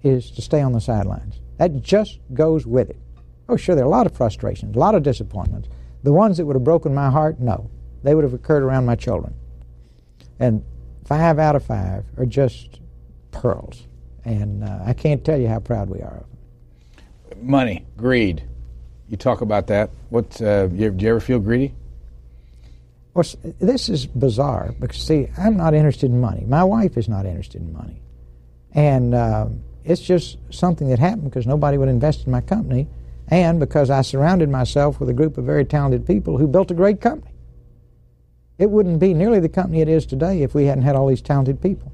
is 0.02 0.30
to 0.32 0.42
stay 0.42 0.60
on 0.60 0.72
the 0.72 0.80
sidelines. 0.80 1.40
That 1.58 1.82
just 1.82 2.20
goes 2.32 2.66
with 2.66 2.88
it. 2.88 2.96
Oh, 3.48 3.56
sure, 3.56 3.74
there 3.74 3.84
are 3.84 3.88
a 3.88 3.90
lot 3.90 4.06
of 4.06 4.16
frustrations, 4.16 4.76
a 4.76 4.78
lot 4.78 4.94
of 4.94 5.02
disappointments. 5.02 5.68
The 6.04 6.12
ones 6.12 6.36
that 6.36 6.46
would 6.46 6.56
have 6.56 6.64
broken 6.64 6.94
my 6.94 7.10
heart, 7.10 7.40
no. 7.40 7.68
They 8.02 8.14
would 8.14 8.24
have 8.24 8.32
occurred 8.32 8.62
around 8.62 8.86
my 8.86 8.94
children. 8.94 9.34
And 10.38 10.64
five 11.04 11.38
out 11.38 11.56
of 11.56 11.64
five 11.64 12.04
are 12.16 12.26
just 12.26 12.80
pearls. 13.32 13.86
And 14.24 14.64
uh, 14.64 14.80
I 14.84 14.92
can't 14.92 15.24
tell 15.24 15.38
you 15.38 15.48
how 15.48 15.60
proud 15.60 15.88
we 15.88 16.00
are 16.00 16.16
of 16.18 16.26
them. 17.30 17.48
Money, 17.50 17.86
greed. 17.96 18.42
You 19.08 19.16
talk 19.16 19.40
about 19.40 19.66
that. 19.68 19.90
What 20.10 20.40
uh, 20.40 20.68
you, 20.72 20.90
do 20.90 21.04
you 21.04 21.10
ever 21.10 21.20
feel 21.20 21.38
greedy? 21.38 21.74
Well, 23.14 23.24
this 23.58 23.88
is 23.88 24.06
bizarre 24.06 24.72
because 24.78 25.04
see, 25.04 25.28
I'm 25.36 25.56
not 25.56 25.74
interested 25.74 26.10
in 26.10 26.20
money. 26.20 26.44
My 26.46 26.62
wife 26.62 26.96
is 26.96 27.08
not 27.08 27.26
interested 27.26 27.60
in 27.60 27.72
money, 27.72 28.00
and 28.72 29.14
uh, 29.14 29.46
it's 29.84 30.00
just 30.00 30.38
something 30.50 30.88
that 30.90 31.00
happened 31.00 31.24
because 31.24 31.46
nobody 31.46 31.76
would 31.76 31.88
invest 31.88 32.26
in 32.26 32.30
my 32.30 32.40
company, 32.40 32.86
and 33.26 33.58
because 33.58 33.90
I 33.90 34.02
surrounded 34.02 34.48
myself 34.48 35.00
with 35.00 35.08
a 35.08 35.12
group 35.12 35.38
of 35.38 35.44
very 35.44 35.64
talented 35.64 36.06
people 36.06 36.38
who 36.38 36.46
built 36.46 36.70
a 36.70 36.74
great 36.74 37.00
company. 37.00 37.32
It 38.58 38.70
wouldn't 38.70 39.00
be 39.00 39.12
nearly 39.12 39.40
the 39.40 39.48
company 39.48 39.80
it 39.80 39.88
is 39.88 40.06
today 40.06 40.42
if 40.42 40.54
we 40.54 40.66
hadn't 40.66 40.84
had 40.84 40.94
all 40.94 41.08
these 41.08 41.22
talented 41.22 41.60
people. 41.60 41.90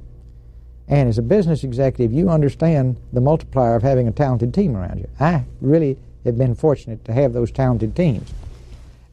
And 0.88 1.08
as 1.08 1.18
a 1.18 1.22
business 1.22 1.64
executive, 1.64 2.12
you 2.12 2.28
understand 2.28 2.96
the 3.12 3.20
multiplier 3.20 3.74
of 3.74 3.82
having 3.82 4.06
a 4.06 4.12
talented 4.12 4.54
team 4.54 4.76
around 4.76 4.98
you. 4.98 5.08
I 5.18 5.44
really 5.60 5.98
have 6.24 6.38
been 6.38 6.54
fortunate 6.54 7.04
to 7.06 7.12
have 7.12 7.32
those 7.32 7.50
talented 7.50 7.96
teams. 7.96 8.32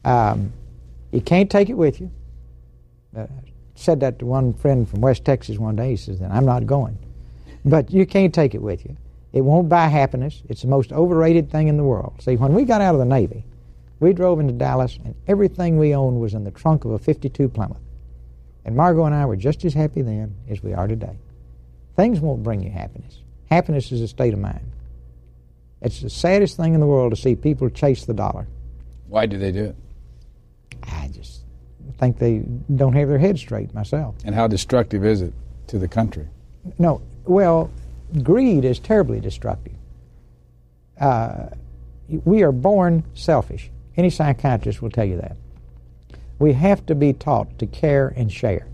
Um, 0.04 0.52
you 1.10 1.20
can't 1.20 1.50
take 1.50 1.68
it 1.70 1.74
with 1.74 2.00
you. 2.00 2.10
Uh, 3.16 3.26
said 3.74 4.00
that 4.00 4.18
to 4.20 4.26
one 4.26 4.52
friend 4.52 4.88
from 4.88 5.00
West 5.00 5.24
Texas 5.24 5.58
one 5.58 5.76
day. 5.76 5.90
He 5.90 5.96
says, 5.96 6.18
"Then 6.18 6.30
I'm 6.30 6.44
not 6.44 6.66
going." 6.66 6.96
But 7.64 7.90
you 7.90 8.06
can't 8.06 8.34
take 8.34 8.54
it 8.54 8.62
with 8.62 8.84
you. 8.84 8.96
It 9.32 9.40
won't 9.40 9.68
buy 9.68 9.88
happiness. 9.88 10.42
It's 10.48 10.62
the 10.62 10.68
most 10.68 10.92
overrated 10.92 11.50
thing 11.50 11.66
in 11.68 11.76
the 11.76 11.82
world. 11.82 12.14
See, 12.20 12.36
when 12.36 12.54
we 12.54 12.64
got 12.64 12.80
out 12.80 12.94
of 12.94 13.00
the 13.00 13.04
Navy, 13.04 13.44
we 13.98 14.12
drove 14.12 14.38
into 14.38 14.52
Dallas, 14.52 14.98
and 15.04 15.14
everything 15.26 15.78
we 15.78 15.94
owned 15.94 16.20
was 16.20 16.34
in 16.34 16.44
the 16.44 16.50
trunk 16.50 16.84
of 16.84 16.92
a 16.92 16.98
52 16.98 17.48
Plymouth. 17.48 17.78
And 18.64 18.76
Margot 18.76 19.04
and 19.04 19.14
I 19.14 19.26
were 19.26 19.36
just 19.36 19.64
as 19.64 19.74
happy 19.74 20.02
then 20.02 20.34
as 20.48 20.62
we 20.62 20.72
are 20.72 20.86
today. 20.86 21.16
Things 21.96 22.20
won't 22.20 22.42
bring 22.42 22.62
you 22.62 22.70
happiness. 22.70 23.18
Happiness 23.50 23.92
is 23.92 24.00
a 24.00 24.08
state 24.08 24.34
of 24.34 24.40
mind. 24.40 24.70
It's 25.80 26.00
the 26.00 26.10
saddest 26.10 26.56
thing 26.56 26.74
in 26.74 26.80
the 26.80 26.86
world 26.86 27.14
to 27.14 27.16
see 27.20 27.36
people 27.36 27.68
chase 27.68 28.04
the 28.04 28.14
dollar. 28.14 28.46
Why 29.08 29.26
do 29.26 29.38
they 29.38 29.52
do 29.52 29.64
it? 29.64 29.76
I 30.82 31.08
just 31.12 31.42
think 31.98 32.18
they 32.18 32.42
don't 32.74 32.94
have 32.94 33.08
their 33.08 33.18
head 33.18 33.38
straight 33.38 33.72
myself. 33.74 34.14
And 34.24 34.34
how 34.34 34.46
destructive 34.46 35.04
is 35.04 35.22
it 35.22 35.32
to 35.68 35.78
the 35.78 35.88
country? 35.88 36.26
No, 36.78 37.02
well, 37.26 37.70
greed 38.22 38.64
is 38.64 38.78
terribly 38.78 39.20
destructive. 39.20 39.74
Uh, 41.00 41.50
we 42.24 42.42
are 42.42 42.52
born 42.52 43.04
selfish. 43.14 43.70
Any 43.96 44.10
psychiatrist 44.10 44.82
will 44.82 44.90
tell 44.90 45.04
you 45.04 45.16
that. 45.18 45.36
We 46.38 46.52
have 46.54 46.84
to 46.86 46.94
be 46.94 47.12
taught 47.12 47.58
to 47.58 47.66
care 47.66 48.12
and 48.16 48.32
share. 48.32 48.66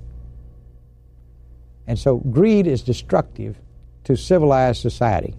And 1.87 1.99
so 1.99 2.19
greed 2.19 2.67
is 2.67 2.83
destructive 2.83 3.59
to 4.05 4.17
civilized 4.17 4.81
society. 4.81 5.35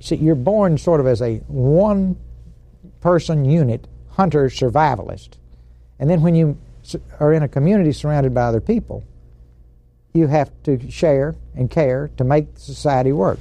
See, 0.00 0.16
you're 0.16 0.34
born 0.34 0.78
sort 0.78 1.00
of 1.00 1.06
as 1.06 1.20
a 1.20 1.36
one 1.46 2.16
person 3.00 3.44
unit, 3.44 3.86
hunter 4.10 4.48
survivalist. 4.48 5.36
And 5.98 6.08
then 6.08 6.22
when 6.22 6.34
you 6.34 6.56
are 7.20 7.32
in 7.32 7.42
a 7.42 7.48
community 7.48 7.92
surrounded 7.92 8.34
by 8.34 8.42
other 8.42 8.60
people, 8.60 9.04
you 10.14 10.26
have 10.26 10.50
to 10.62 10.90
share 10.90 11.34
and 11.54 11.70
care 11.70 12.08
to 12.16 12.24
make 12.24 12.46
society 12.56 13.12
work. 13.12 13.38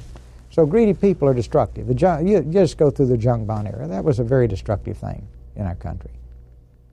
So 0.49 0.65
greedy 0.65 0.93
people 0.93 1.27
are 1.27 1.33
destructive. 1.33 1.87
The, 1.87 2.21
you 2.23 2.41
just 2.41 2.77
go 2.77 2.91
through 2.91 3.07
the 3.07 3.17
junk 3.17 3.47
bond 3.47 3.67
era. 3.67 3.87
That 3.87 4.03
was 4.03 4.19
a 4.19 4.23
very 4.23 4.47
destructive 4.47 4.97
thing 4.97 5.27
in 5.55 5.65
our 5.65 5.75
country. 5.75 6.11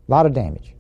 A 0.08 0.10
lot 0.10 0.26
of 0.26 0.32
damage. 0.32 0.74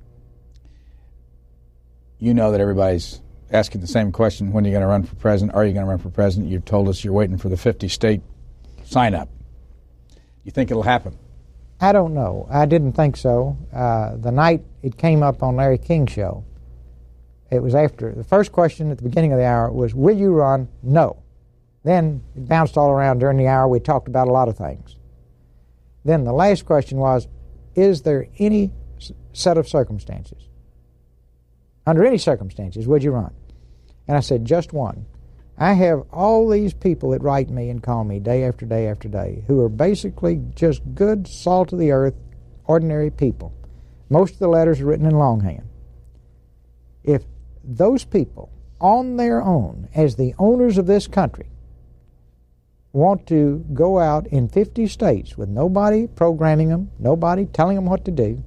You 2.18 2.34
know 2.34 2.52
that 2.52 2.60
everybody's 2.60 3.20
asking 3.50 3.80
the 3.80 3.86
same 3.86 4.12
question 4.12 4.52
when 4.52 4.64
are 4.64 4.68
you 4.68 4.72
going 4.72 4.82
to 4.82 4.86
run 4.86 5.02
for 5.02 5.16
president? 5.16 5.56
Are 5.56 5.64
you 5.64 5.72
going 5.72 5.84
to 5.84 5.90
run 5.90 5.98
for 5.98 6.10
president? 6.10 6.50
You've 6.50 6.64
told 6.64 6.88
us 6.88 7.02
you're 7.04 7.12
waiting 7.12 7.38
for 7.38 7.48
the 7.48 7.56
50 7.56 7.88
state 7.88 8.22
sign 8.84 9.14
up. 9.14 9.28
You 10.44 10.52
think 10.52 10.70
it'll 10.70 10.82
happen? 10.82 11.16
I 11.80 11.92
don't 11.92 12.14
know. 12.14 12.46
I 12.50 12.66
didn't 12.66 12.92
think 12.92 13.16
so. 13.16 13.56
Uh, 13.72 14.16
the 14.16 14.30
night 14.30 14.62
it 14.82 14.98
came 14.98 15.22
up 15.22 15.42
on 15.42 15.56
Larry 15.56 15.78
King's 15.78 16.12
show, 16.12 16.44
it 17.50 17.62
was 17.62 17.74
after 17.74 18.12
the 18.12 18.24
first 18.24 18.52
question 18.52 18.90
at 18.90 18.98
the 18.98 19.02
beginning 19.02 19.32
of 19.32 19.38
the 19.38 19.44
hour 19.44 19.70
was, 19.72 19.94
Will 19.94 20.16
you 20.16 20.32
run? 20.32 20.68
No. 20.82 21.22
Then 21.82 22.22
it 22.36 22.46
bounced 22.48 22.76
all 22.76 22.90
around 22.90 23.18
during 23.18 23.38
the 23.38 23.46
hour. 23.46 23.66
We 23.66 23.80
talked 23.80 24.08
about 24.08 24.28
a 24.28 24.32
lot 24.32 24.48
of 24.48 24.56
things. 24.56 24.96
Then 26.04 26.24
the 26.24 26.32
last 26.32 26.64
question 26.66 26.98
was, 26.98 27.26
Is 27.74 28.02
there 28.02 28.28
any 28.38 28.72
set 29.32 29.58
of 29.58 29.68
circumstances? 29.68 30.48
Under 31.86 32.04
any 32.04 32.18
circumstances, 32.18 32.86
would 32.86 33.02
you 33.02 33.10
run? 33.10 33.34
And 34.10 34.16
I 34.16 34.20
said, 34.22 34.44
Just 34.44 34.72
one. 34.72 35.06
I 35.56 35.74
have 35.74 36.02
all 36.12 36.48
these 36.48 36.74
people 36.74 37.10
that 37.10 37.22
write 37.22 37.48
me 37.48 37.70
and 37.70 37.80
call 37.80 38.02
me 38.02 38.18
day 38.18 38.42
after 38.42 38.66
day 38.66 38.88
after 38.88 39.08
day 39.08 39.44
who 39.46 39.60
are 39.60 39.68
basically 39.68 40.42
just 40.56 40.82
good, 40.96 41.28
salt 41.28 41.72
of 41.72 41.78
the 41.78 41.92
earth, 41.92 42.16
ordinary 42.64 43.12
people. 43.12 43.54
Most 44.08 44.32
of 44.32 44.38
the 44.40 44.48
letters 44.48 44.80
are 44.80 44.86
written 44.86 45.06
in 45.06 45.16
longhand. 45.16 45.62
If 47.04 47.22
those 47.62 48.04
people, 48.04 48.50
on 48.80 49.16
their 49.16 49.40
own, 49.40 49.88
as 49.94 50.16
the 50.16 50.34
owners 50.40 50.76
of 50.76 50.86
this 50.86 51.06
country, 51.06 51.48
want 52.92 53.28
to 53.28 53.64
go 53.72 54.00
out 54.00 54.26
in 54.26 54.48
50 54.48 54.88
states 54.88 55.38
with 55.38 55.48
nobody 55.48 56.08
programming 56.08 56.70
them, 56.70 56.90
nobody 56.98 57.46
telling 57.46 57.76
them 57.76 57.86
what 57.86 58.04
to 58.06 58.10
do, 58.10 58.42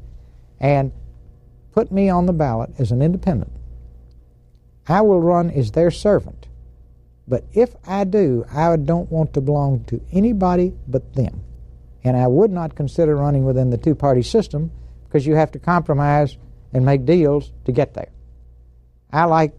and 0.59 0.91
put 1.72 1.89
me 1.89 2.09
on 2.09 2.26
the 2.26 2.34
ballot 2.34 2.72
as 2.80 2.91
an 2.91 3.01
independent, 3.01 3.53
I 4.88 5.01
will 5.01 5.21
run 5.21 5.49
as 5.51 5.71
their 5.71 5.91
servant. 5.91 6.47
But 7.27 7.45
if 7.53 7.75
I 7.88 8.03
do, 8.03 8.45
I 8.51 8.75
don't 8.75 9.11
want 9.11 9.34
to 9.34 9.41
belong 9.41 9.86
to 9.86 10.01
anybody 10.11 10.73
but 10.88 11.13
them. 11.13 11.41
And 12.03 12.17
I 12.17 12.27
would 12.27 12.51
not 12.51 12.75
consider 12.75 13.15
running 13.15 13.45
within 13.45 13.69
the 13.69 13.77
two 13.77 13.95
party 13.95 14.23
system 14.23 14.71
because 15.05 15.25
you 15.25 15.36
have 15.36 15.51
to 15.53 15.59
compromise 15.59 16.38
and 16.73 16.86
make 16.86 17.05
deals 17.05 17.51
to 17.65 17.71
get 17.71 17.93
there. 17.93 18.09
I 19.11 19.25
like, 19.25 19.53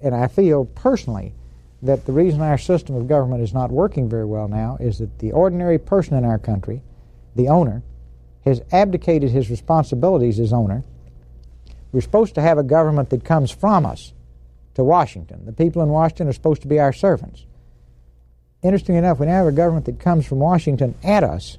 and 0.00 0.14
I 0.14 0.28
feel 0.28 0.66
personally, 0.66 1.34
that 1.82 2.06
the 2.06 2.12
reason 2.12 2.40
our 2.40 2.58
system 2.58 2.94
of 2.96 3.08
government 3.08 3.42
is 3.42 3.52
not 3.52 3.70
working 3.70 4.08
very 4.08 4.24
well 4.24 4.48
now 4.48 4.78
is 4.80 4.98
that 4.98 5.18
the 5.18 5.32
ordinary 5.32 5.78
person 5.78 6.16
in 6.16 6.24
our 6.24 6.38
country, 6.38 6.80
the 7.34 7.48
owner, 7.48 7.82
has 8.44 8.62
abdicated 8.72 9.30
his 9.30 9.50
responsibilities 9.50 10.38
as 10.38 10.52
owner. 10.52 10.84
We're 11.92 12.00
supposed 12.00 12.34
to 12.36 12.42
have 12.42 12.56
a 12.56 12.62
government 12.62 13.10
that 13.10 13.24
comes 13.24 13.50
from 13.50 13.84
us 13.84 14.12
to 14.74 14.84
Washington. 14.84 15.44
The 15.44 15.52
people 15.52 15.82
in 15.82 15.88
Washington 15.88 16.28
are 16.28 16.32
supposed 16.32 16.62
to 16.62 16.68
be 16.68 16.78
our 16.78 16.92
servants. 16.92 17.46
Interesting 18.62 18.96
enough, 18.96 19.20
we 19.20 19.26
now 19.26 19.44
have 19.44 19.46
a 19.46 19.52
government 19.52 19.86
that 19.86 20.00
comes 20.00 20.26
from 20.26 20.38
Washington 20.38 20.94
at 21.02 21.22
us, 21.22 21.58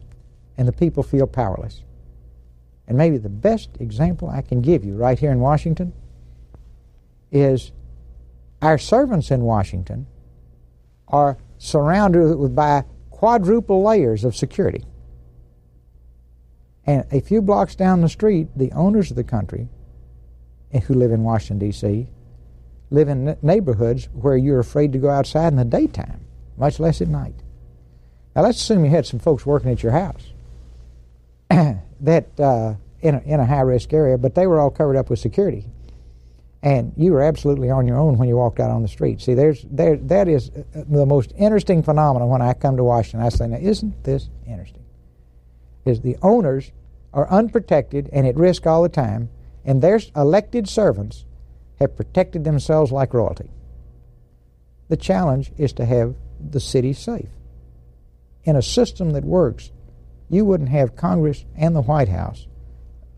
and 0.58 0.68
the 0.68 0.74
people 0.74 1.04
feel 1.04 1.28
powerless. 1.28 1.84
And 2.88 2.98
maybe 2.98 3.18
the 3.18 3.30
best 3.30 3.70
example 3.80 4.30
I 4.30 4.42
can 4.42 4.62
give 4.62 4.84
you 4.84 4.96
right 4.96 5.18
here 5.18 5.32
in 5.32 5.40
Washington 5.40 5.94
is 7.32 7.72
our 8.62 8.78
servants 8.78 9.32
in 9.32 9.42
Washington 9.42 10.08
are 11.08 11.38
surrounded 11.58 12.56
by 12.56 12.84
quadruple 13.12 13.84
layers 13.84 14.24
of 14.24 14.36
security. 14.36 14.84
And 16.86 17.06
a 17.12 17.22
few 17.22 17.42
blocks 17.42 17.76
down 17.76 18.02
the 18.02 18.10
street, 18.10 18.48
the 18.56 18.72
owners 18.72 19.10
of 19.10 19.18
the 19.18 19.24
country 19.24 19.68
eh, 20.72 20.80
who 20.82 20.94
live 20.94 21.12
in 21.12 21.24
Washington, 21.24 21.60
D.C., 21.68 22.08
live 22.90 23.08
in 23.08 23.38
neighborhoods 23.42 24.10
where 24.14 24.38
you're 24.38 24.60
afraid 24.60 24.94
to 24.94 25.00
go 25.00 25.10
outside 25.10 25.48
in 25.48 25.58
the 25.58 25.66
daytime, 25.66 26.22
much 26.58 26.80
less 26.80 27.02
at 27.02 27.08
night. 27.08 27.36
Now, 28.36 28.44
let's 28.44 28.58
assume 28.58 28.84
you 28.84 28.92
had 28.92 29.06
some 29.06 29.20
folks 29.20 29.46
working 29.46 29.72
at 29.72 29.82
your 29.82 29.94
house 29.94 30.34
that 31.50 32.40
uh, 32.40 32.76
in 33.02 33.16
a, 33.16 33.20
in 33.22 33.40
a 33.40 33.46
high 33.46 33.62
risk 33.62 33.94
area, 33.94 34.18
but 34.18 34.36
they 34.36 34.48
were 34.48 34.60
all 34.60 34.70
covered 34.70 34.98
up 34.98 35.10
with 35.10 35.20
security 35.20 35.66
and 36.66 36.94
you 36.98 37.14
were 37.14 37.22
absolutely 37.22 37.70
on 37.70 37.88
your 37.88 37.98
own 37.98 38.18
when 38.18 38.28
you 38.28 38.36
walked 38.36 38.60
out 38.60 38.72
on 38.72 38.82
the 38.82 38.88
street. 38.88 39.22
See, 39.22 39.36
there's 39.36 39.64
there 39.70 39.98
that 39.98 40.28
is 40.28 40.50
uh, 40.50 40.64
the 40.74 41.06
most 41.06 41.32
interesting 41.38 41.84
phenomenon 41.84 42.28
when 42.28 42.42
I 42.42 42.54
come 42.54 42.76
to 42.78 42.84
Washington. 42.84 43.22
I 43.22 43.30
say, 43.30 43.48
now 43.48 43.58
isn't 43.58 44.04
this 44.04 44.30
interesting? 44.48 44.84
Is 45.86 46.02
the 46.02 46.18
owners 46.24 46.72
are 47.14 47.30
unprotected 47.30 48.10
and 48.12 48.26
at 48.26 48.36
risk 48.36 48.66
all 48.66 48.82
the 48.82 48.90
time, 48.90 49.30
and 49.64 49.82
their 49.82 50.00
elected 50.16 50.68
servants 50.68 51.26
have 51.80 51.96
protected 51.96 52.44
themselves 52.44 52.92
like 52.92 53.14
royalty. 53.14 53.50
The 54.88 54.98
challenge 54.98 55.52
is 55.58 55.74
to 55.74 55.86
have 55.86 56.16
the 56.40 56.60
city 56.60 56.94
safe. 56.94 57.30
In 58.44 58.56
a 58.56 58.62
system 58.62 59.12
that 59.12 59.24
works, 59.24 59.72
you 60.30 60.46
wouldn't 60.46 60.70
have 60.70 60.96
Congress 60.96 61.46
and 61.56 61.76
the 61.76 61.82
White 61.82 62.10
House 62.10 62.48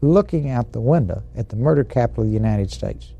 looking 0.01 0.49
out 0.49 0.71
the 0.71 0.81
window 0.81 1.23
at 1.35 1.49
the 1.49 1.55
murder 1.55 1.83
capital 1.83 2.23
of 2.23 2.29
the 2.29 2.33
United 2.33 2.71
States. 2.71 3.13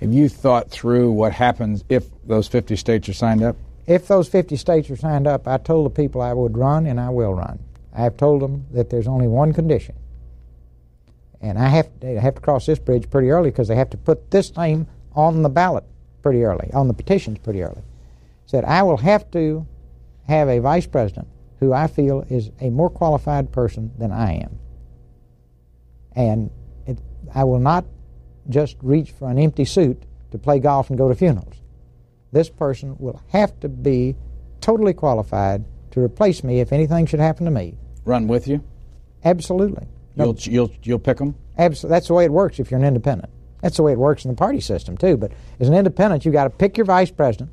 Have 0.00 0.12
you 0.12 0.28
thought 0.28 0.70
through 0.70 1.12
what 1.12 1.32
happens 1.32 1.84
if 1.88 2.08
those 2.24 2.48
50 2.48 2.76
states 2.76 3.08
are 3.08 3.14
signed 3.14 3.42
up? 3.42 3.56
If 3.86 4.08
those 4.08 4.28
50 4.28 4.56
states 4.56 4.90
are 4.90 4.96
signed 4.96 5.26
up, 5.26 5.46
I 5.46 5.58
told 5.58 5.86
the 5.86 5.90
people 5.90 6.20
I 6.22 6.32
would 6.32 6.56
run 6.56 6.86
and 6.86 6.98
I 7.00 7.10
will 7.10 7.34
run. 7.34 7.58
I 7.92 8.02
have 8.02 8.16
told 8.16 8.40
them 8.40 8.66
that 8.72 8.88
there's 8.90 9.08
only 9.08 9.26
one 9.26 9.52
condition. 9.52 9.94
And 11.40 11.58
I 11.58 11.68
have, 11.68 11.88
to, 12.00 12.20
have 12.20 12.34
to 12.34 12.40
cross 12.40 12.66
this 12.66 12.78
bridge 12.78 13.08
pretty 13.08 13.30
early 13.30 13.50
because 13.50 13.68
they 13.68 13.76
have 13.76 13.90
to 13.90 13.96
put 13.96 14.30
this 14.30 14.54
name 14.56 14.86
on 15.14 15.42
the 15.42 15.48
ballot 15.48 15.84
pretty 16.22 16.44
early, 16.44 16.70
on 16.74 16.88
the 16.88 16.94
petitions 16.94 17.38
pretty 17.38 17.62
early. 17.62 17.82
Said, 18.46 18.64
I 18.64 18.82
will 18.82 18.98
have 18.98 19.30
to 19.30 19.66
have 20.28 20.48
a 20.48 20.58
vice 20.58 20.86
president 20.86 21.28
who 21.60 21.72
I 21.72 21.86
feel 21.86 22.24
is 22.28 22.50
a 22.60 22.70
more 22.70 22.90
qualified 22.90 23.52
person 23.52 23.92
than 23.98 24.12
I 24.12 24.34
am. 24.34 24.58
And 26.14 26.50
it, 26.86 26.98
I 27.34 27.44
will 27.44 27.58
not 27.58 27.84
just 28.48 28.76
reach 28.82 29.12
for 29.12 29.30
an 29.30 29.38
empty 29.38 29.64
suit 29.64 30.02
to 30.32 30.38
play 30.38 30.58
golf 30.58 30.90
and 30.90 30.98
go 30.98 31.08
to 31.08 31.14
funerals. 31.14 31.54
This 32.32 32.48
person 32.48 32.96
will 32.98 33.22
have 33.28 33.58
to 33.60 33.68
be 33.68 34.16
totally 34.60 34.94
qualified 34.94 35.64
to 35.92 36.00
replace 36.00 36.44
me 36.44 36.60
if 36.60 36.72
anything 36.72 37.06
should 37.06 37.20
happen 37.20 37.44
to 37.44 37.50
me. 37.50 37.76
Run 38.04 38.28
with 38.28 38.46
you? 38.46 38.64
Absolutely. 39.24 39.86
You'll, 40.24 40.36
you'll, 40.38 40.72
you'll 40.82 40.98
pick 40.98 41.18
them? 41.18 41.34
Absolutely. 41.58 41.94
That's 41.94 42.08
the 42.08 42.14
way 42.14 42.24
it 42.24 42.32
works 42.32 42.58
if 42.58 42.70
you're 42.70 42.80
an 42.80 42.86
independent. 42.86 43.30
That's 43.62 43.76
the 43.76 43.82
way 43.82 43.92
it 43.92 43.98
works 43.98 44.24
in 44.24 44.30
the 44.30 44.36
party 44.36 44.60
system, 44.60 44.96
too. 44.96 45.16
But 45.16 45.32
as 45.58 45.68
an 45.68 45.74
independent, 45.74 46.24
you've 46.24 46.34
got 46.34 46.44
to 46.44 46.50
pick 46.50 46.76
your 46.76 46.86
vice 46.86 47.10
president. 47.10 47.50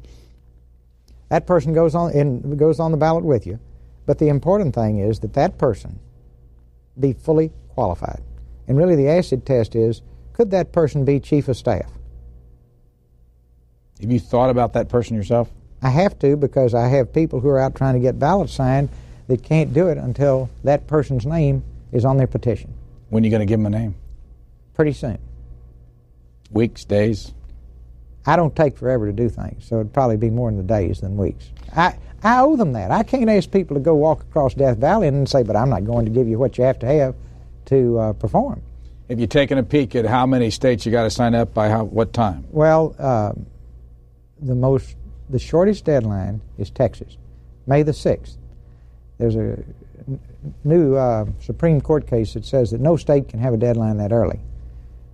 That 1.29 1.45
person 1.45 1.73
goes 1.73 1.95
on, 1.95 2.11
in, 2.13 2.55
goes 2.55 2.79
on 2.79 2.91
the 2.91 2.97
ballot 2.97 3.25
with 3.25 3.45
you. 3.45 3.59
But 4.05 4.19
the 4.19 4.29
important 4.29 4.73
thing 4.73 4.99
is 4.99 5.19
that 5.19 5.33
that 5.33 5.57
person 5.57 5.99
be 6.97 7.13
fully 7.13 7.51
qualified. 7.69 8.21
And 8.67 8.77
really, 8.77 8.95
the 8.95 9.09
acid 9.09 9.45
test 9.45 9.75
is 9.75 10.01
could 10.33 10.51
that 10.51 10.71
person 10.71 11.03
be 11.03 11.19
chief 11.19 11.47
of 11.47 11.57
staff? 11.57 11.91
Have 13.99 14.11
you 14.11 14.19
thought 14.19 14.49
about 14.49 14.73
that 14.73 14.87
person 14.87 15.15
yourself? 15.15 15.49
I 15.81 15.89
have 15.89 16.17
to 16.19 16.37
because 16.37 16.73
I 16.73 16.87
have 16.87 17.11
people 17.11 17.39
who 17.39 17.49
are 17.49 17.59
out 17.59 17.75
trying 17.75 17.95
to 17.95 17.99
get 17.99 18.19
ballots 18.19 18.53
signed 18.53 18.89
that 19.27 19.43
can't 19.43 19.73
do 19.73 19.87
it 19.87 19.97
until 19.97 20.49
that 20.63 20.87
person's 20.87 21.25
name 21.25 21.63
is 21.91 22.05
on 22.05 22.17
their 22.17 22.27
petition. 22.27 22.73
When 23.09 23.23
are 23.23 23.25
you 23.25 23.31
going 23.31 23.41
to 23.41 23.45
give 23.45 23.59
them 23.59 23.73
a 23.73 23.77
name? 23.77 23.95
Pretty 24.73 24.93
soon. 24.93 25.17
Weeks, 26.51 26.85
days? 26.85 27.33
I 28.25 28.35
don't 28.35 28.55
take 28.55 28.77
forever 28.77 29.05
to 29.05 29.13
do 29.13 29.29
things, 29.29 29.65
so 29.65 29.75
it'd 29.75 29.93
probably 29.93 30.17
be 30.17 30.29
more 30.29 30.49
in 30.49 30.57
the 30.57 30.63
days 30.63 30.99
than 30.99 31.15
weeks. 31.15 31.49
I, 31.75 31.97
I 32.23 32.41
owe 32.41 32.57
them 32.57 32.73
that. 32.73 32.91
I 32.91 33.03
can't 33.03 33.29
ask 33.29 33.49
people 33.49 33.75
to 33.75 33.81
go 33.81 33.95
walk 33.95 34.21
across 34.21 34.53
Death 34.53 34.77
Valley 34.77 35.07
and 35.07 35.27
say, 35.27 35.43
but 35.43 35.55
I'm 35.55 35.69
not 35.69 35.85
going 35.85 36.05
to 36.05 36.11
give 36.11 36.27
you 36.27 36.37
what 36.37 36.57
you 36.57 36.65
have 36.65 36.79
to 36.79 36.85
have 36.85 37.15
to 37.65 37.99
uh, 37.99 38.13
perform. 38.13 38.61
Have 39.09 39.19
you 39.19 39.27
taken 39.27 39.57
a 39.57 39.63
peek 39.63 39.95
at 39.95 40.05
how 40.05 40.25
many 40.25 40.51
states 40.51 40.85
you 40.85 40.91
got 40.91 41.03
to 41.03 41.09
sign 41.09 41.35
up 41.35 41.53
by 41.53 41.69
how, 41.69 41.85
what 41.85 42.11
time? 42.11 42.45
Well, 42.51 42.93
uh, 42.99 43.31
the 44.41 44.55
most 44.55 44.95
the 45.29 45.39
shortest 45.39 45.85
deadline 45.85 46.41
is 46.57 46.69
Texas, 46.69 47.17
May 47.65 47.83
the 47.83 47.93
sixth. 47.93 48.37
There's 49.17 49.35
a 49.35 49.57
new 50.63 50.95
uh, 50.95 51.25
Supreme 51.39 51.81
Court 51.81 52.07
case 52.07 52.33
that 52.33 52.45
says 52.45 52.71
that 52.71 52.81
no 52.81 52.97
state 52.97 53.29
can 53.29 53.39
have 53.39 53.53
a 53.53 53.57
deadline 53.57 53.97
that 53.97 54.11
early. 54.11 54.39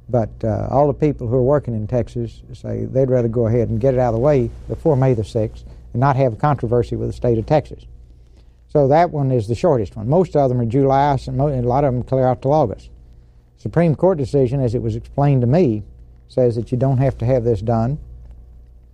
But 0.09 0.29
uh, 0.43 0.67
all 0.69 0.87
the 0.87 0.93
people 0.93 1.27
who 1.27 1.35
are 1.35 1.43
working 1.43 1.73
in 1.73 1.87
Texas 1.87 2.41
say 2.53 2.85
they'd 2.85 3.09
rather 3.09 3.27
go 3.27 3.47
ahead 3.47 3.69
and 3.69 3.79
get 3.79 3.93
it 3.93 3.99
out 3.99 4.09
of 4.09 4.15
the 4.15 4.19
way 4.19 4.49
before 4.67 4.95
May 4.95 5.13
the 5.13 5.23
6th 5.23 5.63
and 5.93 5.99
not 5.99 6.15
have 6.15 6.33
a 6.33 6.35
controversy 6.35 6.95
with 6.95 7.09
the 7.09 7.13
state 7.13 7.37
of 7.37 7.45
Texas. 7.45 7.85
So 8.69 8.87
that 8.87 9.11
one 9.11 9.31
is 9.31 9.47
the 9.47 9.55
shortest 9.55 9.95
one. 9.95 10.09
Most 10.09 10.35
of 10.35 10.49
them 10.49 10.59
are 10.59 10.65
July, 10.65 11.17
and 11.27 11.39
a 11.39 11.61
lot 11.61 11.83
of 11.83 11.93
them 11.93 12.03
clear 12.03 12.25
out 12.25 12.41
till 12.41 12.53
August. 12.53 12.89
Supreme 13.57 13.95
Court 13.95 14.17
decision, 14.17 14.61
as 14.61 14.75
it 14.75 14.81
was 14.81 14.95
explained 14.95 15.41
to 15.41 15.47
me, 15.47 15.83
says 16.27 16.55
that 16.55 16.71
you 16.71 16.77
don't 16.77 16.97
have 16.97 17.17
to 17.19 17.25
have 17.25 17.43
this 17.43 17.61
done 17.61 17.99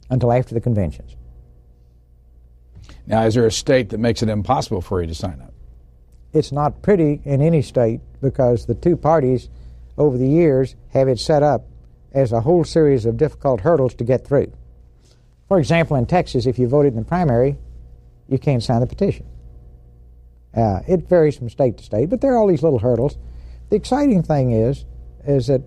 until 0.10 0.32
after 0.32 0.54
the 0.54 0.62
conventions. 0.62 1.16
Now, 3.08 3.24
is 3.24 3.34
there 3.34 3.48
a 3.48 3.52
state 3.52 3.90
that 3.90 3.98
makes 3.98 4.22
it 4.22 4.30
impossible 4.30 4.82
for 4.82 5.02
you 5.02 5.08
to 5.08 5.16
sign 5.16 5.42
up? 5.42 5.49
It's 6.34 6.52
not 6.52 6.82
pretty 6.82 7.22
in 7.26 7.42
any 7.42 7.62
state 7.62 8.02
because 8.22 8.66
the 8.66 8.76
two 8.76 8.96
parties 8.96 9.50
over 9.98 10.18
the 10.18 10.28
years 10.28 10.76
have 10.94 11.08
it 11.08 11.20
set 11.20 11.44
up 11.44 11.66
as 12.14 12.32
a 12.32 12.42
whole 12.42 12.64
series 12.64 13.06
of 13.06 13.18
difficult 13.18 13.62
hurdles 13.62 13.94
to 13.96 14.04
get 14.04 14.26
through. 14.26 14.52
For 15.48 15.60
example, 15.60 15.98
in 15.98 16.06
Texas, 16.06 16.46
if 16.46 16.60
you 16.60 16.68
voted 16.68 16.94
in 16.94 17.00
the 17.00 17.06
primary, 17.06 17.58
you 18.28 18.38
can't 18.38 18.64
sign 18.64 18.82
the 18.82 18.88
petition. 18.88 19.26
Uh, 20.56 20.82
it 20.88 21.08
varies 21.08 21.38
from 21.38 21.50
state 21.50 21.78
to 21.78 21.84
state, 21.84 22.10
but 22.10 22.22
there 22.22 22.34
are 22.34 22.38
all 22.38 22.48
these 22.48 22.64
little 22.64 22.80
hurdles. 22.80 23.18
The 23.70 23.76
exciting 23.76 24.24
thing 24.24 24.52
is, 24.52 24.86
is 25.26 25.48
that 25.48 25.62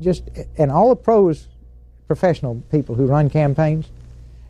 just 0.00 0.28
and 0.58 0.70
all 0.70 0.90
the 0.90 0.96
pros, 0.96 1.48
professional 2.06 2.62
people 2.70 2.94
who 2.94 3.06
run 3.06 3.30
campaigns, 3.30 3.88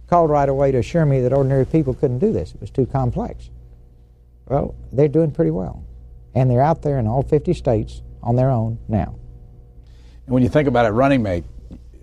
called 0.09 0.31
right 0.31 0.49
away 0.49 0.73
to 0.73 0.79
assure 0.79 1.05
me 1.05 1.21
that 1.21 1.33
ordinary 1.33 1.67
people 1.67 1.95
couldn't 1.95 2.19
do 2.19 2.33
this. 2.33 2.55
It 2.55 2.61
was 2.61 2.71
too 2.71 2.87
complex. 2.87 3.51
Well, 4.47 4.74
they're 4.92 5.09
doing 5.09 5.30
pretty 5.32 5.51
well, 5.51 5.84
and 6.34 6.51
they're 6.51 6.62
out 6.62 6.82
there 6.82 6.99
in 6.99 7.07
all 7.07 7.22
50 7.22 7.53
states 7.55 8.03
on 8.22 8.36
their 8.36 8.51
own 8.51 8.78
now. 8.88 9.16
And 10.26 10.34
when 10.34 10.42
you 10.42 10.49
think 10.49 10.68
about 10.68 10.86
it, 10.86 10.90
running 10.90 11.22
mate, 11.22 11.44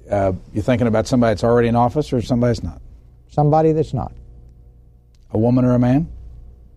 uh, 0.09 0.33
you're 0.53 0.63
thinking 0.63 0.87
about 0.87 1.07
somebody 1.07 1.31
that's 1.31 1.43
already 1.43 1.67
in 1.67 1.75
office 1.75 2.11
or 2.11 2.21
somebody 2.21 2.51
that's 2.51 2.63
not? 2.63 2.81
Somebody 3.29 3.71
that's 3.71 3.93
not. 3.93 4.13
A 5.31 5.37
woman 5.37 5.65
or 5.65 5.73
a 5.73 5.79
man? 5.79 6.07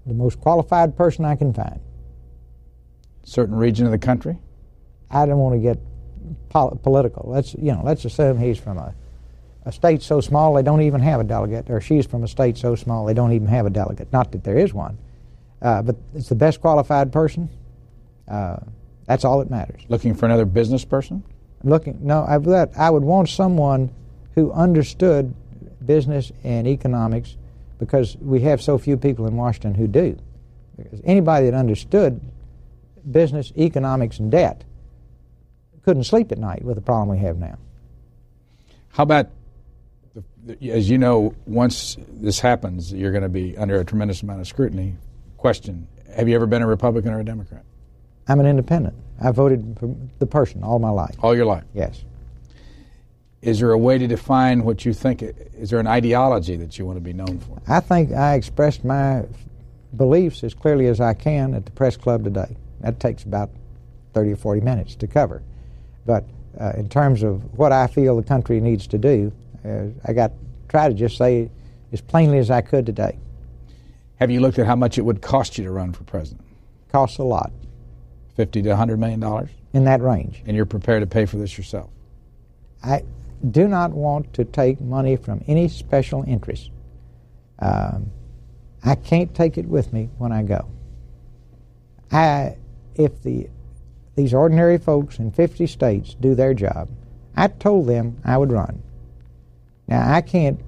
The 0.06 0.14
most 0.14 0.40
qualified 0.40 0.96
person 0.96 1.24
I 1.24 1.36
can 1.36 1.52
find. 1.52 1.80
Certain 3.24 3.56
region 3.56 3.86
of 3.86 3.92
the 3.92 3.98
country? 3.98 4.38
I 5.10 5.26
don't 5.26 5.38
want 5.38 5.56
to 5.56 5.60
get 5.60 5.78
pol- 6.48 6.78
political. 6.82 7.28
Let's 7.28 7.54
you 7.54 7.72
know. 7.72 7.82
Let's 7.84 8.04
assume 8.04 8.38
he's 8.38 8.58
from 8.58 8.78
a, 8.78 8.94
a 9.64 9.72
state 9.72 10.02
so 10.02 10.20
small 10.20 10.54
they 10.54 10.62
don't 10.62 10.82
even 10.82 11.00
have 11.00 11.20
a 11.20 11.24
delegate, 11.24 11.68
or 11.68 11.80
she's 11.80 12.06
from 12.06 12.22
a 12.22 12.28
state 12.28 12.56
so 12.56 12.74
small 12.76 13.04
they 13.04 13.14
don't 13.14 13.32
even 13.32 13.48
have 13.48 13.66
a 13.66 13.70
delegate. 13.70 14.12
Not 14.12 14.32
that 14.32 14.44
there 14.44 14.58
is 14.58 14.72
one, 14.72 14.98
uh, 15.62 15.82
but 15.82 15.96
it's 16.14 16.28
the 16.28 16.34
best 16.34 16.61
qualified 16.61 17.12
person. 17.12 17.48
Uh, 18.28 18.57
That's 19.07 19.24
all 19.24 19.38
that 19.38 19.50
matters. 19.50 19.82
Looking 19.88 20.14
for 20.14 20.26
another 20.26 20.44
business 20.44 20.84
person? 20.84 21.22
Looking, 21.62 21.98
no, 22.02 22.22
I, 22.22 22.66
I 22.76 22.90
would 22.90 23.02
want 23.02 23.28
someone 23.28 23.90
who 24.34 24.52
understood 24.52 25.34
business 25.84 26.32
and 26.44 26.66
economics 26.66 27.36
because 27.78 28.16
we 28.18 28.40
have 28.40 28.61
so 28.61 28.78
few 28.78 28.96
people 28.96 29.26
in 29.26 29.36
Washington 29.36 29.74
who 29.74 29.86
do. 29.86 30.18
Because 30.76 31.00
anybody 31.04 31.46
that 31.46 31.57
understood 31.57 32.20
business, 33.11 33.52
economics, 33.57 34.18
and 34.18 34.30
debt 34.30 34.64
couldn't 35.84 36.04
sleep 36.04 36.32
at 36.32 36.38
night 36.38 36.62
with 36.64 36.74
the 36.74 36.82
problem 36.82 37.09
we 37.09 37.22
have 37.22 37.38
now. 37.38 37.57
How 38.88 39.04
about, 39.04 39.28
as 40.61 40.90
you 40.90 40.98
know, 40.98 41.34
once 41.46 41.96
this 42.11 42.40
happens, 42.40 42.92
you're 42.92 43.12
going 43.12 43.22
to 43.22 43.28
be 43.28 43.57
under 43.57 43.80
a 43.80 43.84
tremendous 43.84 44.22
amount 44.22 44.40
of 44.40 44.48
scrutiny. 44.48 44.96
Question 45.37 45.87
Have 46.14 46.28
you 46.28 46.34
ever 46.34 46.47
been 46.47 46.62
a 46.62 46.66
Republican 46.66 47.12
or 47.12 47.20
a 47.20 47.24
Democrat? 47.24 47.64
I'm 48.28 48.41
an 48.41 48.47
independent. 48.47 48.95
I 49.22 49.30
voted 49.30 49.76
for 49.78 49.95
the 50.18 50.26
person 50.26 50.62
all 50.62 50.78
my 50.78 50.91
life. 50.91 51.14
All 51.22 51.34
your 51.34 51.47
life? 51.47 51.64
Yes. 51.74 52.05
Is 53.43 53.61
there 53.61 53.70
a 53.70 53.78
way 53.78 53.99
to 53.99 54.07
define 54.07 54.64
what 54.64 54.84
you 54.84 54.93
think? 54.93 55.22
Is 55.22 55.70
there 55.70 55.78
an 55.78 55.87
ideology 55.87 56.57
that 56.57 56.78
you 56.78 56.84
want 56.84 56.97
to 56.97 57.01
be 57.01 57.12
known 57.12 57.39
for? 57.39 57.61
I 57.68 57.80
think 57.80 58.12
I 58.12 58.34
expressed 58.34 58.84
my 58.84 59.24
beliefs 59.97 60.43
as 60.43 60.55
clearly 60.55 60.87
as 60.87 61.01
I 61.01 61.14
can 61.14 61.55
at 61.55 61.64
the 61.64 61.70
press 61.70 61.97
club 61.97 62.24
today. 62.24 62.57
That 62.80 62.99
takes 62.99 63.22
about 63.22 63.51
30 64.14 64.32
or 64.32 64.37
40 64.37 64.62
minutes 64.62 64.97
to 64.97 65.07
cover. 65.07 65.43
But 66.05 66.24
uh, 66.59 66.72
in 66.76 66.89
terms 66.89 67.22
of 67.22 67.57
what 67.57 67.72
I 67.72 67.87
feel 67.87 68.16
the 68.16 68.22
country 68.22 68.61
needs 68.61 68.87
to 68.89 68.99
do, 68.99 69.32
uh, 69.64 69.84
I 70.05 70.12
got 70.12 70.32
try 70.68 70.89
to 70.89 70.95
just 70.95 71.16
say 71.16 71.51
as 71.93 72.01
plainly 72.01 72.39
as 72.39 72.51
I 72.51 72.61
could 72.62 72.87
today. 72.87 73.18
Have 74.16 74.30
you 74.30 74.40
looked 74.40 74.58
at 74.58 74.66
how 74.66 74.76
much 74.76 74.98
it 74.98 75.02
would 75.02 75.20
cost 75.20 75.58
you 75.58 75.64
to 75.64 75.70
run 75.70 75.92
for 75.92 76.04
president? 76.04 76.46
Costs 76.90 77.18
a 77.18 77.22
lot. 77.22 77.52
50 78.36 78.62
to 78.62 78.68
100 78.70 78.98
million 78.98 79.20
dollars? 79.20 79.50
In 79.72 79.84
that 79.84 80.00
range. 80.00 80.42
And 80.46 80.56
you're 80.56 80.66
prepared 80.66 81.02
to 81.02 81.06
pay 81.06 81.26
for 81.26 81.36
this 81.36 81.56
yourself? 81.58 81.90
I 82.82 83.02
do 83.50 83.68
not 83.68 83.92
want 83.92 84.32
to 84.34 84.44
take 84.44 84.80
money 84.80 85.16
from 85.16 85.44
any 85.46 85.68
special 85.68 86.24
interest. 86.26 86.70
Um, 87.58 88.10
I 88.84 88.94
can't 88.94 89.34
take 89.34 89.58
it 89.58 89.66
with 89.66 89.92
me 89.92 90.08
when 90.18 90.32
I 90.32 90.42
go. 90.42 90.68
I, 92.10 92.56
if 92.94 93.22
the 93.22 93.48
these 94.16 94.32
ordinary 94.32 94.78
folks 94.78 95.18
in 95.18 95.30
50 95.30 95.66
states 95.66 96.14
do 96.14 96.34
their 96.34 96.54
job. 96.54 96.88
I 97.36 97.48
told 97.48 97.86
them 97.86 98.16
I 98.24 98.38
would 98.38 98.50
run. 98.50 98.82
Now, 99.86 100.10
I 100.10 100.22
can't 100.22 100.58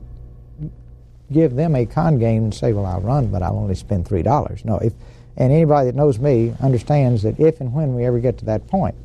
give 1.32 1.54
them 1.54 1.74
a 1.74 1.86
con 1.86 2.18
game 2.18 2.44
and 2.44 2.54
say, 2.54 2.72
well, 2.72 2.86
I'll 2.86 3.00
run, 3.00 3.28
but 3.28 3.42
I'll 3.42 3.58
only 3.58 3.74
spend 3.74 4.06
$3. 4.06 4.64
No, 4.64 4.78
if, 4.78 4.92
and 5.36 5.52
anybody 5.52 5.86
that 5.86 5.94
knows 5.94 6.18
me 6.18 6.54
understands 6.60 7.22
that 7.22 7.38
if 7.38 7.60
and 7.60 7.72
when 7.72 7.94
we 7.94 8.04
ever 8.04 8.18
get 8.18 8.38
to 8.38 8.44
that 8.46 8.66
point, 8.66 8.96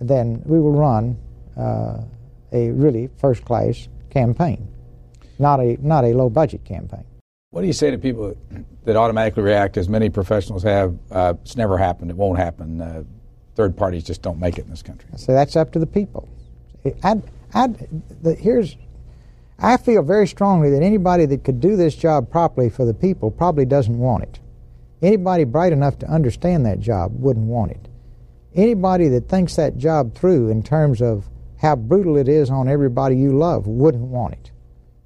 then 0.00 0.42
we 0.44 0.58
will 0.58 0.72
run 0.72 1.16
uh, 1.56 2.02
a 2.52 2.70
really 2.70 3.08
first 3.18 3.44
class 3.44 3.88
campaign, 4.10 4.68
not 5.38 5.60
a, 5.60 5.76
not 5.86 6.04
a 6.04 6.08
low 6.08 6.28
budget 6.28 6.64
campaign. 6.64 7.04
What 7.50 7.60
do 7.60 7.66
you 7.66 7.72
say 7.74 7.90
to 7.90 7.98
people 7.98 8.34
that 8.84 8.96
automatically 8.96 9.42
react, 9.42 9.76
as 9.76 9.88
many 9.88 10.08
professionals 10.08 10.62
have? 10.62 10.96
Uh, 11.10 11.34
it's 11.42 11.56
never 11.56 11.76
happened. 11.76 12.10
It 12.10 12.16
won't 12.16 12.38
happen. 12.38 12.80
Uh, 12.80 13.04
third 13.54 13.76
parties 13.76 14.04
just 14.04 14.22
don't 14.22 14.38
make 14.38 14.58
it 14.58 14.64
in 14.64 14.70
this 14.70 14.82
country. 14.82 15.08
So 15.16 15.32
that's 15.32 15.54
up 15.56 15.70
to 15.72 15.78
the 15.78 15.86
people. 15.86 16.28
I, 17.02 17.20
I, 17.52 17.66
the, 18.22 18.34
here's, 18.34 18.76
I 19.58 19.76
feel 19.76 20.02
very 20.02 20.26
strongly 20.26 20.70
that 20.70 20.82
anybody 20.82 21.26
that 21.26 21.44
could 21.44 21.60
do 21.60 21.76
this 21.76 21.94
job 21.94 22.30
properly 22.30 22.68
for 22.68 22.84
the 22.84 22.94
people 22.94 23.30
probably 23.30 23.64
doesn't 23.64 23.98
want 23.98 24.24
it. 24.24 24.40
Anybody 25.00 25.44
bright 25.44 25.72
enough 25.72 25.98
to 26.00 26.10
understand 26.10 26.64
that 26.64 26.80
job 26.80 27.12
wouldn't 27.14 27.46
want 27.46 27.72
it. 27.72 27.88
Anybody 28.54 29.08
that 29.08 29.28
thinks 29.28 29.56
that 29.56 29.78
job 29.78 30.14
through 30.14 30.48
in 30.48 30.62
terms 30.62 31.00
of 31.00 31.28
how 31.58 31.76
brutal 31.76 32.16
it 32.16 32.28
is 32.28 32.50
on 32.50 32.68
everybody 32.68 33.16
you 33.16 33.36
love 33.36 33.66
wouldn't 33.66 34.04
want 34.04 34.34
it. 34.34 34.50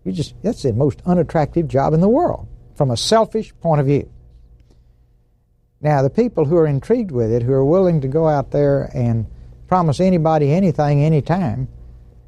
You 0.04 0.12
just 0.12 0.34
that's 0.42 0.62
the 0.62 0.72
most 0.72 1.02
unattractive 1.04 1.68
job 1.68 1.92
in 1.92 2.00
the 2.00 2.08
world 2.08 2.48
from 2.74 2.90
a 2.90 2.96
selfish 2.96 3.52
point 3.60 3.80
of 3.80 3.86
view. 3.86 4.10
Now, 5.80 6.02
the 6.02 6.10
people 6.10 6.46
who 6.46 6.56
are 6.56 6.66
intrigued 6.66 7.10
with 7.10 7.30
it, 7.30 7.42
who 7.42 7.52
are 7.52 7.64
willing 7.64 8.00
to 8.00 8.08
go 8.08 8.26
out 8.26 8.50
there 8.50 8.90
and 8.94 9.26
promise 9.68 10.00
anybody 10.00 10.52
anything 10.52 11.02
anytime 11.02 11.68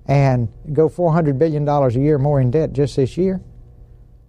and 0.08 0.48
go 0.72 0.88
$400 0.88 1.38
billion 1.38 1.68
a 1.68 1.90
year 1.90 2.18
more 2.18 2.40
in 2.40 2.50
debt 2.50 2.72
just 2.72 2.96
this 2.96 3.16
year, 3.18 3.42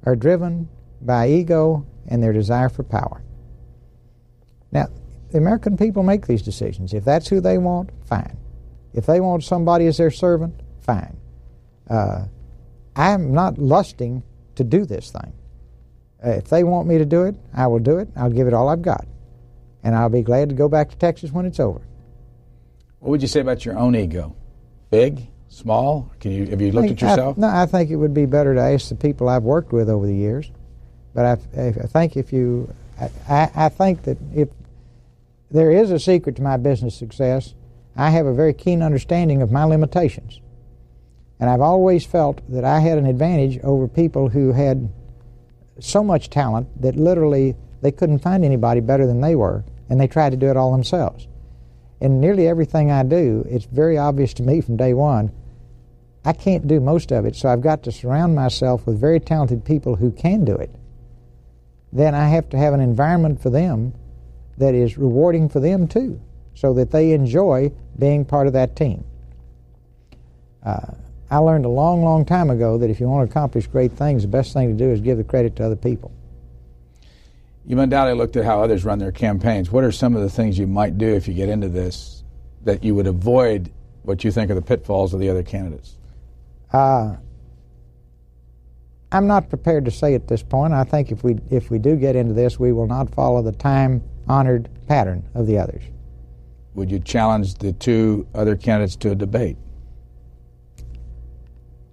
are 0.05 0.15
driven 0.15 0.67
by 1.01 1.29
ego 1.29 1.85
and 2.07 2.21
their 2.21 2.33
desire 2.33 2.67
for 2.67 2.83
power. 2.83 3.23
Now, 4.71 4.87
the 5.31 5.37
American 5.37 5.77
people 5.77 6.03
make 6.03 6.27
these 6.27 6.41
decisions. 6.41 6.93
If 6.93 7.05
that's 7.05 7.29
who 7.29 7.39
they 7.39 7.57
want, 7.57 7.91
fine. 8.05 8.37
If 8.93 9.05
they 9.05 9.21
want 9.21 9.43
somebody 9.43 9.87
as 9.87 9.97
their 9.97 10.11
servant, 10.11 10.59
fine. 10.81 11.17
Uh, 11.89 12.25
I'm 12.95 13.33
not 13.33 13.57
lusting 13.57 14.23
to 14.55 14.63
do 14.63 14.85
this 14.85 15.11
thing. 15.11 15.33
Uh, 16.23 16.31
if 16.31 16.49
they 16.49 16.63
want 16.65 16.87
me 16.87 16.97
to 16.97 17.05
do 17.05 17.23
it, 17.23 17.35
I 17.53 17.67
will 17.67 17.79
do 17.79 17.99
it. 17.99 18.09
I'll 18.17 18.31
give 18.31 18.47
it 18.47 18.53
all 18.53 18.67
I've 18.67 18.81
got. 18.81 19.07
And 19.83 19.95
I'll 19.95 20.09
be 20.09 20.23
glad 20.23 20.49
to 20.49 20.55
go 20.55 20.67
back 20.67 20.89
to 20.89 20.97
Texas 20.97 21.31
when 21.31 21.45
it's 21.45 21.59
over. 21.59 21.81
What 22.99 23.11
would 23.11 23.21
you 23.21 23.29
say 23.29 23.39
about 23.39 23.63
your 23.63 23.77
own 23.77 23.95
ego? 23.95 24.35
Big? 24.89 25.29
Small? 25.49 26.11
Can 26.19 26.31
you 26.31 26.45
have 26.47 26.61
you 26.61 26.71
looked 26.71 26.91
at 26.91 27.01
yourself? 27.01 27.37
I, 27.37 27.41
no, 27.41 27.47
I 27.47 27.65
think 27.65 27.89
it 27.89 27.95
would 27.95 28.13
be 28.13 28.25
better 28.25 28.53
to 28.53 28.61
ask 28.61 28.89
the 28.89 28.95
people 28.95 29.27
I've 29.27 29.43
worked 29.43 29.73
with 29.73 29.89
over 29.89 30.05
the 30.05 30.15
years. 30.15 30.51
But 31.13 31.25
I, 31.57 31.67
I 31.67 31.71
think 31.71 32.15
if 32.15 32.31
you, 32.31 32.73
I, 33.27 33.49
I 33.55 33.69
think 33.69 34.03
that 34.03 34.17
if 34.33 34.49
there 35.49 35.71
is 35.71 35.91
a 35.91 35.99
secret 35.99 36.35
to 36.35 36.41
my 36.43 36.57
business 36.57 36.95
success, 36.95 37.55
I 37.95 38.11
have 38.11 38.27
a 38.27 38.33
very 38.33 38.53
keen 38.53 38.83
understanding 38.83 39.41
of 39.41 39.51
my 39.51 39.63
limitations. 39.63 40.39
And 41.39 41.49
I've 41.49 41.61
always 41.61 42.05
felt 42.05 42.41
that 42.49 42.63
I 42.63 42.79
had 42.79 42.97
an 42.97 43.05
advantage 43.05 43.59
over 43.63 43.87
people 43.87 44.29
who 44.29 44.51
had 44.51 44.89
so 45.79 46.03
much 46.03 46.29
talent 46.29 46.67
that 46.81 46.95
literally 46.95 47.55
they 47.81 47.91
couldn't 47.91 48.19
find 48.19 48.45
anybody 48.45 48.81
better 48.81 49.07
than 49.07 49.21
they 49.21 49.35
were, 49.35 49.63
and 49.89 49.99
they 49.99 50.07
tried 50.07 50.31
to 50.31 50.37
do 50.37 50.49
it 50.49 50.57
all 50.57 50.71
themselves. 50.71 51.27
In 52.01 52.21
nearly 52.21 52.47
everything 52.47 52.91
I 52.91 53.03
do, 53.03 53.45
it's 53.49 53.65
very 53.65 53.97
obvious 53.97 54.33
to 54.35 54.43
me 54.43 54.61
from 54.61 54.77
day 54.77 54.93
one, 54.93 55.31
I 56.23 56.33
can't 56.33 56.67
do 56.67 56.79
most 56.79 57.11
of 57.11 57.25
it, 57.25 57.35
so 57.35 57.49
I've 57.49 57.61
got 57.61 57.83
to 57.83 57.91
surround 57.91 58.35
myself 58.35 58.85
with 58.85 58.99
very 58.99 59.19
talented 59.19 59.65
people 59.65 59.95
who 59.95 60.11
can 60.11 60.45
do 60.45 60.55
it. 60.55 60.73
Then 61.91 62.13
I 62.13 62.27
have 62.29 62.49
to 62.49 62.57
have 62.57 62.73
an 62.73 62.81
environment 62.81 63.41
for 63.41 63.49
them 63.49 63.93
that 64.57 64.75
is 64.75 64.97
rewarding 64.97 65.49
for 65.49 65.59
them 65.59 65.87
too, 65.87 66.19
so 66.53 66.73
that 66.73 66.91
they 66.91 67.11
enjoy 67.11 67.71
being 67.97 68.25
part 68.25 68.47
of 68.47 68.53
that 68.53 68.75
team. 68.75 69.03
Uh, 70.63 70.91
I 71.31 71.37
learned 71.37 71.65
a 71.65 71.69
long, 71.69 72.03
long 72.03 72.25
time 72.25 72.49
ago 72.49 72.77
that 72.77 72.89
if 72.89 72.99
you 72.99 73.07
want 73.07 73.27
to 73.27 73.31
accomplish 73.31 73.67
great 73.67 73.91
things, 73.93 74.23
the 74.23 74.27
best 74.27 74.53
thing 74.53 74.67
to 74.69 74.73
do 74.73 74.91
is 74.91 74.99
give 74.99 75.17
the 75.17 75.23
credit 75.23 75.55
to 75.57 75.65
other 75.65 75.75
people. 75.75 76.11
You 77.65 77.79
undoubtedly 77.79 78.17
looked 78.17 78.35
at 78.35 78.45
how 78.45 78.63
others 78.63 78.83
run 78.83 78.99
their 78.99 79.11
campaigns. 79.11 79.71
What 79.71 79.83
are 79.83 79.91
some 79.91 80.15
of 80.15 80.21
the 80.21 80.29
things 80.29 80.57
you 80.57 80.67
might 80.67 80.97
do 80.97 81.07
if 81.07 81.27
you 81.27 81.33
get 81.33 81.49
into 81.49 81.69
this 81.69 82.23
that 82.63 82.83
you 82.83 82.95
would 82.95 83.07
avoid 83.07 83.71
what 84.03 84.23
you 84.23 84.31
think 84.31 84.49
are 84.49 84.55
the 84.55 84.61
pitfalls 84.61 85.13
of 85.13 85.19
the 85.19 85.29
other 85.29 85.43
candidates? 85.43 85.97
Uh, 86.73 87.15
I'm 89.11 89.27
not 89.27 89.49
prepared 89.49 89.85
to 89.85 89.91
say 89.91 90.15
at 90.15 90.27
this 90.27 90.43
point. 90.43 90.73
I 90.73 90.83
think 90.83 91.11
if 91.11 91.23
we 91.23 91.37
if 91.49 91.71
we 91.71 91.79
do 91.79 91.95
get 91.95 92.15
into 92.15 92.33
this, 92.33 92.59
we 92.59 92.71
will 92.71 92.87
not 92.87 93.13
follow 93.13 93.41
the 93.41 93.51
time-honored 93.51 94.69
pattern 94.87 95.27
of 95.33 95.47
the 95.47 95.57
others. 95.57 95.83
Would 96.75 96.91
you 96.91 96.99
challenge 96.99 97.55
the 97.55 97.73
two 97.73 98.27
other 98.33 98.55
candidates 98.55 98.95
to 98.97 99.11
a 99.11 99.15
debate? 99.15 99.57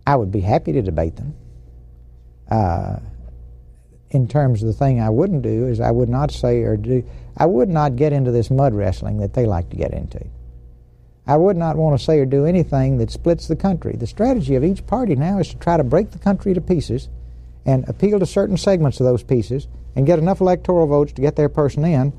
I 0.06 0.14
would 0.14 0.30
be 0.30 0.40
happy 0.40 0.72
to 0.72 0.82
debate 0.82 1.16
them. 1.16 1.34
Uh, 2.50 2.98
in 4.10 4.28
terms 4.28 4.62
of 4.62 4.68
the 4.68 4.72
thing 4.72 5.00
I 5.00 5.10
wouldn't 5.10 5.42
do 5.42 5.66
is 5.66 5.80
I 5.80 5.90
would 5.90 6.08
not 6.08 6.30
say 6.30 6.62
or 6.62 6.76
do 6.76 7.04
I 7.36 7.46
would 7.46 7.68
not 7.68 7.96
get 7.96 8.12
into 8.12 8.30
this 8.30 8.50
mud 8.50 8.74
wrestling 8.74 9.18
that 9.18 9.34
they 9.34 9.46
like 9.46 9.68
to 9.70 9.76
get 9.76 9.92
into. 9.92 10.24
I 11.26 11.36
would 11.36 11.56
not 11.56 11.76
want 11.76 11.98
to 11.98 12.04
say 12.04 12.18
or 12.18 12.24
do 12.24 12.46
anything 12.46 12.98
that 12.98 13.10
splits 13.10 13.48
the 13.48 13.56
country. 13.56 13.96
The 13.96 14.06
strategy 14.06 14.54
of 14.54 14.64
each 14.64 14.86
party 14.86 15.16
now 15.16 15.38
is 15.38 15.48
to 15.48 15.56
try 15.56 15.76
to 15.76 15.84
break 15.84 16.12
the 16.12 16.18
country 16.18 16.54
to 16.54 16.60
pieces 16.60 17.08
and 17.66 17.86
appeal 17.88 18.20
to 18.20 18.26
certain 18.26 18.56
segments 18.56 19.00
of 19.00 19.06
those 19.06 19.24
pieces 19.24 19.66
and 19.96 20.06
get 20.06 20.20
enough 20.20 20.40
electoral 20.40 20.86
votes 20.86 21.12
to 21.14 21.22
get 21.22 21.34
their 21.34 21.48
person 21.48 21.84
in. 21.84 22.12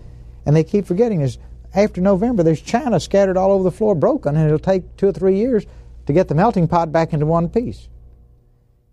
And 0.46 0.56
they 0.56 0.64
keep 0.64 0.86
forgetting 0.86 1.22
is 1.22 1.38
after 1.74 2.02
November 2.02 2.44
there's 2.44 2.62
China 2.62 3.00
scattered 3.00 3.38
all 3.38 3.54
over 3.54 3.64
the 3.64 3.72
floor 3.72 3.96
broken 3.96 4.36
and 4.36 4.46
it'll 4.46 4.60
take 4.60 4.98
two 4.98 5.08
or 5.08 5.14
three 5.14 5.38
years 5.38 5.66
to 6.06 6.14
get 6.14 6.28
the 6.28 6.36
melting 6.36 6.68
pot 6.68 6.92
back 6.92 7.14
into 7.14 7.26
one 7.26 7.48
piece. 7.50 7.88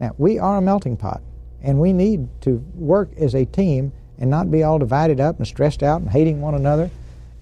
Now, 0.01 0.15
we 0.17 0.39
are 0.39 0.59
a 0.59 0.63
melting 0.63 0.97
pot, 0.97 1.23
and 1.65 1.81
we 1.81 1.93
need 1.93 2.29
to 2.43 2.63
work 2.75 3.09
as 3.17 3.35
a 3.35 3.45
team 3.47 3.93
and 4.19 4.31
not 4.31 4.51
be 4.51 4.63
all 4.63 4.79
divided 4.79 5.19
up 5.19 5.39
and 5.39 5.47
stressed 5.47 5.83
out 5.83 6.01
and 6.01 6.11
hating 6.11 6.41
one 6.41 6.55
another 6.55 6.91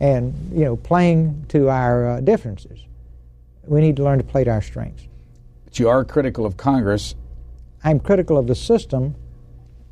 and, 0.00 0.32
you 0.52 0.64
know, 0.64 0.76
playing 0.76 1.44
to 1.48 1.68
our 1.68 2.08
uh, 2.08 2.20
differences. 2.20 2.80
We 3.64 3.80
need 3.80 3.96
to 3.96 4.04
learn 4.04 4.18
to 4.18 4.24
play 4.24 4.44
to 4.44 4.50
our 4.50 4.62
strengths. 4.62 5.06
But 5.64 5.78
you 5.78 5.88
are 5.88 6.04
critical 6.04 6.46
of 6.46 6.56
Congress. 6.56 7.14
I'm 7.84 7.98
critical 8.00 8.38
of 8.38 8.46
the 8.46 8.54
system 8.54 9.16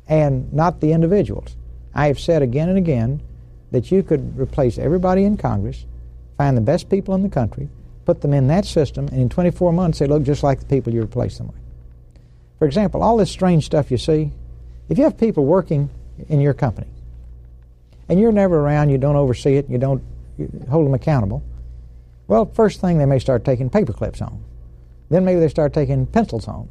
and 0.07 0.51
not 0.53 0.79
the 0.79 0.93
individuals. 0.93 1.55
I 1.93 2.07
have 2.07 2.19
said 2.19 2.41
again 2.41 2.69
and 2.69 2.77
again 2.77 3.21
that 3.71 3.91
you 3.91 4.01
could 4.01 4.39
replace 4.39 4.77
everybody 4.77 5.25
in 5.25 5.37
Congress, 5.37 5.85
find 6.37 6.55
the 6.55 6.61
best 6.61 6.89
people 6.89 7.15
in 7.15 7.21
the 7.21 7.29
country, 7.29 7.69
put 8.05 8.21
them 8.21 8.33
in 8.33 8.47
that 8.47 8.65
system, 8.65 9.07
and 9.09 9.21
in 9.21 9.29
24 9.29 9.73
months 9.73 9.99
they 9.99 10.07
look 10.07 10.23
just 10.23 10.41
like 10.41 10.59
the 10.59 10.65
people 10.65 10.93
you 10.93 11.01
replace 11.01 11.37
them 11.37 11.47
with. 11.47 11.60
For 12.61 12.67
example, 12.67 13.01
all 13.01 13.17
this 13.17 13.31
strange 13.31 13.65
stuff 13.65 13.89
you 13.89 13.97
see, 13.97 14.31
if 14.87 14.99
you 14.99 15.05
have 15.05 15.17
people 15.17 15.45
working 15.45 15.89
in 16.29 16.41
your 16.41 16.53
company, 16.53 16.85
and 18.07 18.19
you're 18.19 18.31
never 18.31 18.59
around, 18.59 18.91
you 18.91 18.99
don't 18.99 19.15
oversee 19.15 19.55
it, 19.55 19.67
you 19.67 19.79
don't 19.79 20.03
hold 20.69 20.85
them 20.85 20.93
accountable, 20.93 21.41
well, 22.27 22.45
first 22.45 22.79
thing 22.79 22.99
they 22.99 23.07
may 23.07 23.17
start 23.17 23.43
taking 23.45 23.71
paper 23.71 23.93
clips 23.93 24.19
home. 24.19 24.43
Then 25.09 25.25
maybe 25.25 25.39
they 25.39 25.47
start 25.47 25.73
taking 25.73 26.05
pencils 26.05 26.45
home. 26.45 26.69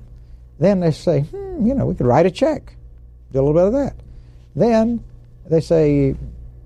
Then 0.60 0.78
they 0.78 0.92
say, 0.92 1.22
hmm, 1.22 1.66
you 1.66 1.74
know, 1.74 1.86
we 1.86 1.96
could 1.96 2.06
write 2.06 2.24
a 2.24 2.30
check, 2.30 2.72
do 3.32 3.40
a 3.40 3.42
little 3.42 3.52
bit 3.52 3.66
of 3.66 3.72
that. 3.72 3.96
Then 4.54 5.02
they 5.46 5.60
say, 5.60 6.14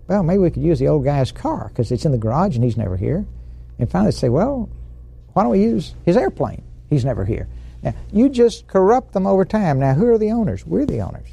well, 0.06 0.22
maybe 0.22 0.40
we 0.40 0.50
could 0.50 0.62
use 0.62 0.78
the 0.78 0.88
old 0.88 1.02
guy's 1.02 1.32
car 1.32 1.68
because 1.68 1.90
it's 1.90 2.04
in 2.04 2.12
the 2.12 2.18
garage 2.18 2.56
and 2.56 2.62
he's 2.62 2.76
never 2.76 2.98
here. 2.98 3.24
And 3.78 3.90
finally 3.90 4.10
they 4.10 4.18
say, 4.18 4.28
well, 4.28 4.68
why 5.32 5.44
don't 5.44 5.52
we 5.52 5.62
use 5.62 5.94
his 6.04 6.18
airplane? 6.18 6.62
He's 6.90 7.06
never 7.06 7.24
here. 7.24 7.48
Now, 7.84 7.94
you 8.10 8.30
just 8.30 8.66
corrupt 8.66 9.12
them 9.12 9.26
over 9.26 9.44
time. 9.44 9.78
Now, 9.78 9.92
who 9.92 10.08
are 10.08 10.18
the 10.18 10.32
owners? 10.32 10.64
We're 10.66 10.86
the 10.86 11.02
owners. 11.02 11.28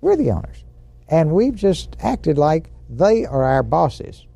We're 0.00 0.16
the 0.16 0.32
owners. 0.32 0.64
And 1.08 1.30
we've 1.30 1.54
just 1.54 1.96
acted 2.00 2.36
like 2.36 2.70
they 2.90 3.24
are 3.24 3.44
our 3.44 3.62
bosses 3.62 4.26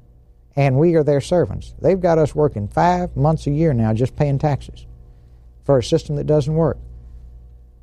and 0.55 0.79
we 0.79 0.95
are 0.95 1.03
their 1.03 1.21
servants. 1.21 1.75
They've 1.81 2.01
got 2.01 2.19
us 2.19 2.35
working 2.35 2.69
five 2.69 3.17
months 3.17 3.49
a 3.49 3.51
year 3.51 3.75
now 3.75 3.93
just 3.93 4.15
paying 4.15 4.39
taxes 4.39 4.87
for 5.65 5.79
a 5.79 5.83
system 5.83 6.15
that 6.17 6.27
doesn't 6.27 6.55
work. 6.55 6.79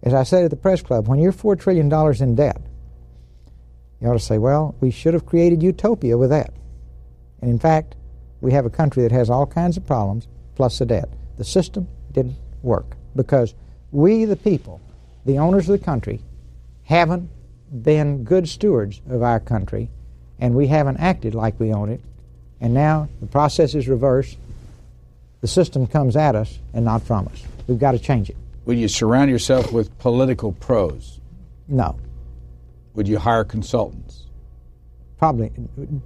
As 0.03 0.13
I 0.13 0.23
said 0.23 0.45
at 0.45 0.49
the 0.49 0.55
press 0.55 0.81
club, 0.81 1.07
when 1.07 1.19
you're 1.19 1.33
$4 1.33 1.59
trillion 1.59 1.91
in 2.21 2.35
debt, 2.35 2.61
you 3.99 4.07
ought 4.07 4.13
to 4.13 4.19
say, 4.19 4.37
well, 4.37 4.75
we 4.79 4.91
should 4.91 5.13
have 5.13 5.25
created 5.25 5.61
utopia 5.61 6.17
with 6.17 6.29
that. 6.29 6.53
And 7.41 7.49
in 7.49 7.59
fact, 7.59 7.95
we 8.39 8.53
have 8.53 8.65
a 8.65 8.69
country 8.69 9.03
that 9.03 9.11
has 9.11 9.29
all 9.29 9.45
kinds 9.45 9.75
of 9.75 9.85
problems 9.85 10.27
plus 10.55 10.79
the 10.79 10.85
debt. 10.85 11.09
The 11.37 11.43
system 11.43 11.87
didn't 12.11 12.37
work 12.61 12.95
because 13.17 13.53
we, 13.91 14.23
the 14.23 14.37
people, 14.37 14.79
the 15.25 15.39
owners 15.39 15.67
of 15.67 15.77
the 15.77 15.83
country, 15.83 16.21
haven't 16.85 17.29
been 17.83 18.23
good 18.23 18.47
stewards 18.47 19.01
of 19.09 19.21
our 19.21 19.41
country 19.41 19.89
and 20.39 20.55
we 20.55 20.67
haven't 20.67 20.97
acted 20.97 21.35
like 21.35 21.59
we 21.59 21.73
own 21.73 21.89
it. 21.89 21.99
And 22.61 22.73
now 22.73 23.09
the 23.19 23.27
process 23.27 23.75
is 23.75 23.87
reversed. 23.89 24.37
The 25.41 25.47
system 25.47 25.85
comes 25.87 26.15
at 26.15 26.35
us 26.35 26.59
and 26.73 26.85
not 26.85 27.03
from 27.03 27.27
us. 27.27 27.43
We've 27.67 27.79
got 27.79 27.91
to 27.91 27.99
change 27.99 28.29
it. 28.29 28.37
Would 28.65 28.77
you 28.77 28.87
surround 28.87 29.29
yourself 29.29 29.71
with 29.71 29.97
political 29.99 30.53
pros? 30.53 31.19
No. 31.67 31.99
Would 32.95 33.07
you 33.07 33.19
hire 33.19 33.43
consultants? 33.43 34.23
Probably 35.19 35.51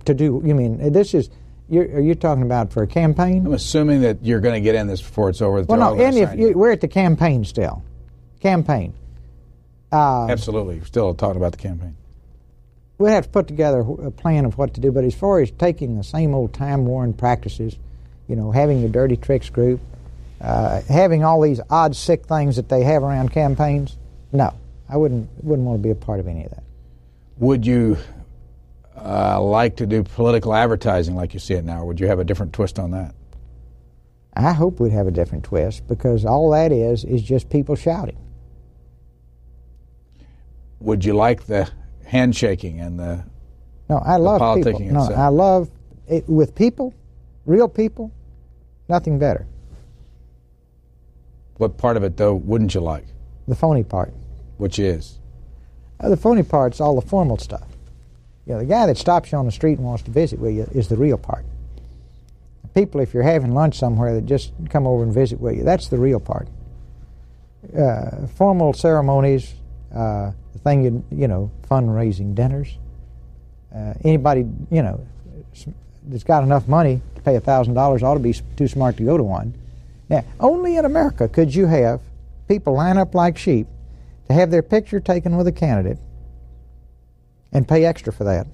to 0.05 0.13
do. 0.13 0.41
You 0.43 0.55
mean 0.55 0.91
this 0.91 1.13
is? 1.13 1.29
You're, 1.71 1.85
are 1.85 2.01
you 2.01 2.15
talking 2.15 2.43
about 2.43 2.73
for 2.73 2.83
a 2.83 2.87
campaign? 2.87 3.45
I'm 3.45 3.53
assuming 3.53 4.01
that 4.01 4.25
you're 4.25 4.41
going 4.41 4.55
to 4.55 4.59
get 4.59 4.75
in 4.75 4.87
this 4.87 5.01
before 5.01 5.29
it's 5.29 5.41
over. 5.41 5.61
Well, 5.63 5.95
no. 5.95 6.03
And 6.03 6.17
if 6.17 6.37
you, 6.37 6.51
we're 6.51 6.73
at 6.73 6.81
the 6.81 6.89
campaign 6.89 7.45
still, 7.45 7.81
campaign. 8.41 8.93
Uh, 9.89 10.27
Absolutely, 10.27 10.79
we're 10.79 10.85
still 10.85 11.13
talking 11.13 11.37
about 11.37 11.53
the 11.53 11.57
campaign. 11.57 11.95
We'd 12.97 13.11
have 13.11 13.23
to 13.23 13.29
put 13.29 13.47
together 13.47 13.79
a 13.79 14.11
plan 14.11 14.43
of 14.43 14.57
what 14.57 14.73
to 14.73 14.81
do. 14.81 14.91
But 14.91 15.05
as 15.05 15.15
far 15.15 15.39
as 15.39 15.49
taking 15.51 15.97
the 15.97 16.03
same 16.03 16.35
old 16.35 16.53
time-worn 16.53 17.13
practices, 17.13 17.77
you 18.27 18.35
know, 18.35 18.51
having 18.51 18.81
the 18.81 18.89
dirty 18.89 19.15
tricks 19.15 19.49
group, 19.49 19.79
uh, 20.41 20.81
having 20.89 21.23
all 21.23 21.39
these 21.39 21.61
odd, 21.69 21.95
sick 21.95 22.25
things 22.25 22.57
that 22.57 22.67
they 22.67 22.83
have 22.83 23.01
around 23.01 23.31
campaigns, 23.31 23.97
no, 24.33 24.53
I 24.89 24.97
wouldn't 24.97 25.29
wouldn't 25.41 25.65
want 25.65 25.79
to 25.79 25.83
be 25.83 25.91
a 25.91 25.95
part 25.95 26.19
of 26.19 26.27
any 26.27 26.43
of 26.43 26.49
that. 26.49 26.63
Would 27.37 27.65
you 27.65 27.97
uh, 29.03 29.41
like 29.41 29.77
to 29.77 29.85
do 29.85 30.03
political 30.03 30.53
advertising 30.53 31.15
like 31.15 31.33
you 31.33 31.39
see 31.39 31.55
it 31.55 31.65
now, 31.65 31.83
would 31.85 31.99
you 31.99 32.07
have 32.07 32.19
a 32.19 32.23
different 32.23 32.53
twist 32.53 32.79
on 32.79 32.91
that? 32.91 33.15
I 34.33 34.53
hope 34.53 34.79
we'd 34.79 34.93
have 34.93 35.07
a 35.07 35.11
different 35.11 35.43
twist 35.43 35.87
because 35.87 36.25
all 36.25 36.51
that 36.51 36.71
is 36.71 37.03
is 37.03 37.21
just 37.21 37.49
people 37.49 37.75
shouting. 37.75 38.17
Would 40.79 41.03
you 41.03 41.13
like 41.13 41.45
the 41.45 41.69
handshaking 42.05 42.79
and 42.79 42.99
the 42.99 43.23
no? 43.89 43.97
I 43.97 44.17
love 44.17 44.63
people. 44.63 44.79
No, 44.79 45.01
I 45.01 45.27
love 45.27 45.69
it 46.07 46.27
with 46.29 46.55
people, 46.55 46.93
real 47.45 47.67
people. 47.67 48.11
Nothing 48.87 49.19
better. 49.19 49.47
What 51.57 51.77
part 51.77 51.97
of 51.97 52.03
it 52.03 52.17
though 52.17 52.35
wouldn't 52.35 52.73
you 52.73 52.81
like? 52.81 53.05
The 53.47 53.55
phony 53.55 53.83
part. 53.83 54.13
Which 54.57 54.79
is? 54.79 55.19
Uh, 55.99 56.09
the 56.09 56.17
phony 56.17 56.43
part's 56.43 56.79
all 56.79 56.99
the 56.99 57.07
formal 57.07 57.37
stuff. 57.37 57.67
You 58.45 58.53
know, 58.53 58.59
the 58.59 58.65
guy 58.65 58.87
that 58.87 58.97
stops 58.97 59.31
you 59.31 59.37
on 59.37 59.45
the 59.45 59.51
street 59.51 59.77
and 59.77 59.85
wants 59.85 60.03
to 60.03 60.11
visit 60.11 60.39
with 60.39 60.55
you 60.55 60.67
is 60.73 60.87
the 60.87 60.97
real 60.97 61.17
part. 61.17 61.45
People, 62.73 63.01
if 63.01 63.13
you're 63.13 63.23
having 63.23 63.53
lunch 63.53 63.77
somewhere, 63.77 64.15
that 64.15 64.25
just 64.25 64.51
come 64.69 64.87
over 64.87 65.03
and 65.03 65.13
visit 65.13 65.39
with 65.39 65.57
you, 65.57 65.63
that's 65.63 65.89
the 65.89 65.97
real 65.97 66.19
part. 66.19 66.47
Uh, 67.77 68.27
formal 68.37 68.73
ceremonies, 68.73 69.53
uh, 69.93 70.31
the 70.53 70.59
thing 70.59 70.83
you 70.83 71.03
you 71.11 71.27
know, 71.27 71.51
fundraising 71.69 72.33
dinners. 72.33 72.77
Uh, 73.73 73.93
anybody 74.03 74.45
you 74.69 74.81
know 74.81 74.99
that's 76.07 76.23
got 76.23 76.43
enough 76.43 76.67
money 76.67 77.01
to 77.15 77.21
pay 77.21 77.37
thousand 77.39 77.73
dollars 77.73 78.03
ought 78.03 78.15
to 78.15 78.19
be 78.19 78.33
too 78.55 78.67
smart 78.67 78.97
to 78.97 79.03
go 79.03 79.17
to 79.17 79.23
one. 79.23 79.53
Now, 80.09 80.25
only 80.39 80.75
in 80.75 80.85
America 80.85 81.27
could 81.27 81.53
you 81.53 81.67
have 81.67 82.01
people 82.47 82.73
line 82.73 82.97
up 82.97 83.13
like 83.13 83.37
sheep 83.37 83.67
to 84.27 84.33
have 84.33 84.51
their 84.51 84.63
picture 84.63 84.99
taken 84.99 85.37
with 85.37 85.47
a 85.47 85.51
candidate 85.51 85.99
and 87.51 87.67
pay 87.67 87.85
extra 87.85 88.13
for 88.13 88.23
that. 88.23 88.47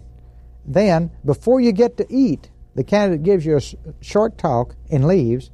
Then, 0.65 1.11
before 1.23 1.61
you 1.61 1.71
get 1.71 1.97
to 1.97 2.05
eat, 2.09 2.49
the 2.75 2.83
candidate 2.83 3.23
gives 3.23 3.45
you 3.45 3.57
a 3.57 4.03
short 4.03 4.37
talk 4.37 4.75
and 4.91 5.07
leaves. 5.07 5.49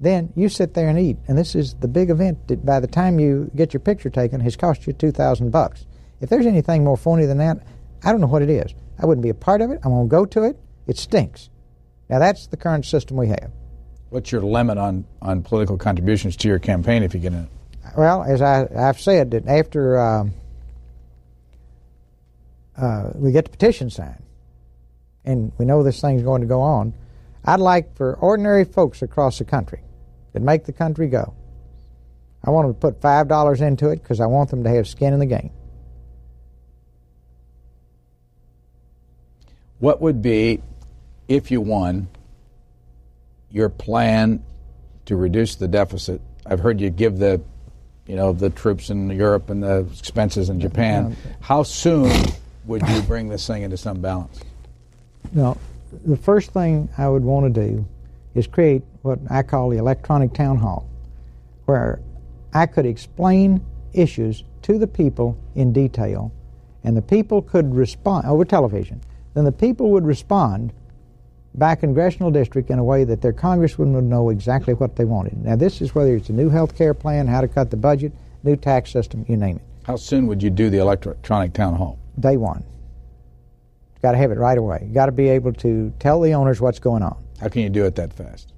Then 0.00 0.32
you 0.34 0.48
sit 0.48 0.74
there 0.74 0.88
and 0.88 0.98
eat, 0.98 1.18
and 1.28 1.36
this 1.36 1.54
is 1.54 1.74
the 1.74 1.88
big 1.88 2.10
event 2.10 2.48
that 2.48 2.64
by 2.64 2.80
the 2.80 2.86
time 2.86 3.20
you 3.20 3.50
get 3.54 3.72
your 3.72 3.80
picture 3.80 4.10
taken 4.10 4.40
has 4.40 4.56
cost 4.56 4.86
you 4.86 4.92
two 4.92 5.12
thousand 5.12 5.50
bucks. 5.50 5.86
If 6.20 6.30
there's 6.30 6.46
anything 6.46 6.84
more 6.84 6.96
phony 6.96 7.26
than 7.26 7.38
that, 7.38 7.58
I 8.02 8.10
don't 8.10 8.20
know 8.20 8.26
what 8.26 8.42
it 8.42 8.50
is. 8.50 8.74
I 8.98 9.06
wouldn't 9.06 9.22
be 9.22 9.28
a 9.28 9.34
part 9.34 9.60
of 9.60 9.70
it. 9.70 9.80
I 9.84 9.88
won't 9.88 10.08
go 10.08 10.24
to 10.24 10.44
it. 10.44 10.58
It 10.86 10.96
stinks. 10.96 11.50
Now 12.08 12.18
that's 12.18 12.46
the 12.46 12.56
current 12.56 12.86
system 12.86 13.16
we 13.16 13.28
have. 13.28 13.50
What's 14.08 14.32
your 14.32 14.42
limit 14.42 14.76
on, 14.76 15.04
on 15.22 15.42
political 15.42 15.78
contributions 15.78 16.36
to 16.38 16.48
your 16.48 16.58
campaign 16.58 17.02
if 17.02 17.14
you 17.14 17.20
get 17.20 17.32
in 17.32 17.44
it? 17.44 17.48
Well, 17.96 18.22
as 18.22 18.42
I, 18.42 18.68
have 18.74 19.00
said, 19.00 19.30
that 19.30 19.46
after 19.46 19.98
um, 19.98 20.32
uh, 22.80 23.10
we 23.14 23.32
get 23.32 23.44
the 23.44 23.50
petition 23.50 23.90
signed, 23.90 24.22
and 25.24 25.52
we 25.58 25.64
know 25.64 25.82
this 25.82 26.00
thing's 26.00 26.22
going 26.22 26.40
to 26.40 26.46
go 26.46 26.60
on, 26.60 26.94
I'd 27.44 27.60
like 27.60 27.96
for 27.96 28.14
ordinary 28.14 28.64
folks 28.64 29.02
across 29.02 29.38
the 29.38 29.44
country 29.44 29.80
that 30.32 30.42
make 30.42 30.64
the 30.64 30.72
country 30.72 31.08
go, 31.08 31.34
I 32.44 32.50
want 32.50 32.66
them 32.66 32.74
to 32.74 32.80
put 32.80 33.00
$5 33.00 33.60
into 33.60 33.90
it 33.90 34.02
because 34.02 34.20
I 34.20 34.26
want 34.26 34.50
them 34.50 34.64
to 34.64 34.70
have 34.70 34.88
skin 34.88 35.12
in 35.12 35.20
the 35.20 35.26
game. 35.26 35.50
What 39.78 40.00
would 40.00 40.20
be, 40.20 40.62
if 41.28 41.50
you 41.50 41.60
won, 41.60 42.08
your 43.50 43.68
plan 43.68 44.42
to 45.06 45.16
reduce 45.16 45.56
the 45.56 45.68
deficit? 45.68 46.20
I've 46.44 46.60
heard 46.60 46.80
you 46.80 46.90
give 46.90 47.18
the 47.18 47.42
you 48.10 48.16
know, 48.16 48.32
the 48.32 48.50
troops 48.50 48.90
in 48.90 49.08
Europe 49.08 49.50
and 49.50 49.62
the 49.62 49.86
expenses 49.96 50.50
in 50.50 50.58
Japan. 50.58 51.16
How 51.40 51.62
soon 51.62 52.10
would 52.70 52.88
you 52.88 53.02
bring 53.02 53.28
this 53.28 53.46
thing 53.46 53.62
into 53.62 53.76
some 53.76 54.00
balance? 54.00 54.40
Now, 55.32 55.56
the 56.06 56.16
first 56.16 56.52
thing 56.52 56.88
I 56.96 57.08
would 57.08 57.24
want 57.24 57.52
to 57.52 57.68
do 57.68 57.84
is 58.34 58.46
create 58.46 58.82
what 59.02 59.18
I 59.28 59.42
call 59.42 59.68
the 59.70 59.78
electronic 59.78 60.32
town 60.32 60.56
hall, 60.56 60.88
where 61.66 62.00
I 62.54 62.66
could 62.66 62.86
explain 62.86 63.64
issues 63.92 64.44
to 64.62 64.78
the 64.78 64.86
people 64.86 65.36
in 65.56 65.72
detail, 65.72 66.32
and 66.84 66.96
the 66.96 67.02
people 67.02 67.42
could 67.42 67.74
respond 67.74 68.26
over 68.26 68.44
television. 68.44 69.00
Then 69.34 69.44
the 69.44 69.52
people 69.52 69.90
would 69.90 70.06
respond 70.06 70.72
by 71.56 71.74
congressional 71.74 72.30
district 72.30 72.70
in 72.70 72.78
a 72.78 72.84
way 72.84 73.02
that 73.02 73.20
their 73.20 73.32
congressman 73.32 73.92
would 73.94 74.04
know 74.04 74.30
exactly 74.30 74.74
what 74.74 74.94
they 74.94 75.04
wanted. 75.04 75.44
Now, 75.44 75.56
this 75.56 75.80
is 75.82 75.92
whether 75.92 76.14
it's 76.14 76.28
a 76.28 76.32
new 76.32 76.48
health 76.48 76.76
care 76.76 76.94
plan, 76.94 77.26
how 77.26 77.40
to 77.40 77.48
cut 77.48 77.70
the 77.70 77.76
budget, 77.76 78.12
new 78.44 78.54
tax 78.54 78.92
system, 78.92 79.24
you 79.28 79.36
name 79.36 79.56
it. 79.56 79.62
How 79.82 79.96
soon 79.96 80.28
would 80.28 80.40
you 80.40 80.50
do 80.50 80.70
the 80.70 80.78
electronic 80.78 81.52
town 81.52 81.74
hall? 81.74 81.98
Day 82.20 82.36
one. 82.36 82.64
Got 84.02 84.12
to 84.12 84.18
have 84.18 84.30
it 84.30 84.38
right 84.38 84.56
away. 84.56 84.80
You've 84.82 84.94
got 84.94 85.06
to 85.06 85.12
be 85.12 85.28
able 85.28 85.52
to 85.54 85.92
tell 85.98 86.20
the 86.20 86.32
owners 86.32 86.60
what's 86.60 86.78
going 86.78 87.02
on. 87.02 87.22
How 87.40 87.48
can 87.48 87.62
you 87.62 87.68
do 87.68 87.84
it 87.84 87.94
that 87.96 88.12
fast? 88.12 88.52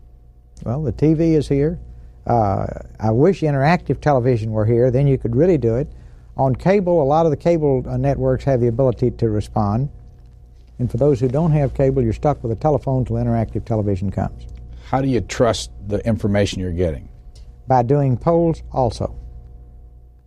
Well, 0.64 0.82
the 0.82 0.92
TV 0.92 1.34
is 1.36 1.48
here. 1.48 1.78
Uh, 2.26 2.66
I 3.00 3.10
wish 3.10 3.40
interactive 3.40 4.00
television 4.00 4.52
were 4.52 4.64
here. 4.64 4.90
Then 4.90 5.08
you 5.08 5.18
could 5.18 5.34
really 5.34 5.58
do 5.58 5.76
it. 5.76 5.90
On 6.36 6.54
cable, 6.54 7.02
a 7.02 7.04
lot 7.04 7.26
of 7.26 7.30
the 7.30 7.36
cable 7.36 7.84
uh, 7.86 7.96
networks 7.96 8.44
have 8.44 8.60
the 8.60 8.68
ability 8.68 9.10
to 9.10 9.28
respond. 9.28 9.90
And 10.78 10.90
for 10.90 10.96
those 10.96 11.20
who 11.20 11.28
don't 11.28 11.52
have 11.52 11.74
cable, 11.74 12.02
you're 12.02 12.12
stuck 12.12 12.42
with 12.42 12.52
a 12.52 12.56
telephone 12.56 13.04
till 13.04 13.16
interactive 13.16 13.64
television 13.64 14.10
comes. 14.10 14.46
How 14.84 15.00
do 15.00 15.08
you 15.08 15.20
trust 15.20 15.70
the 15.88 15.98
information 16.06 16.60
you're 16.60 16.72
getting? 16.72 17.08
By 17.66 17.82
doing 17.82 18.16
polls 18.16 18.62
also. 18.72 19.16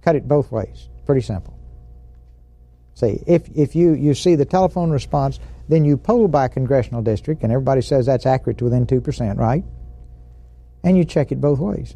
Cut 0.01 0.15
it 0.15 0.27
both 0.27 0.51
ways. 0.51 0.89
Pretty 1.05 1.21
simple. 1.21 1.54
See, 2.95 3.21
if, 3.27 3.47
if 3.55 3.75
you, 3.75 3.93
you 3.93 4.13
see 4.13 4.35
the 4.35 4.45
telephone 4.45 4.89
response, 4.89 5.39
Then 5.67 5.83
you 5.83 5.97
poll 5.97 6.27
by 6.27 6.47
congressional 6.47 7.01
district, 7.01 7.43
and 7.43 7.51
everybody 7.51 7.81
says 7.81 8.05
that's 8.05 8.25
accurate 8.25 8.59
to 8.59 8.65
within 8.65 8.85
2%, 8.85 9.37
right? 9.37 9.63
And 10.83 10.97
you 10.97 11.05
check 11.05 11.31
it 11.31 11.41
both 11.41 11.59
ways. 11.59 11.95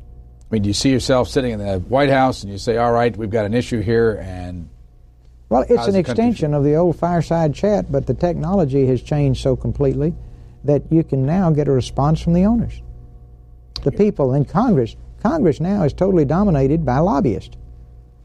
I 0.49 0.55
mean, 0.55 0.63
do 0.63 0.67
you 0.69 0.73
see 0.73 0.89
yourself 0.89 1.29
sitting 1.29 1.51
in 1.51 1.59
the 1.59 1.77
White 1.79 2.09
House 2.09 2.41
and 2.41 2.51
you 2.51 2.57
say, 2.57 2.77
all 2.77 2.91
right, 2.91 3.15
we've 3.15 3.29
got 3.29 3.45
an 3.45 3.53
issue 3.53 3.81
here, 3.81 4.19
and 4.23 4.69
well, 5.49 5.63
it's 5.69 5.87
an 5.87 5.95
extension 5.95 6.53
of 6.53 6.63
the 6.63 6.75
old 6.75 6.97
fireside 6.97 7.53
chat, 7.53 7.91
but 7.91 8.07
the 8.07 8.15
technology 8.15 8.87
has 8.87 9.01
changed 9.01 9.41
so 9.41 9.55
completely 9.55 10.15
that 10.63 10.91
you 10.91 11.03
can 11.03 11.25
now 11.25 11.51
get 11.51 11.67
a 11.67 11.71
response 11.71 12.21
from 12.21 12.33
the 12.33 12.45
owners, 12.45 12.81
the 13.83 13.91
people 13.91 14.33
in 14.33 14.45
Congress. 14.45 14.95
Congress 15.21 15.59
now 15.59 15.83
is 15.83 15.93
totally 15.93 16.25
dominated 16.25 16.85
by 16.85 16.97
lobbyists. 16.97 17.55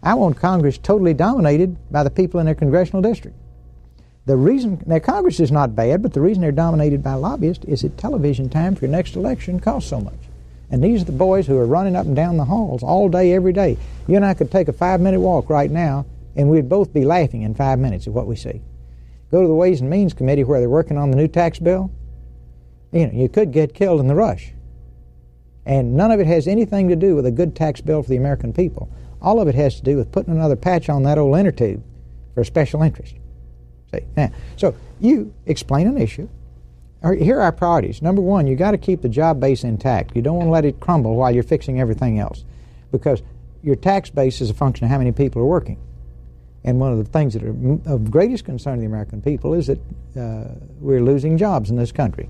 I 0.05 0.13
want 0.13 0.37
Congress 0.37 0.77
totally 0.77 1.15
dominated 1.15 1.79
by 1.91 2.03
the 2.05 2.11
people 2.11 2.39
in 2.39 2.45
their 2.45 2.55
congressional 2.55 3.01
district. 3.01 3.39
The 4.27 4.37
reason 4.37 4.83
now 4.87 4.99
Congress 4.99 5.41
is 5.41 5.51
not 5.51 5.75
bad, 5.75 6.03
but 6.03 6.13
the 6.13 6.21
reason 6.21 6.43
they're 6.43 6.53
dominated 6.53 7.03
by 7.03 7.15
lobbyists 7.15 7.65
is 7.65 7.83
that 7.83 7.97
television 7.97 8.51
time 8.51 8.75
for 8.75 8.85
your 8.85 8.93
next 8.93 9.17
election 9.17 9.61
costs 9.61 9.89
so 9.89 10.01
much. 10.01 10.15
And 10.71 10.85
these 10.85 11.03
are 11.03 11.07
the 11.07 11.13
boys 11.13 11.47
who 11.47 11.57
are 11.57 11.67
running 11.67 11.97
up 11.97 12.05
and 12.05 12.15
down 12.15 12.37
the 12.37 12.45
halls 12.45 12.83
all 12.83 13.09
day, 13.09 13.33
every 13.33 13.53
day. 13.55 13.79
You 14.07 14.17
and 14.17 14.25
I 14.25 14.35
could 14.35 14.51
take 14.51 14.69
a 14.69 14.73
five 14.75 15.01
minute 15.01 15.21
walk 15.21 15.49
right 15.49 15.71
now, 15.71 16.05
and 16.37 16.51
we'd 16.51 16.69
both 16.69 16.93
be 16.93 17.05
laughing 17.05 17.43
in 17.43 17.55
five 17.55 17.79
minutes 17.79 18.07
at 18.07 18.13
what 18.13 18.27
we 18.27 18.37
see. 18.37 18.61
Go 19.31 19.41
to 19.41 19.49
the 19.49 19.55
Ways 19.55 19.81
and 19.81 19.89
Means 19.89 20.13
Committee 20.13 20.45
where 20.45 20.61
they're 20.61 20.69
working 20.69 20.99
on 20.99 21.11
the 21.11 21.17
new 21.17 21.29
tax 21.29 21.59
bill. 21.59 21.91
You 22.93 23.07
know, 23.07 23.13
you 23.13 23.29
could 23.31 23.53
get 23.53 23.75
killed 23.75 24.01
in 24.01 24.07
the 24.07 24.15
rush. 24.15 24.53
And 25.67 25.97
none 25.97 26.11
of 26.11 26.21
it 26.21 26.27
has 26.27 26.47
anything 26.47 26.89
to 26.89 26.97
do 26.97 27.17
with 27.17 27.25
a 27.25 27.31
good 27.31 27.57
tax 27.57 27.81
bill 27.81 28.03
for 28.03 28.11
the 28.11 28.17
American 28.17 28.53
people. 28.53 28.89
All 29.25 29.41
of 29.41 29.49
it 29.49 29.55
has 29.55 29.77
to 29.77 29.83
do 29.83 29.97
with 29.97 30.13
putting 30.13 30.35
another 30.35 30.55
patch 30.55 30.91
on 30.91 31.03
that 31.05 31.17
old 31.17 31.39
inner 31.39 31.51
tube 31.51 31.83
for 32.35 32.43
a 32.43 32.45
special 32.45 32.83
interest. 32.83 33.15
See, 33.91 34.01
now, 34.17 34.31
so 34.57 34.75
you 35.01 35.33
explain 35.47 35.87
an 35.87 35.97
issue. 35.97 36.29
Here 37.19 37.39
are 37.39 37.43
our 37.43 37.53
priorities. 37.53 38.03
Number 38.03 38.21
one, 38.21 38.47
you 38.47 38.55
got 38.55 38.73
to 38.73 38.79
keep 38.79 39.01
the 39.01 39.09
job 39.09 39.41
base 39.41 39.65
intact. 39.65 40.15
You 40.15 40.23
don't 40.23 40.37
want 40.37 40.49
to 40.49 40.53
let 40.53 40.65
it 40.67 40.79
crumble 40.79 41.17
while 41.17 41.35
you're 41.35 41.43
fixing 41.43 41.81
everything 41.81 42.19
else, 42.19 42.45
because 42.93 43.23
your 43.63 43.77
tax 43.77 44.11
base 44.11 44.43
is 44.43 44.51
a 44.51 44.55
function 44.55 44.85
of 44.85 44.91
how 44.91 44.99
many 44.99 45.13
people 45.13 45.41
are 45.41 45.47
working. 45.47 45.79
And 46.63 46.79
one 46.79 46.93
of 46.93 46.99
the 46.99 47.05
things 47.05 47.35
that 47.35 47.43
are 47.43 47.93
of 47.93 48.11
greatest 48.11 48.45
concern 48.45 48.77
to 48.77 48.81
the 48.81 48.87
American 48.87 49.23
people 49.23 49.55
is 49.55 49.67
that 49.69 49.79
uh, 50.19 50.55
we're 50.81 51.03
losing 51.03 51.39
jobs 51.39 51.71
in 51.71 51.77
this 51.77 51.93
country. 51.93 52.29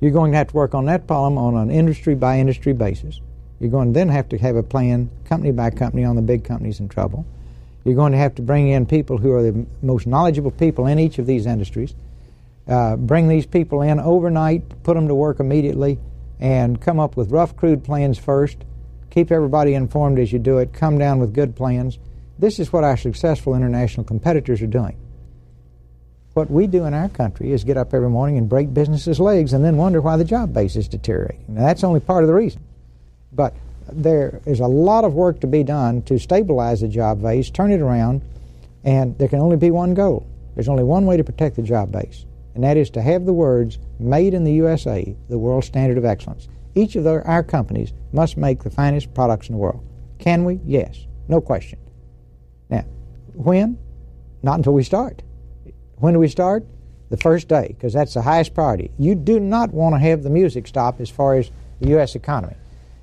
You're 0.00 0.12
going 0.12 0.32
to 0.32 0.38
have 0.38 0.48
to 0.48 0.54
work 0.54 0.74
on 0.74 0.84
that 0.86 1.06
problem 1.06 1.38
on 1.38 1.56
an 1.56 1.70
industry 1.70 2.14
by 2.14 2.38
industry 2.38 2.74
basis. 2.74 3.20
You're 3.60 3.70
going 3.70 3.92
to 3.92 3.98
then 3.98 4.08
have 4.08 4.28
to 4.30 4.38
have 4.38 4.56
a 4.56 4.62
plan, 4.62 5.10
company 5.24 5.52
by 5.52 5.70
company, 5.70 6.04
on 6.04 6.16
the 6.16 6.22
big 6.22 6.44
companies 6.44 6.80
in 6.80 6.88
trouble. 6.88 7.24
You're 7.84 7.94
going 7.94 8.12
to 8.12 8.18
have 8.18 8.34
to 8.34 8.42
bring 8.42 8.68
in 8.68 8.84
people 8.84 9.16
who 9.16 9.32
are 9.32 9.42
the 9.42 9.66
most 9.80 10.06
knowledgeable 10.06 10.50
people 10.50 10.86
in 10.86 10.98
each 10.98 11.18
of 11.18 11.26
these 11.26 11.46
industries. 11.46 11.94
Uh, 12.68 12.96
bring 12.96 13.28
these 13.28 13.46
people 13.46 13.82
in 13.82 14.00
overnight, 14.00 14.82
put 14.82 14.94
them 14.94 15.08
to 15.08 15.14
work 15.14 15.38
immediately, 15.38 15.98
and 16.40 16.80
come 16.80 16.98
up 16.98 17.16
with 17.16 17.30
rough, 17.30 17.56
crude 17.56 17.84
plans 17.84 18.18
first. 18.18 18.58
Keep 19.10 19.30
everybody 19.30 19.74
informed 19.74 20.18
as 20.18 20.32
you 20.32 20.38
do 20.38 20.58
it. 20.58 20.72
Come 20.72 20.98
down 20.98 21.20
with 21.20 21.32
good 21.32 21.56
plans. 21.56 21.98
This 22.38 22.58
is 22.58 22.72
what 22.72 22.84
our 22.84 22.96
successful 22.96 23.54
international 23.54 24.04
competitors 24.04 24.60
are 24.60 24.66
doing. 24.66 24.96
What 26.34 26.50
we 26.50 26.66
do 26.66 26.84
in 26.84 26.92
our 26.92 27.08
country 27.08 27.52
is 27.52 27.64
get 27.64 27.78
up 27.78 27.94
every 27.94 28.10
morning 28.10 28.36
and 28.36 28.46
break 28.46 28.74
businesses' 28.74 29.18
legs 29.18 29.54
and 29.54 29.64
then 29.64 29.78
wonder 29.78 30.02
why 30.02 30.18
the 30.18 30.24
job 30.24 30.52
base 30.52 30.76
is 30.76 30.86
deteriorating. 30.86 31.46
Now, 31.48 31.62
that's 31.62 31.82
only 31.82 32.00
part 32.00 32.24
of 32.24 32.28
the 32.28 32.34
reason. 32.34 32.62
But 33.36 33.54
there 33.92 34.40
is 34.46 34.60
a 34.60 34.66
lot 34.66 35.04
of 35.04 35.14
work 35.14 35.40
to 35.40 35.46
be 35.46 35.62
done 35.62 36.02
to 36.02 36.18
stabilize 36.18 36.80
the 36.80 36.88
job 36.88 37.22
base, 37.22 37.50
turn 37.50 37.70
it 37.70 37.80
around, 37.80 38.22
and 38.82 39.16
there 39.18 39.28
can 39.28 39.40
only 39.40 39.56
be 39.56 39.70
one 39.70 39.94
goal. 39.94 40.26
There's 40.54 40.68
only 40.68 40.84
one 40.84 41.06
way 41.06 41.16
to 41.16 41.24
protect 41.24 41.56
the 41.56 41.62
job 41.62 41.92
base, 41.92 42.24
and 42.54 42.64
that 42.64 42.76
is 42.76 42.90
to 42.90 43.02
have 43.02 43.26
the 43.26 43.32
words 43.32 43.78
made 43.98 44.32
in 44.34 44.42
the 44.42 44.54
USA 44.54 45.14
the 45.28 45.38
world 45.38 45.64
standard 45.64 45.98
of 45.98 46.04
excellence. 46.04 46.48
Each 46.74 46.96
of 46.96 47.06
our 47.06 47.42
companies 47.42 47.92
must 48.12 48.36
make 48.36 48.62
the 48.62 48.70
finest 48.70 49.12
products 49.14 49.48
in 49.48 49.54
the 49.54 49.60
world. 49.60 49.84
Can 50.18 50.44
we? 50.44 50.60
Yes. 50.64 51.06
No 51.28 51.40
question. 51.40 51.78
Now, 52.70 52.84
when? 53.34 53.78
Not 54.42 54.56
until 54.56 54.74
we 54.74 54.82
start. 54.82 55.22
When 55.96 56.14
do 56.14 56.20
we 56.20 56.28
start? 56.28 56.64
The 57.08 57.16
first 57.16 57.48
day, 57.48 57.68
because 57.68 57.92
that's 57.92 58.14
the 58.14 58.22
highest 58.22 58.52
priority. 58.54 58.90
You 58.98 59.14
do 59.14 59.38
not 59.38 59.72
want 59.72 59.94
to 59.94 59.98
have 59.98 60.22
the 60.22 60.30
music 60.30 60.66
stop 60.66 61.00
as 61.00 61.08
far 61.08 61.34
as 61.34 61.50
the 61.80 61.88
U.S. 61.90 62.14
economy. 62.14 62.56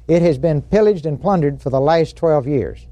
It 0.07 0.21
has 0.21 0.37
been 0.37 0.61
pillaged 0.61 1.05
and 1.05 1.19
plundered 1.19 1.61
for 1.61 1.69
the 1.69 1.79
last 1.79 2.17
12 2.17 2.47
years. 2.47 2.87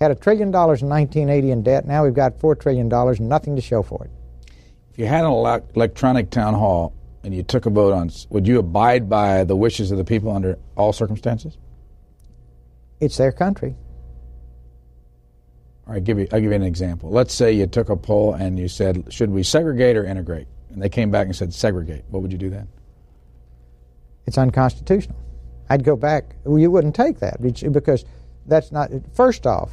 Had 0.00 0.10
a 0.10 0.14
trillion 0.14 0.50
dollars 0.50 0.82
in 0.82 0.88
1980 0.88 1.50
in 1.50 1.62
debt. 1.62 1.86
Now 1.86 2.04
we've 2.04 2.14
got 2.14 2.38
$4 2.38 2.58
trillion 2.58 2.92
and 2.92 3.28
nothing 3.28 3.54
to 3.54 3.62
show 3.62 3.82
for 3.82 4.04
it. 4.04 4.10
If 4.90 4.98
you 4.98 5.06
had 5.06 5.24
an 5.24 5.30
electronic 5.30 6.30
town 6.30 6.54
hall 6.54 6.94
and 7.22 7.34
you 7.34 7.42
took 7.42 7.66
a 7.66 7.70
vote 7.70 7.92
on, 7.92 8.10
would 8.30 8.48
you 8.48 8.58
abide 8.58 9.08
by 9.08 9.44
the 9.44 9.54
wishes 9.54 9.90
of 9.90 9.98
the 9.98 10.04
people 10.04 10.32
under 10.32 10.58
all 10.76 10.92
circumstances? 10.92 11.58
It's 12.98 13.16
their 13.16 13.30
country. 13.30 13.76
All 15.86 15.94
right, 15.94 16.02
give 16.02 16.18
you, 16.18 16.26
I'll 16.32 16.40
give 16.40 16.50
you 16.50 16.56
an 16.56 16.62
example. 16.62 17.10
Let's 17.10 17.34
say 17.34 17.52
you 17.52 17.66
took 17.66 17.88
a 17.90 17.96
poll 17.96 18.34
and 18.34 18.58
you 18.58 18.68
said, 18.68 19.12
should 19.12 19.30
we 19.30 19.42
segregate 19.42 19.96
or 19.96 20.04
integrate? 20.04 20.48
And 20.70 20.82
they 20.82 20.88
came 20.88 21.10
back 21.10 21.26
and 21.26 21.36
said 21.36 21.52
segregate. 21.52 22.04
What 22.08 22.22
would 22.22 22.32
you 22.32 22.38
do 22.38 22.48
then? 22.48 22.68
It's 24.26 24.38
unconstitutional. 24.38 25.16
I'd 25.70 25.84
go 25.84 25.94
back. 25.94 26.34
Well, 26.44 26.58
you 26.58 26.70
wouldn't 26.70 26.96
take 26.96 27.20
that 27.20 27.40
because 27.40 28.04
that's 28.44 28.72
not. 28.72 28.90
First 29.14 29.46
off, 29.46 29.70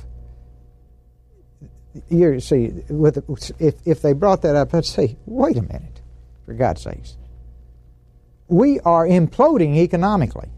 you 2.08 2.39
see, 2.39 2.72
with 2.88 3.18
if 3.60 3.76
if 3.84 4.04
they 4.04 4.14
brought 4.14 4.43
that 4.43 4.56
up, 4.56 4.76
I'd 4.76 4.86
say, 4.86 5.18
wait 5.26 5.58
a 5.58 5.64
minute, 5.64 6.02
for 6.45 6.54
God's 6.54 6.84
sakes, 6.84 7.18
we 8.48 8.80
are 8.82 9.08
imploding 9.08 9.76
economically. 9.78 10.50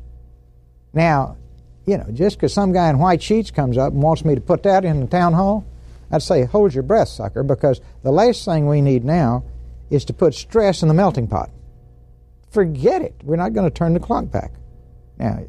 Now, 0.94 1.38
you 1.86 1.98
know, 1.98 2.08
just 2.12 2.38
because 2.38 2.54
some 2.54 2.74
guy 2.74 2.90
in 2.90 3.00
white 3.00 3.24
sheets 3.24 3.50
comes 3.50 3.78
up 3.78 3.94
and 3.94 4.04
wants 4.04 4.26
me 4.26 4.36
to 4.36 4.42
put 4.42 4.64
that 4.64 4.84
in 4.84 5.00
the 5.00 5.08
town 5.08 5.32
hall, 5.32 5.66
I'd 6.12 6.22
say, 6.22 6.44
hold 6.44 6.74
your 6.74 6.84
breath, 6.84 7.08
sucker, 7.08 7.44
because 7.44 7.80
the 8.04 8.12
last 8.12 8.44
thing 8.44 8.68
we 8.68 8.82
need 8.82 9.06
now 9.06 9.46
is 9.90 10.04
to 10.06 10.14
put 10.14 10.34
stress 10.34 10.82
in 10.82 10.90
the 10.90 10.94
melting 10.94 11.28
pot. 11.28 11.50
Forget 12.52 13.02
it. 13.02 13.16
We're 13.24 13.38
not 13.38 13.54
going 13.54 13.70
to 13.70 13.74
turn 13.74 13.94
the 13.94 14.00
clock 14.00 14.30
back. 14.30 14.52
Now, 15.20 15.40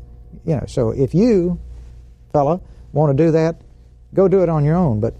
you 0.44 0.56
know, 0.56 0.64
so 0.66 0.90
if 0.90 1.14
you, 1.14 1.58
fella, 2.32 2.60
want 2.92 3.16
to 3.16 3.24
do 3.24 3.30
that, 3.32 3.60
go 4.14 4.28
do 4.28 4.42
it 4.42 4.48
on 4.48 4.64
your 4.64 4.76
own. 4.76 5.00
But 5.00 5.14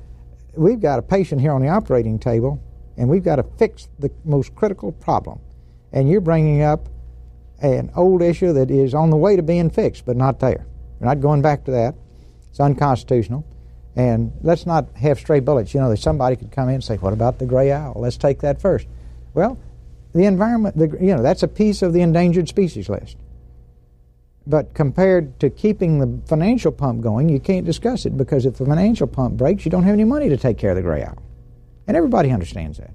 we've 0.55 0.81
got 0.81 0.99
a 0.99 1.03
patient 1.03 1.41
here 1.41 1.53
on 1.53 1.63
the 1.63 1.69
operating 1.69 2.19
table, 2.19 2.61
and 2.97 3.09
we've 3.09 3.25
got 3.25 3.37
to 3.37 3.45
fix 3.59 3.89
the 3.99 4.11
most 4.25 4.55
critical 4.55 4.93
problem. 4.93 5.41
And 5.93 6.09
you're 6.09 6.21
bringing 6.21 6.63
up 6.63 6.89
an 7.63 7.91
old 7.97 8.23
issue 8.23 8.53
that 8.55 8.71
is 8.71 8.95
on 8.95 9.11
the 9.11 9.17
way 9.17 9.37
to 9.37 9.43
being 9.43 9.71
fixed, 9.71 10.05
but 10.07 10.17
not 10.17 10.41
there. 10.41 10.67
We're 10.99 11.09
not 11.09 11.21
going 11.21 11.43
back 11.43 11.65
to 11.65 11.71
that. 11.73 11.95
It's 12.51 12.61
unconstitutional. 12.61 13.45
And 13.97 14.33
let's 14.43 14.67
not 14.67 14.89
have 14.97 15.19
stray 15.19 15.41
bullets. 15.41 15.75
You 15.75 15.81
know, 15.81 15.91
that 15.91 15.99
somebody 15.99 16.37
could 16.37 16.53
come 16.53 16.69
in 16.69 16.77
and 16.77 16.85
say, 16.85 16.97
"What 16.97 17.13
about 17.13 17.39
the 17.39 17.47
gray 17.47 17.73
owl? 17.73 17.95
Let's 17.97 18.17
take 18.17 18.41
that 18.41 18.61
first. 18.61 18.87
Well, 19.35 19.59
the 20.15 20.25
environment, 20.25 20.77
the, 20.77 20.97
you 21.01 21.15
know, 21.15 21.23
that's 21.23 21.43
a 21.43 21.49
piece 21.49 21.83
of 21.83 21.93
the 21.93 22.01
endangered 22.01 22.49
species 22.49 22.89
list. 22.89 23.17
But 24.51 24.75
compared 24.75 25.39
to 25.39 25.49
keeping 25.49 26.01
the 26.01 26.27
financial 26.27 26.73
pump 26.73 27.03
going, 27.03 27.29
you 27.29 27.39
can't 27.39 27.65
discuss 27.65 28.05
it 28.05 28.17
because 28.17 28.47
if 28.47 28.57
the 28.57 28.67
financial 28.67 29.07
pump 29.07 29.37
breaks, 29.37 29.65
you 29.65 29.71
don't 29.71 29.85
have 29.85 29.95
any 29.95 30.03
money 30.03 30.29
to 30.29 30.37
take 30.37 30.59
care 30.59 30.71
of 30.71 30.77
the 30.77 30.83
gray 30.83 31.05
owl. 31.05 31.23
And 31.87 31.97
everybody 31.97 32.33
understands 32.33 32.79
that. 32.79 32.91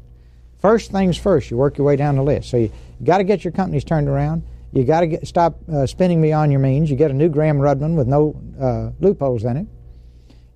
First 0.59 0.91
things 0.91 1.17
first, 1.17 1.49
you 1.49 1.55
work 1.55 1.77
your 1.77 1.87
way 1.87 1.95
down 1.95 2.17
the 2.17 2.23
list. 2.23 2.49
So 2.49 2.57
you 2.57 2.71
got 3.05 3.19
to 3.19 3.23
get 3.23 3.45
your 3.45 3.53
companies 3.53 3.85
turned 3.85 4.09
around. 4.09 4.43
You 4.73 4.83
got 4.83 5.01
to 5.01 5.25
stop 5.25 5.57
uh, 5.71 5.85
spending 5.85 6.21
beyond 6.21 6.51
your 6.51 6.59
means. 6.59 6.89
You 6.89 6.97
get 6.97 7.09
a 7.09 7.13
new 7.13 7.29
Gramm-Rudman 7.29 7.95
with 7.95 8.07
no 8.07 8.35
uh, 8.59 8.91
loopholes 8.99 9.45
in 9.45 9.55
it. 9.55 9.67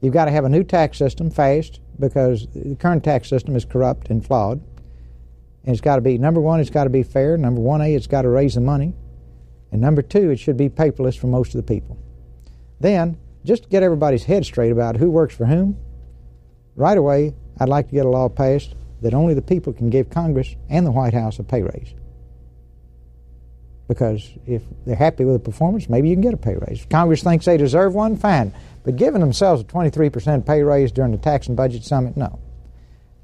You've 0.02 0.14
got 0.14 0.26
to 0.26 0.32
have 0.32 0.44
a 0.44 0.50
new 0.50 0.66
tax 0.66 0.98
system 0.98 1.32
fast 1.32 1.80
because 1.98 2.46
the 2.54 2.76
current 2.76 3.06
tax 3.06 3.30
system 3.30 3.56
is 3.56 3.64
corrupt 3.64 4.10
and 4.10 4.26
flawed. 4.26 4.62
And 5.64 5.74
it's 5.74 5.82
got 5.82 5.96
to 5.96 6.02
be 6.02 6.18
number 6.18 6.42
one, 6.42 6.60
it's 6.60 6.70
got 6.70 6.84
to 6.84 6.90
be 6.90 7.04
fair. 7.04 7.38
Number 7.38 7.62
one, 7.62 7.80
A, 7.80 7.94
it's 7.96 8.08
got 8.08 8.24
to 8.24 8.30
raise 8.30 8.56
the 8.56 8.62
money. 8.62 8.94
And 9.72 9.82
number 9.82 10.02
two, 10.02 10.32
it 10.32 10.40
should 10.40 10.58
be 10.58 10.70
paperless 10.70 11.18
for 11.18 11.28
most 11.28 11.54
of 11.54 11.66
the 11.66 11.74
people. 11.74 11.98
Then, 12.80 13.18
just 13.46 13.64
to 13.64 13.70
get 13.70 13.84
everybody's 13.84 14.24
head 14.24 14.46
straight 14.46 14.72
about 14.72 14.98
who 14.98 15.10
works 15.10 15.36
for 15.36 15.46
whom, 15.46 15.78
right 16.76 16.98
away, 16.98 17.34
I'd 17.60 17.70
like 17.70 17.90
to 17.90 17.96
get 17.96 18.06
a 18.06 18.10
law 18.10 18.30
passed 18.30 18.74
that 19.02 19.14
only 19.14 19.34
the 19.34 19.42
people 19.42 19.74
can 19.74 19.90
give 19.90 20.10
Congress 20.10 20.56
and 20.70 20.86
the 20.86 20.92
White 20.92 21.14
House 21.14 21.40
a 21.40 21.44
pay 21.44 21.62
raise. 21.62 21.94
Because 23.88 24.30
if 24.46 24.62
they're 24.86 24.96
happy 24.96 25.26
with 25.26 25.34
the 25.36 25.52
performance, 25.52 25.90
maybe 25.90 26.10
you 26.10 26.16
can 26.16 26.22
get 26.22 26.34
a 26.34 26.38
pay 26.38 26.56
raise. 26.56 26.82
If 26.82 26.90
Congress 26.90 27.24
thinks 27.24 27.46
they 27.46 27.58
deserve 27.58 27.96
one, 27.96 28.18
fine. 28.18 28.54
But 28.84 28.98
giving 28.98 29.22
themselves 29.22 29.62
a 29.62 29.66
23% 29.66 30.46
pay 30.46 30.62
raise 30.62 30.92
during 30.92 31.12
the 31.12 31.18
tax 31.18 31.48
and 31.48 31.58
budget 31.58 31.84
summit, 31.84 32.16
no. 32.16 32.40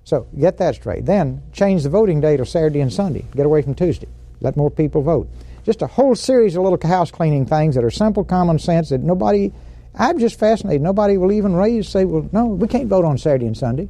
So 0.06 0.28
get 0.40 0.58
that 0.58 0.76
straight. 0.76 1.06
Then 1.06 1.44
change 1.54 1.84
the 1.84 1.90
voting 1.90 2.20
day 2.20 2.38
to 2.38 2.46
Saturday 2.46 2.80
and 2.80 2.92
Sunday. 2.92 3.26
Get 3.36 3.46
away 3.46 3.62
from 3.62 3.76
Tuesday. 3.76 4.08
Let 4.42 4.58
more 4.58 4.72
people 4.72 5.02
vote. 5.02 5.30
Just 5.66 5.82
a 5.82 5.88
whole 5.88 6.14
series 6.14 6.56
of 6.56 6.62
little 6.62 6.80
house 6.88 7.10
cleaning 7.10 7.48
things 7.48 7.74
that 7.74 7.84
are 7.84 7.90
simple 7.90 8.24
common 8.24 8.60
sense 8.60 8.90
that 8.90 9.02
nobody, 9.02 9.52
I'm 9.96 10.20
just 10.20 10.38
fascinated. 10.38 10.84
Nobody 10.84 11.18
will 11.18 11.32
even 11.32 11.56
raise, 11.56 11.90
say, 11.90 12.06
well, 12.06 12.30
no, 12.32 12.46
we 12.46 12.68
can't 12.68 12.88
vote 12.88 13.04
on 13.04 13.18
Saturday 13.18 13.48
and 13.48 13.58
Sunday. 13.58 13.90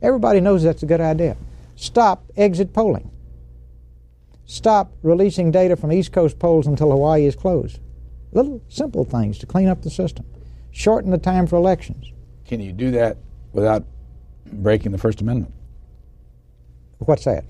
Everybody 0.00 0.40
knows 0.40 0.62
that's 0.62 0.84
a 0.84 0.86
good 0.86 1.00
idea. 1.00 1.36
stop 1.74 2.24
exit 2.36 2.72
polling. 2.72 3.10
Stop 4.44 4.92
releasing 5.02 5.50
data 5.50 5.74
from 5.74 5.92
East 5.92 6.12
Coast 6.12 6.38
polls 6.38 6.68
until 6.68 6.92
Hawaii 6.92 7.26
is 7.26 7.34
closed. 7.34 7.80
Little 8.30 8.62
simple 8.68 9.04
things 9.04 9.38
to 9.38 9.46
clean 9.46 9.66
up 9.66 9.82
the 9.82 9.90
system. 9.90 10.24
Shorten 10.70 11.10
the 11.10 11.18
time 11.18 11.48
for 11.48 11.56
elections. 11.56 12.12
Can 12.44 12.60
you 12.60 12.72
do 12.72 12.92
that 12.92 13.16
without 13.52 13.84
breaking 14.52 14.92
the 14.92 14.98
First 14.98 15.20
Amendment? 15.20 15.52
What's 16.98 17.24
that? 17.24 17.44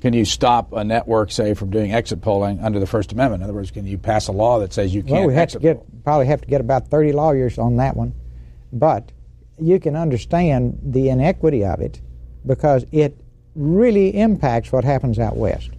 Can 0.00 0.14
you 0.14 0.24
stop 0.24 0.72
a 0.72 0.82
network, 0.82 1.30
say, 1.30 1.52
from 1.52 1.70
doing 1.70 1.92
exit 1.92 2.22
polling 2.22 2.60
under 2.60 2.80
the 2.80 2.86
First 2.86 3.12
Amendment? 3.12 3.42
In 3.42 3.44
other 3.44 3.54
words, 3.54 3.70
can 3.70 3.86
you 3.86 3.98
pass 3.98 4.28
a 4.28 4.32
law 4.32 4.58
that 4.60 4.72
says 4.72 4.94
you 4.94 5.02
can't? 5.02 5.12
Well, 5.12 5.26
we 5.26 5.34
have 5.34 5.50
to 5.50 5.58
get 5.58 5.76
poll? 5.76 5.86
probably 6.04 6.26
have 6.26 6.40
to 6.40 6.46
get 6.46 6.60
about 6.60 6.88
thirty 6.88 7.12
lawyers 7.12 7.58
on 7.58 7.76
that 7.76 7.96
one, 7.96 8.14
but 8.72 9.12
you 9.58 9.78
can 9.78 9.96
understand 9.96 10.78
the 10.82 11.10
inequity 11.10 11.64
of 11.64 11.80
it 11.80 12.00
because 12.46 12.86
it 12.92 13.16
really 13.54 14.16
impacts 14.16 14.72
what 14.72 14.84
happens 14.84 15.18
out 15.18 15.36
west. 15.36 15.70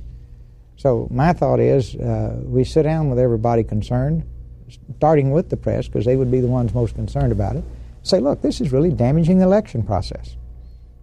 So 0.77 1.07
my 1.11 1.33
thought 1.33 1.59
is 1.59 1.95
uh, 1.95 2.39
we 2.43 2.63
sit 2.63 2.83
down 2.83 3.09
with 3.09 3.17
everybody 3.17 3.63
concerned, 3.63 4.23
starting 4.97 5.31
with 5.31 5.49
the 5.49 5.57
press 5.57 5.87
because 5.87 6.05
they 6.05 6.15
would 6.15 6.29
be 6.29 6.41
the 6.41 6.47
ones 6.47 6.73
most 6.73 6.95
concerned 6.95 7.31
about 7.31 7.55
it. 7.55 7.63
Say, 8.03 8.19
look, 8.19 8.41
this 8.41 8.61
is 8.61 8.71
really 8.71 8.91
damaging 8.91 9.39
the 9.39 9.45
election 9.45 9.83
process. 9.83 10.35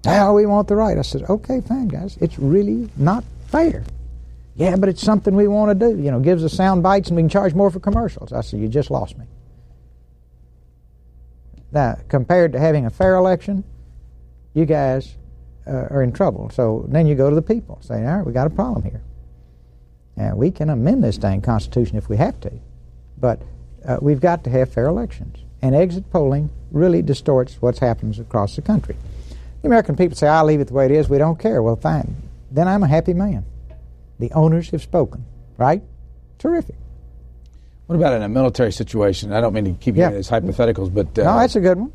Now 0.04 0.34
we 0.34 0.46
want 0.46 0.68
the 0.68 0.76
right. 0.76 0.96
I 0.96 1.02
said, 1.02 1.22
okay, 1.28 1.60
fine, 1.60 1.88
guys. 1.88 2.16
It's 2.20 2.38
really 2.38 2.90
not 2.96 3.24
fair. 3.48 3.84
Yeah, 4.54 4.76
but 4.76 4.88
it's 4.88 5.02
something 5.02 5.34
we 5.34 5.48
want 5.48 5.78
to 5.78 5.88
do. 5.88 6.00
You 6.00 6.10
know, 6.10 6.20
gives 6.20 6.44
us 6.44 6.52
sound 6.52 6.82
bites 6.82 7.08
and 7.08 7.16
we 7.16 7.22
can 7.22 7.28
charge 7.28 7.54
more 7.54 7.70
for 7.70 7.80
commercials. 7.80 8.32
I 8.32 8.40
said, 8.40 8.60
you 8.60 8.68
just 8.68 8.90
lost 8.90 9.16
me. 9.18 9.26
Now, 11.70 11.98
compared 12.08 12.52
to 12.52 12.58
having 12.58 12.86
a 12.86 12.90
fair 12.90 13.16
election, 13.16 13.62
you 14.54 14.64
guys 14.64 15.14
uh, 15.66 15.86
are 15.90 16.02
in 16.02 16.12
trouble. 16.12 16.50
So 16.50 16.86
then 16.88 17.06
you 17.06 17.14
go 17.14 17.28
to 17.28 17.36
the 17.36 17.42
people, 17.42 17.78
say, 17.82 18.04
all 18.06 18.18
right, 18.18 18.26
we 18.26 18.32
got 18.32 18.46
a 18.46 18.50
problem 18.50 18.82
here. 18.82 19.02
And 20.16 20.36
we 20.36 20.50
can 20.50 20.70
amend 20.70 21.04
this 21.04 21.18
dang 21.18 21.42
Constitution 21.42 21.96
if 21.96 22.08
we 22.08 22.16
have 22.16 22.40
to, 22.40 22.52
but 23.18 23.40
uh, 23.84 23.98
we've 24.00 24.20
got 24.20 24.42
to 24.44 24.50
have 24.50 24.72
fair 24.72 24.86
elections. 24.86 25.38
And 25.62 25.74
exit 25.74 26.10
polling 26.10 26.50
really 26.72 27.02
distorts 27.02 27.60
what 27.60 27.78
happens 27.78 28.18
across 28.18 28.56
the 28.56 28.62
country. 28.62 28.96
The 29.62 29.68
American 29.68 29.96
people 29.96 30.16
say, 30.16 30.28
I'll 30.28 30.44
leave 30.44 30.60
it 30.60 30.68
the 30.68 30.74
way 30.74 30.84
it 30.86 30.90
is, 30.92 31.08
we 31.08 31.18
don't 31.18 31.38
care. 31.38 31.62
Well, 31.62 31.76
fine. 31.76 32.14
Then 32.50 32.68
I'm 32.68 32.82
a 32.82 32.88
happy 32.88 33.12
man. 33.14 33.44
The 34.18 34.30
owners 34.32 34.70
have 34.70 34.82
spoken, 34.82 35.24
right? 35.56 35.82
Terrific. 36.38 36.76
What 37.86 37.96
about 37.96 38.12
in 38.14 38.22
a 38.22 38.28
military 38.28 38.72
situation? 38.72 39.32
I 39.32 39.40
don't 39.40 39.52
mean 39.54 39.64
to 39.64 39.72
keep 39.72 39.96
Yeah. 39.96 40.10
you 40.10 40.16
as 40.16 40.28
hypotheticals, 40.28 40.92
but 40.92 41.18
uh, 41.18 41.24
no, 41.24 41.38
that's 41.38 41.56
a 41.56 41.60
good 41.60 41.78
one. 41.78 41.92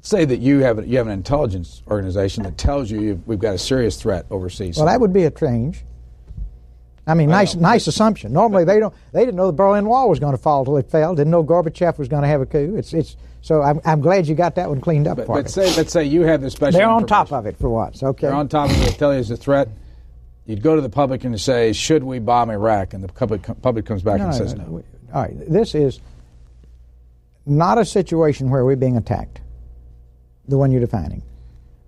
say 0.00 0.24
that 0.24 0.38
you 0.38 0.60
have 0.60 0.86
you 0.86 0.96
have 0.98 1.06
an 1.06 1.12
intelligence 1.12 1.82
organization 1.88 2.44
that 2.44 2.56
tells 2.56 2.90
you 2.90 3.00
you've, 3.00 3.26
we've 3.28 3.38
got 3.38 3.54
a 3.54 3.58
serious 3.58 4.00
threat 4.00 4.24
overseas. 4.30 4.76
Well, 4.76 4.86
that 4.86 5.00
would 5.00 5.12
be 5.12 5.24
a 5.24 5.30
change. 5.30 5.84
I 7.06 7.14
mean, 7.14 7.30
nice, 7.30 7.54
know. 7.54 7.62
nice 7.62 7.86
assumption. 7.86 8.32
Normally, 8.32 8.64
they 8.64 8.80
don't. 8.80 8.92
They 9.12 9.20
didn't 9.24 9.36
know 9.36 9.46
the 9.46 9.52
Berlin 9.52 9.86
Wall 9.86 10.08
was 10.08 10.18
going 10.18 10.36
to 10.36 10.42
fall 10.42 10.64
till 10.64 10.76
it 10.76 10.90
fell. 10.90 11.14
Didn't 11.14 11.30
know 11.30 11.44
Gorbachev 11.44 11.98
was 11.98 12.08
going 12.08 12.22
to 12.22 12.28
have 12.28 12.40
a 12.40 12.46
coup. 12.46 12.74
It's, 12.76 12.92
it's. 12.92 13.16
So 13.42 13.62
I'm, 13.62 13.80
I'm 13.84 14.00
glad 14.00 14.26
you 14.26 14.34
got 14.34 14.56
that 14.56 14.68
one 14.68 14.80
cleaned 14.80 15.06
up 15.06 15.18
but, 15.18 15.28
but 15.28 15.48
say 15.48 15.72
let's 15.76 15.92
say 15.92 16.02
you 16.02 16.22
have 16.22 16.40
the 16.40 16.50
special. 16.50 16.78
They're 16.78 16.88
on 16.88 17.06
top 17.06 17.30
of 17.32 17.46
it 17.46 17.56
for 17.58 17.68
once. 17.68 18.02
Okay. 18.02 18.26
They're 18.26 18.34
on 18.34 18.48
top 18.48 18.70
of 18.70 18.82
it. 18.82 18.98
Tell 18.98 19.14
you 19.14 19.20
it's 19.20 19.30
a 19.30 19.36
threat. 19.36 19.68
You'd 20.46 20.62
go 20.62 20.74
to 20.74 20.82
the 20.82 20.88
public 20.88 21.22
and 21.22 21.40
say, 21.40 21.72
"Should 21.72 22.02
we 22.02 22.18
bomb 22.18 22.50
Iraq?" 22.50 22.92
And 22.92 23.04
the 23.04 23.08
public 23.08 23.42
public 23.62 23.86
comes 23.86 24.02
back 24.02 24.20
and 24.20 24.34
says 24.34 24.54
no. 24.54 24.64
we- 24.64 24.82
All 25.14 25.22
right. 25.22 25.34
This 25.48 25.76
is 25.76 26.00
not 27.46 27.78
a 27.78 27.84
situation 27.84 28.50
where 28.50 28.64
we're 28.64 28.74
being 28.74 28.96
attacked. 28.96 29.40
The 30.48 30.58
one 30.58 30.72
you're 30.72 30.80
defining. 30.80 31.22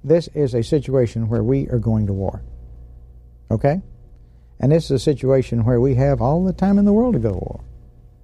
This 0.04 0.28
is 0.28 0.54
a 0.54 0.62
situation 0.62 1.28
where 1.28 1.42
we 1.42 1.68
are 1.70 1.78
going 1.78 2.06
to 2.06 2.12
war. 2.12 2.40
Okay. 3.50 3.80
And 4.61 4.72
this 4.72 4.86
is 4.86 4.90
a 4.90 4.98
situation 4.98 5.64
where 5.64 5.80
we 5.80 5.94
have 5.94 6.20
all 6.20 6.44
the 6.44 6.52
time 6.52 6.78
in 6.78 6.84
the 6.84 6.92
world 6.92 7.14
to 7.14 7.20
go 7.20 7.30
to 7.30 7.36
war. 7.36 7.61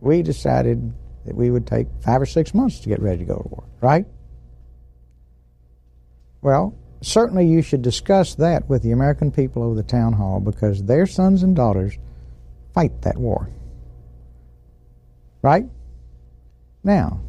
We 0.00 0.22
decided 0.22 0.92
that 1.24 1.34
we 1.34 1.50
would 1.50 1.66
take 1.66 1.86
five 2.00 2.20
or 2.20 2.26
six 2.26 2.52
months 2.54 2.80
to 2.80 2.88
get 2.88 3.00
ready 3.00 3.18
to 3.18 3.24
go 3.24 3.36
to 3.36 3.48
war, 3.48 3.64
right? 3.80 4.06
Well, 6.42 6.74
certainly 7.00 7.46
you 7.46 7.62
should 7.62 7.82
discuss 7.82 8.34
that 8.34 8.68
with 8.68 8.82
the 8.82 8.92
American 8.92 9.30
people 9.30 9.62
over 9.62 9.74
the 9.74 9.82
town 9.82 10.12
hall 10.12 10.40
because 10.40 10.82
their 10.82 11.06
sons 11.06 11.42
and 11.42 11.56
daughters 11.56 11.96
fight 12.74 13.02
that 13.02 13.16
war. 13.16 13.48
Right? 15.40 15.66
Now, 16.82 17.20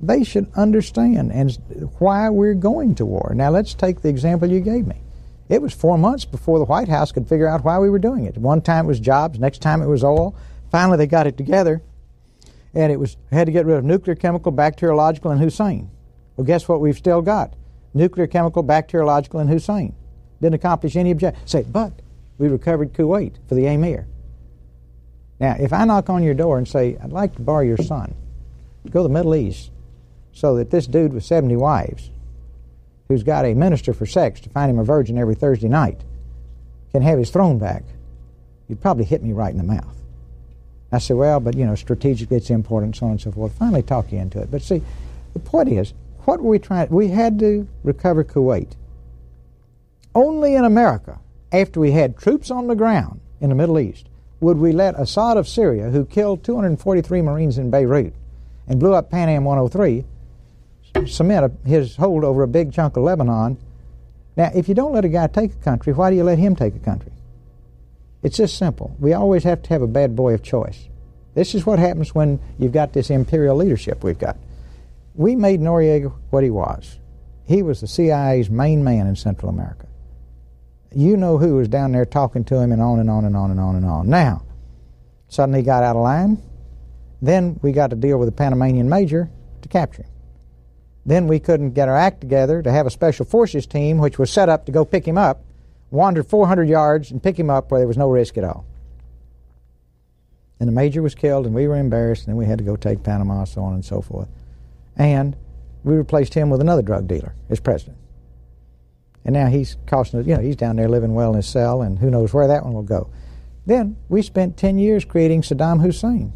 they 0.00 0.24
should 0.24 0.50
understand 0.54 1.32
and 1.32 1.52
why 1.98 2.28
we're 2.28 2.54
going 2.54 2.96
to 2.96 3.06
war. 3.06 3.32
Now, 3.34 3.50
let's 3.50 3.72
take 3.72 4.02
the 4.02 4.08
example 4.08 4.50
you 4.50 4.60
gave 4.60 4.86
me. 4.86 5.00
It 5.48 5.60
was 5.60 5.74
four 5.74 5.98
months 5.98 6.24
before 6.24 6.58
the 6.58 6.64
White 6.64 6.88
House 6.88 7.12
could 7.12 7.28
figure 7.28 7.48
out 7.48 7.64
why 7.64 7.78
we 7.78 7.90
were 7.90 7.98
doing 7.98 8.24
it. 8.24 8.38
One 8.38 8.62
time 8.62 8.86
it 8.86 8.88
was 8.88 9.00
jobs, 9.00 9.38
next 9.38 9.60
time 9.60 9.82
it 9.82 9.86
was 9.86 10.04
oil. 10.04 10.34
Finally, 10.70 10.98
they 10.98 11.06
got 11.06 11.26
it 11.26 11.36
together, 11.36 11.82
and 12.72 12.90
it 12.90 12.98
was 12.98 13.16
had 13.30 13.46
to 13.46 13.52
get 13.52 13.66
rid 13.66 13.76
of 13.76 13.84
nuclear, 13.84 14.14
chemical, 14.14 14.52
bacteriological, 14.52 15.30
and 15.30 15.40
Hussein. 15.40 15.90
Well, 16.36 16.46
guess 16.46 16.68
what? 16.68 16.80
We've 16.80 16.96
still 16.96 17.20
got 17.20 17.54
nuclear, 17.92 18.26
chemical, 18.26 18.62
bacteriological, 18.62 19.40
and 19.40 19.50
Hussein. 19.50 19.94
Didn't 20.40 20.54
accomplish 20.54 20.96
any 20.96 21.10
objective. 21.10 21.48
Say, 21.48 21.62
but 21.62 21.92
we 22.38 22.48
recovered 22.48 22.94
Kuwait 22.94 23.34
for 23.48 23.54
the 23.54 23.66
Emir. 23.66 24.06
Now, 25.38 25.56
if 25.58 25.72
I 25.72 25.84
knock 25.84 26.08
on 26.08 26.22
your 26.22 26.34
door 26.34 26.56
and 26.56 26.66
say, 26.66 26.96
I'd 27.02 27.12
like 27.12 27.34
to 27.36 27.42
borrow 27.42 27.62
your 27.62 27.76
son, 27.76 28.14
go 28.90 29.00
to 29.00 29.08
the 29.08 29.14
Middle 29.14 29.34
East, 29.34 29.70
so 30.32 30.56
that 30.56 30.70
this 30.70 30.86
dude 30.86 31.12
with 31.12 31.24
70 31.24 31.56
wives, 31.56 32.10
who's 33.12 33.22
got 33.22 33.44
a 33.44 33.54
minister 33.54 33.92
for 33.92 34.06
sex 34.06 34.40
to 34.40 34.50
find 34.50 34.70
him 34.70 34.78
a 34.78 34.84
virgin 34.84 35.18
every 35.18 35.34
Thursday 35.34 35.68
night, 35.68 36.00
can 36.92 37.02
have 37.02 37.18
his 37.18 37.30
throne 37.30 37.58
back, 37.58 37.84
you'd 38.68 38.80
probably 38.80 39.04
hit 39.04 39.22
me 39.22 39.32
right 39.32 39.52
in 39.52 39.58
the 39.58 39.64
mouth. 39.64 39.96
I 40.90 40.98
said, 40.98 41.16
well, 41.16 41.40
but 41.40 41.56
you 41.56 41.64
know, 41.64 41.74
strategically 41.74 42.36
it's 42.36 42.50
important, 42.50 42.96
so 42.96 43.06
on 43.06 43.12
and 43.12 43.20
so 43.20 43.32
forth. 43.32 43.56
Finally 43.58 43.82
talk 43.82 44.12
you 44.12 44.18
into 44.18 44.40
it. 44.40 44.50
But 44.50 44.62
see, 44.62 44.82
the 45.32 45.38
point 45.38 45.70
is, 45.70 45.94
what 46.24 46.40
were 46.40 46.50
we 46.50 46.58
trying? 46.58 46.88
We 46.90 47.08
had 47.08 47.38
to 47.38 47.66
recover 47.82 48.24
Kuwait. 48.24 48.72
Only 50.14 50.54
in 50.54 50.64
America, 50.64 51.18
after 51.50 51.80
we 51.80 51.92
had 51.92 52.18
troops 52.18 52.50
on 52.50 52.66
the 52.66 52.74
ground 52.74 53.20
in 53.40 53.48
the 53.48 53.54
Middle 53.54 53.78
East, 53.78 54.06
would 54.40 54.58
we 54.58 54.72
let 54.72 54.98
Assad 54.98 55.36
of 55.36 55.48
Syria, 55.48 55.88
who 55.88 56.04
killed 56.04 56.44
243 56.44 57.22
Marines 57.22 57.58
in 57.58 57.70
Beirut 57.70 58.12
and 58.68 58.78
blew 58.78 58.92
up 58.92 59.10
Pan 59.10 59.28
Am 59.28 59.44
103, 59.44 60.04
cement 61.06 61.44
a, 61.44 61.68
his 61.68 61.96
hold 61.96 62.24
over 62.24 62.42
a 62.42 62.48
big 62.48 62.72
chunk 62.72 62.96
of 62.96 63.04
Lebanon. 63.04 63.58
Now, 64.36 64.50
if 64.54 64.68
you 64.68 64.74
don't 64.74 64.92
let 64.92 65.04
a 65.04 65.08
guy 65.08 65.26
take 65.26 65.52
a 65.52 65.64
country, 65.64 65.92
why 65.92 66.10
do 66.10 66.16
you 66.16 66.24
let 66.24 66.38
him 66.38 66.56
take 66.56 66.74
a 66.74 66.78
country? 66.78 67.12
It's 68.22 68.36
just 68.36 68.56
simple. 68.56 68.94
We 68.98 69.12
always 69.12 69.44
have 69.44 69.62
to 69.62 69.68
have 69.70 69.82
a 69.82 69.86
bad 69.86 70.14
boy 70.14 70.34
of 70.34 70.42
choice. 70.42 70.88
This 71.34 71.54
is 71.54 71.66
what 71.66 71.78
happens 71.78 72.14
when 72.14 72.38
you've 72.58 72.72
got 72.72 72.92
this 72.92 73.10
imperial 73.10 73.56
leadership 73.56 74.04
we've 74.04 74.18
got. 74.18 74.36
We 75.14 75.34
made 75.34 75.60
Noriega 75.60 76.12
what 76.30 76.44
he 76.44 76.50
was. 76.50 76.98
He 77.46 77.62
was 77.62 77.80
the 77.80 77.86
CIA's 77.86 78.48
main 78.48 78.84
man 78.84 79.06
in 79.06 79.16
Central 79.16 79.50
America. 79.50 79.86
You 80.94 81.16
know 81.16 81.38
who 81.38 81.56
was 81.56 81.68
down 81.68 81.92
there 81.92 82.04
talking 82.04 82.44
to 82.44 82.60
him 82.60 82.70
and 82.70 82.80
on 82.80 83.00
and 83.00 83.10
on 83.10 83.24
and 83.24 83.36
on 83.36 83.50
and 83.50 83.58
on 83.58 83.76
and 83.76 83.84
on. 83.84 84.08
Now, 84.08 84.42
suddenly 85.28 85.60
he 85.60 85.64
got 85.66 85.82
out 85.82 85.96
of 85.96 86.02
line. 86.02 86.40
Then 87.20 87.58
we 87.62 87.72
got 87.72 87.90
to 87.90 87.96
deal 87.96 88.18
with 88.18 88.28
the 88.28 88.32
Panamanian 88.32 88.88
major 88.88 89.30
to 89.62 89.68
capture 89.68 90.02
him. 90.02 90.11
Then 91.04 91.26
we 91.26 91.40
couldn't 91.40 91.72
get 91.72 91.88
our 91.88 91.96
act 91.96 92.20
together 92.20 92.62
to 92.62 92.70
have 92.70 92.86
a 92.86 92.90
special 92.90 93.24
forces 93.24 93.66
team, 93.66 93.98
which 93.98 94.18
was 94.18 94.30
set 94.30 94.48
up 94.48 94.66
to 94.66 94.72
go 94.72 94.84
pick 94.84 95.06
him 95.06 95.18
up, 95.18 95.42
wander 95.90 96.22
400 96.22 96.68
yards 96.68 97.10
and 97.10 97.22
pick 97.22 97.38
him 97.38 97.50
up 97.50 97.70
where 97.70 97.80
there 97.80 97.88
was 97.88 97.96
no 97.96 98.10
risk 98.10 98.38
at 98.38 98.44
all. 98.44 98.64
And 100.60 100.68
the 100.68 100.72
major 100.72 101.02
was 101.02 101.16
killed, 101.16 101.44
and 101.44 101.54
we 101.54 101.66
were 101.66 101.76
embarrassed, 101.76 102.28
and 102.28 102.36
we 102.36 102.46
had 102.46 102.58
to 102.58 102.64
go 102.64 102.76
take 102.76 103.02
Panama, 103.02 103.44
so 103.44 103.62
on 103.62 103.74
and 103.74 103.84
so 103.84 104.00
forth. 104.00 104.28
And 104.96 105.36
we 105.82 105.96
replaced 105.96 106.34
him 106.34 106.50
with 106.50 106.60
another 106.60 106.82
drug 106.82 107.08
dealer 107.08 107.34
as 107.50 107.58
president. 107.58 107.98
And 109.24 109.34
now 109.34 109.46
he's 109.46 109.76
costing 109.86 110.24
you 110.24 110.36
know, 110.36 110.40
he's 110.40 110.56
down 110.56 110.76
there 110.76 110.88
living 110.88 111.14
well 111.14 111.30
in 111.30 111.36
his 111.36 111.48
cell, 111.48 111.82
and 111.82 111.98
who 111.98 112.10
knows 112.10 112.32
where 112.32 112.46
that 112.46 112.64
one 112.64 112.74
will 112.74 112.82
go. 112.82 113.10
Then 113.66 113.96
we 114.08 114.22
spent 114.22 114.56
10 114.56 114.78
years 114.78 115.04
creating 115.04 115.42
Saddam 115.42 115.82
Hussein. 115.82 116.32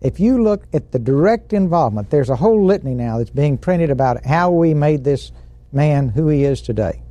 If 0.00 0.20
you 0.20 0.42
look 0.42 0.64
at 0.72 0.92
the 0.92 0.98
direct 0.98 1.52
involvement, 1.52 2.10
there's 2.10 2.30
a 2.30 2.36
whole 2.36 2.64
litany 2.64 2.94
now 2.94 3.18
that's 3.18 3.30
being 3.30 3.58
printed 3.58 3.90
about 3.90 4.24
how 4.24 4.50
we 4.50 4.72
made 4.72 5.02
this 5.02 5.32
man 5.72 6.08
who 6.08 6.28
he 6.28 6.44
is 6.44 6.62
today. 6.62 7.02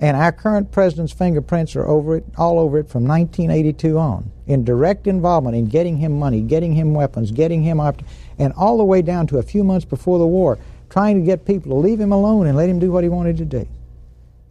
And 0.00 0.16
our 0.16 0.32
current 0.32 0.72
president's 0.72 1.12
fingerprints 1.12 1.76
are 1.76 1.86
over 1.86 2.16
it, 2.16 2.24
all 2.36 2.58
over 2.58 2.78
it 2.78 2.88
from 2.88 3.06
1982 3.06 3.98
on, 3.98 4.30
in 4.46 4.64
direct 4.64 5.06
involvement 5.06 5.54
in 5.54 5.66
getting 5.66 5.98
him 5.98 6.18
money, 6.18 6.40
getting 6.40 6.72
him 6.72 6.94
weapons, 6.94 7.30
getting 7.30 7.62
him 7.62 7.78
up, 7.78 8.02
and 8.38 8.52
all 8.54 8.78
the 8.78 8.84
way 8.84 9.02
down 9.02 9.26
to 9.28 9.38
a 9.38 9.42
few 9.42 9.62
months 9.62 9.84
before 9.84 10.18
the 10.18 10.26
war, 10.26 10.58
trying 10.88 11.20
to 11.20 11.24
get 11.24 11.44
people 11.44 11.70
to 11.70 11.76
leave 11.76 12.00
him 12.00 12.12
alone 12.12 12.46
and 12.46 12.56
let 12.56 12.68
him 12.68 12.78
do 12.78 12.90
what 12.90 13.04
he 13.04 13.10
wanted 13.10 13.36
to 13.36 13.44
do. 13.44 13.68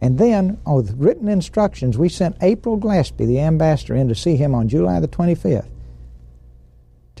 And 0.00 0.18
then, 0.18 0.58
oh, 0.64 0.76
with 0.76 0.94
written 0.96 1.28
instructions, 1.28 1.98
we 1.98 2.08
sent 2.08 2.36
April 2.40 2.78
Glaspie, 2.78 3.26
the 3.26 3.40
ambassador, 3.40 3.94
in 3.94 4.08
to 4.08 4.14
see 4.14 4.36
him 4.36 4.54
on 4.54 4.68
July 4.68 5.00
the 5.00 5.08
25th 5.08 5.68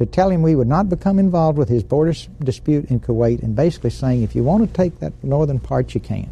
to 0.00 0.06
tell 0.06 0.30
him 0.30 0.40
we 0.40 0.54
would 0.54 0.66
not 0.66 0.88
become 0.88 1.18
involved 1.18 1.58
with 1.58 1.68
his 1.68 1.82
border 1.82 2.14
dispute 2.42 2.86
in 2.86 3.00
Kuwait 3.00 3.42
and 3.42 3.54
basically 3.54 3.90
saying, 3.90 4.22
if 4.22 4.34
you 4.34 4.42
want 4.42 4.66
to 4.66 4.74
take 4.74 4.98
that 5.00 5.12
northern 5.22 5.60
part, 5.60 5.92
you 5.92 6.00
can. 6.00 6.30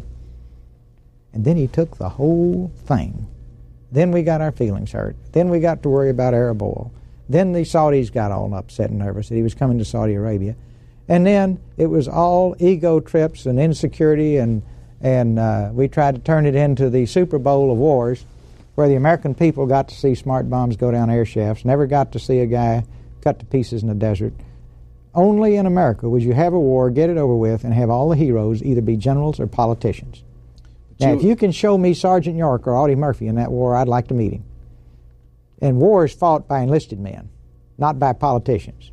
And 1.33 1.45
then 1.45 1.55
he 1.55 1.67
took 1.67 1.97
the 1.97 2.09
whole 2.09 2.71
thing. 2.87 3.27
Then 3.91 4.09
we 4.11 4.23
got 4.23 4.41
our 4.41 4.51
feelings 4.51 4.91
hurt. 4.91 5.15
Then 5.33 5.49
we 5.49 5.59
got 5.59 5.83
to 5.83 5.89
worry 5.89 6.09
about 6.09 6.33
Arab 6.33 6.63
oil. 6.63 6.91
Then 7.29 7.53
the 7.53 7.59
Saudis 7.59 8.11
got 8.11 8.31
all 8.31 8.51
upset 8.55 8.89
and 8.89 8.97
nervous 8.97 9.29
that 9.29 9.35
he 9.35 9.43
was 9.43 9.53
coming 9.53 9.77
to 9.77 9.85
Saudi 9.85 10.15
Arabia. 10.15 10.55
And 11.07 11.23
then 11.23 11.59
it 11.77 11.85
was 11.85 12.07
all 12.07 12.55
ego 12.57 12.99
trips 12.99 13.45
and 13.45 13.59
insecurity, 13.59 14.37
and, 14.37 14.63
and 14.99 15.37
uh, 15.37 15.69
we 15.73 15.87
tried 15.87 16.15
to 16.15 16.21
turn 16.21 16.47
it 16.47 16.55
into 16.55 16.89
the 16.89 17.05
Super 17.05 17.37
Bowl 17.37 17.71
of 17.71 17.77
wars 17.77 18.25
where 18.73 18.87
the 18.87 18.95
American 18.95 19.35
people 19.35 19.67
got 19.67 19.89
to 19.89 19.95
see 19.95 20.15
smart 20.15 20.49
bombs 20.49 20.75
go 20.75 20.89
down 20.89 21.11
air 21.11 21.25
shafts, 21.25 21.65
never 21.65 21.85
got 21.85 22.13
to 22.13 22.19
see 22.19 22.39
a 22.39 22.47
guy 22.47 22.83
cut 23.21 23.39
to 23.39 23.45
pieces 23.45 23.81
in 23.81 23.89
the 23.89 23.95
desert. 23.95 24.33
Only 25.13 25.55
in 25.55 25.65
America 25.65 26.07
would 26.07 26.23
you 26.23 26.33
have 26.33 26.53
a 26.53 26.59
war, 26.59 26.89
get 26.89 27.09
it 27.09 27.17
over 27.17 27.35
with, 27.35 27.63
and 27.63 27.73
have 27.73 27.89
all 27.89 28.09
the 28.09 28.15
heroes 28.15 28.61
either 28.63 28.81
be 28.81 28.95
generals 28.95 29.39
or 29.39 29.47
politicians. 29.47 30.23
Now, 30.99 31.13
if 31.13 31.23
you 31.23 31.35
can 31.37 31.51
show 31.51 31.77
me 31.77 31.93
Sergeant 31.93 32.35
York 32.35 32.67
or 32.67 32.75
Audie 32.75 32.95
Murphy 32.95 33.27
in 33.27 33.35
that 33.35 33.51
war, 33.51 33.75
I'd 33.75 33.87
like 33.87 34.09
to 34.09 34.13
meet 34.13 34.33
him. 34.33 34.43
And 35.61 35.77
war 35.77 36.03
is 36.03 36.13
fought 36.13 36.47
by 36.47 36.61
enlisted 36.61 36.99
men, 36.99 37.29
not 37.77 37.99
by 37.99 38.13
politicians. 38.13 38.91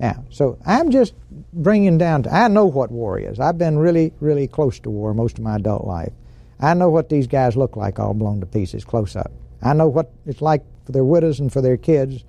Now, 0.00 0.24
so 0.30 0.58
I'm 0.64 0.90
just 0.90 1.14
bringing 1.52 1.98
down 1.98 2.22
to, 2.22 2.34
I 2.34 2.48
know 2.48 2.66
what 2.66 2.90
war 2.90 3.18
is. 3.18 3.40
I've 3.40 3.58
been 3.58 3.78
really, 3.78 4.12
really 4.20 4.46
close 4.46 4.78
to 4.80 4.90
war 4.90 5.12
most 5.12 5.38
of 5.38 5.44
my 5.44 5.56
adult 5.56 5.86
life. 5.86 6.12
I 6.60 6.74
know 6.74 6.88
what 6.88 7.08
these 7.08 7.26
guys 7.26 7.56
look 7.56 7.76
like 7.76 7.98
all 7.98 8.14
blown 8.14 8.40
to 8.40 8.46
pieces 8.46 8.84
close 8.84 9.14
up. 9.14 9.30
I 9.60 9.74
know 9.74 9.88
what 9.88 10.10
it's 10.24 10.40
like 10.40 10.62
for 10.86 10.92
their 10.92 11.04
widows 11.04 11.40
and 11.40 11.52
for 11.52 11.60
their 11.60 11.76
kids 11.76 12.24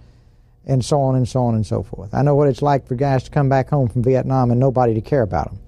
and 0.66 0.84
so 0.84 1.02
on 1.02 1.16
and 1.16 1.28
so 1.28 1.44
on 1.44 1.56
and 1.56 1.66
so 1.66 1.84
forth. 1.84 2.14
I 2.14 2.22
know 2.22 2.36
what 2.36 2.48
it's 2.48 2.62
like 2.62 2.88
for 2.88 2.96
guys 2.96 3.24
to 3.24 3.32
come 3.32 3.50
back 3.50 3.70
home 3.70 3.88
from 3.88 4.04
Vietnam 4.04 4.52
and 4.52 4.60
nobody 4.60 4.94
to 4.94 5.02
care 5.02 5.22
about 5.22 5.50
them 5.50 5.60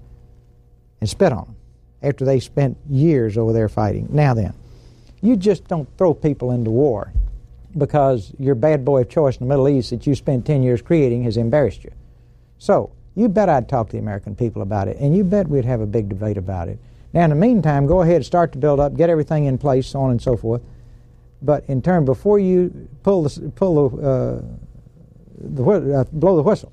and 1.00 1.10
spit 1.10 1.32
on 1.32 1.46
them 1.46 1.56
after 2.04 2.26
they 2.26 2.39
spent 2.39 2.78
years 2.89 3.38
over 3.38 3.54
there 3.54 3.70
fighting. 3.70 4.08
Now 4.12 4.34
then, 4.34 4.54
you 5.22 5.36
just 5.36 5.68
don't 5.68 5.88
throw 5.98 6.14
people 6.14 6.52
into 6.52 6.72
war 6.72 7.14
because 7.78 8.34
your 8.38 8.56
bad 8.56 8.84
boy 8.84 9.02
of 9.02 9.10
choice 9.10 9.38
in 9.38 9.48
the 9.48 9.50
Middle 9.50 9.70
East 9.70 9.92
that 9.92 10.06
you 10.06 10.16
spent 10.16 10.46
10 10.46 10.64
years 10.64 10.82
creating 10.82 11.24
has 11.24 11.38
embarrassed 11.38 11.84
you. 11.84 11.92
So, 12.58 12.92
you 13.16 13.28
bet 13.28 13.50
I'd 13.50 13.68
talk 13.68 13.88
to 13.88 13.94
the 13.94 14.00
American 14.00 14.36
people 14.36 14.62
about 14.62 14.88
it, 14.88 14.98
and 14.98 15.16
you 15.16 15.24
bet 15.24 15.48
we'd 15.48 15.66
have 15.66 15.82
a 15.82 15.86
big 15.86 16.10
debate 16.10 16.38
about 16.38 16.70
it. 16.70 16.80
Now, 17.14 17.26
in 17.26 17.30
the 17.30 17.36
meantime, 17.36 17.88
go 17.88 18.02
ahead, 18.02 18.18
and 18.18 18.26
start 18.26 18.52
to 18.54 18.58
build 18.58 18.80
up, 18.80 18.96
get 18.96 19.10
everything 19.10 19.46
in 19.46 19.58
place, 19.58 19.88
so 19.88 20.00
on 20.02 20.12
and 20.12 20.22
so 20.22 20.38
forth. 20.38 20.62
But 21.42 21.66
in 21.68 21.82
turn, 21.82 22.06
before 22.06 22.39
you 22.39 22.88
pull 23.04 23.24
the, 23.24 23.52
pull 23.56 23.89
the, 23.89 24.08
uh, 24.08 24.42
the 25.42 26.00
uh, 26.00 26.04
blow 26.12 26.36
the 26.36 26.44
whistle, 26.44 26.72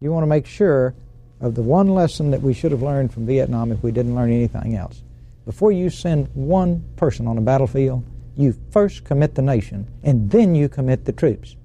you 0.00 0.12
want 0.12 0.22
to 0.22 0.28
make 0.28 0.46
sure 0.46 0.94
of 1.40 1.54
the 1.54 1.62
one 1.62 1.88
lesson 1.88 2.30
that 2.30 2.42
we 2.42 2.54
should 2.54 2.72
have 2.72 2.82
learned 2.82 3.12
from 3.12 3.26
Vietnam 3.26 3.72
if 3.72 3.82
we 3.82 3.90
didn't 3.90 4.14
learn 4.14 4.30
anything 4.30 4.74
else. 4.74 5.02
Before 5.44 5.70
you 5.70 5.90
send 5.90 6.28
one 6.34 6.84
person 6.96 7.26
on 7.26 7.38
a 7.38 7.40
battlefield, 7.40 8.04
you 8.36 8.54
first 8.70 9.04
commit 9.04 9.34
the 9.34 9.42
nation, 9.42 9.86
and 10.02 10.30
then 10.30 10.54
you 10.54 10.68
commit 10.68 11.04
the 11.04 11.12
troops. 11.12 11.56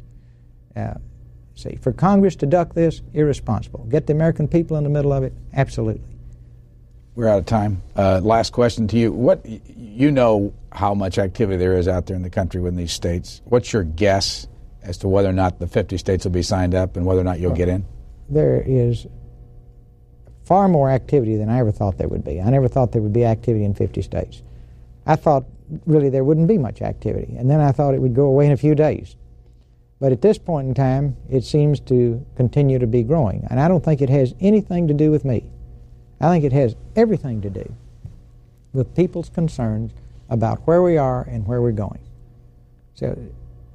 Uh, 0.75 0.93
see, 1.55 1.75
for 1.75 1.91
Congress 1.91 2.35
to 2.37 2.45
duck 2.45 2.73
this, 2.73 3.01
irresponsible. 3.13 3.85
Get 3.89 4.07
the 4.07 4.13
American 4.13 4.47
people 4.47 4.77
in 4.77 4.83
the 4.83 4.89
middle 4.89 5.11
of 5.11 5.23
it, 5.23 5.33
absolutely. 5.53 6.03
We're 7.15 7.27
out 7.27 7.39
of 7.39 7.45
time. 7.45 7.81
Uh, 7.95 8.21
last 8.23 8.53
question 8.53 8.87
to 8.89 8.97
you: 8.97 9.11
What 9.11 9.45
you 9.45 10.11
know 10.11 10.53
how 10.71 10.93
much 10.93 11.17
activity 11.17 11.57
there 11.57 11.73
is 11.73 11.89
out 11.89 12.05
there 12.05 12.15
in 12.15 12.21
the 12.21 12.29
country 12.29 12.61
within 12.61 12.77
these 12.77 12.93
states? 12.93 13.41
What's 13.43 13.73
your 13.73 13.83
guess 13.83 14.47
as 14.83 14.97
to 14.97 15.07
whether 15.07 15.29
or 15.29 15.33
not 15.33 15.59
the 15.59 15.67
50 15.67 15.97
states 15.97 16.25
will 16.25 16.31
be 16.31 16.43
signed 16.43 16.75
up 16.75 16.95
and 16.97 17.05
whether 17.05 17.21
or 17.21 17.23
not 17.23 17.39
you'll 17.39 17.55
get 17.55 17.69
in? 17.69 17.85
There 18.29 18.63
is 18.65 19.07
far 20.43 20.67
more 20.67 20.89
activity 20.89 21.37
than 21.37 21.49
I 21.49 21.59
ever 21.59 21.71
thought 21.71 21.97
there 21.97 22.07
would 22.07 22.23
be. 22.23 22.41
I 22.41 22.49
never 22.49 22.67
thought 22.67 22.91
there 22.91 23.01
would 23.01 23.13
be 23.13 23.25
activity 23.25 23.63
in 23.63 23.73
50 23.73 24.01
states. 24.01 24.41
I 25.05 25.15
thought 25.15 25.45
really 25.85 26.09
there 26.09 26.23
wouldn't 26.23 26.47
be 26.47 26.57
much 26.57 26.81
activity, 26.81 27.35
and 27.37 27.49
then 27.49 27.59
I 27.59 27.71
thought 27.71 27.93
it 27.93 28.01
would 28.01 28.15
go 28.15 28.25
away 28.25 28.45
in 28.45 28.51
a 28.51 28.57
few 28.57 28.75
days. 28.75 29.15
But 29.99 30.11
at 30.11 30.21
this 30.21 30.37
point 30.37 30.67
in 30.67 30.73
time, 30.73 31.15
it 31.29 31.43
seems 31.43 31.79
to 31.81 32.25
continue 32.35 32.79
to 32.79 32.87
be 32.87 33.03
growing, 33.03 33.45
and 33.49 33.59
I 33.59 33.67
don't 33.67 33.85
think 33.85 34.01
it 34.01 34.09
has 34.09 34.33
anything 34.39 34.87
to 34.87 34.93
do 34.93 35.11
with 35.11 35.23
me. 35.23 35.45
I 36.19 36.29
think 36.29 36.43
it 36.43 36.53
has 36.53 36.75
everything 36.95 37.41
to 37.41 37.49
do 37.49 37.73
with 38.73 38.95
people's 38.95 39.29
concerns 39.29 39.91
about 40.29 40.65
where 40.65 40.81
we 40.81 40.97
are 40.97 41.23
and 41.23 41.45
where 41.45 41.61
we're 41.61 41.71
going. 41.71 41.99
So, 42.93 43.17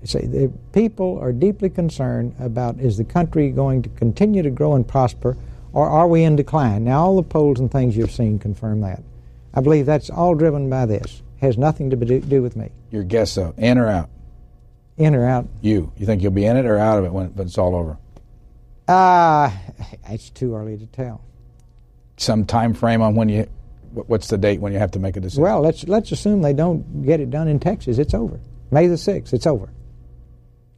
say 0.05 0.27
the 0.27 0.53
people 0.73 1.19
are 1.21 1.33
deeply 1.33 1.71
concerned 1.71 2.35
about 2.39 2.79
is 2.79 2.97
the 2.97 3.05
country 3.05 3.51
going 3.51 3.83
to 3.83 3.89
continue 3.91 4.43
to 4.43 4.51
grow 4.51 4.75
and 4.75 4.87
prosper, 4.87 5.37
or 5.73 5.89
are 5.89 6.09
we 6.09 6.23
in 6.23 6.37
decline? 6.37 6.85
Now, 6.85 7.05
all 7.05 7.17
the 7.17 7.23
polls 7.23 7.61
and 7.61 7.71
things 7.71 7.97
you've 7.97 8.13
seen 8.13 8.39
confirm 8.39 8.81
that. 8.83 9.03
I 9.55 9.61
believe 9.61 9.87
that's 9.87 10.11
all 10.11 10.35
driven 10.35 10.69
by 10.69 10.87
this. 10.87 11.23
Has 11.41 11.59
nothing 11.59 11.91
to 11.91 11.97
do 11.97 12.43
with 12.43 12.57
me. 12.57 12.71
Your 12.91 13.03
guess, 13.03 13.35
though, 13.35 13.55
in 13.57 13.79
or 13.79 13.89
out? 13.89 14.09
In 14.97 15.15
or 15.15 15.27
out? 15.27 15.47
You. 15.61 15.93
You 15.97 16.07
think 16.07 16.23
you'll 16.23 16.33
be 16.33 16.47
in 16.47 16.57
it 16.57 16.67
or 16.67 16.79
out 16.79 16.99
of 16.99 17.05
it 17.05 17.13
when, 17.13 17.35
when 17.35 17.47
it's 17.47 17.59
all 17.59 17.75
over? 17.75 17.99
Uh, 18.89 19.51
it's 20.09 20.31
too 20.31 20.55
early 20.55 20.79
to 20.79 20.87
tell. 20.87 21.21
Some 22.17 22.47
time 22.47 22.73
frame 22.73 23.03
on 23.03 23.15
when 23.15 23.29
you, 23.29 23.49
what's 23.93 24.29
the 24.29 24.39
date 24.39 24.61
when 24.61 24.73
you 24.73 24.79
have 24.79 24.93
to 24.93 24.99
make 24.99 25.17
a 25.17 25.21
decision? 25.21 25.43
Well, 25.43 25.61
let's 25.61 25.85
let's 25.85 26.13
assume 26.13 26.41
they 26.41 26.55
don't 26.55 27.05
get 27.05 27.21
it 27.21 27.31
done 27.31 27.49
in 27.49 27.59
Texas. 27.59 27.99
It's 27.99 28.15
over. 28.15 28.41
May 28.71 28.87
the 28.87 28.97
sixth. 28.97 29.35
It's 29.35 29.47
over. 29.47 29.69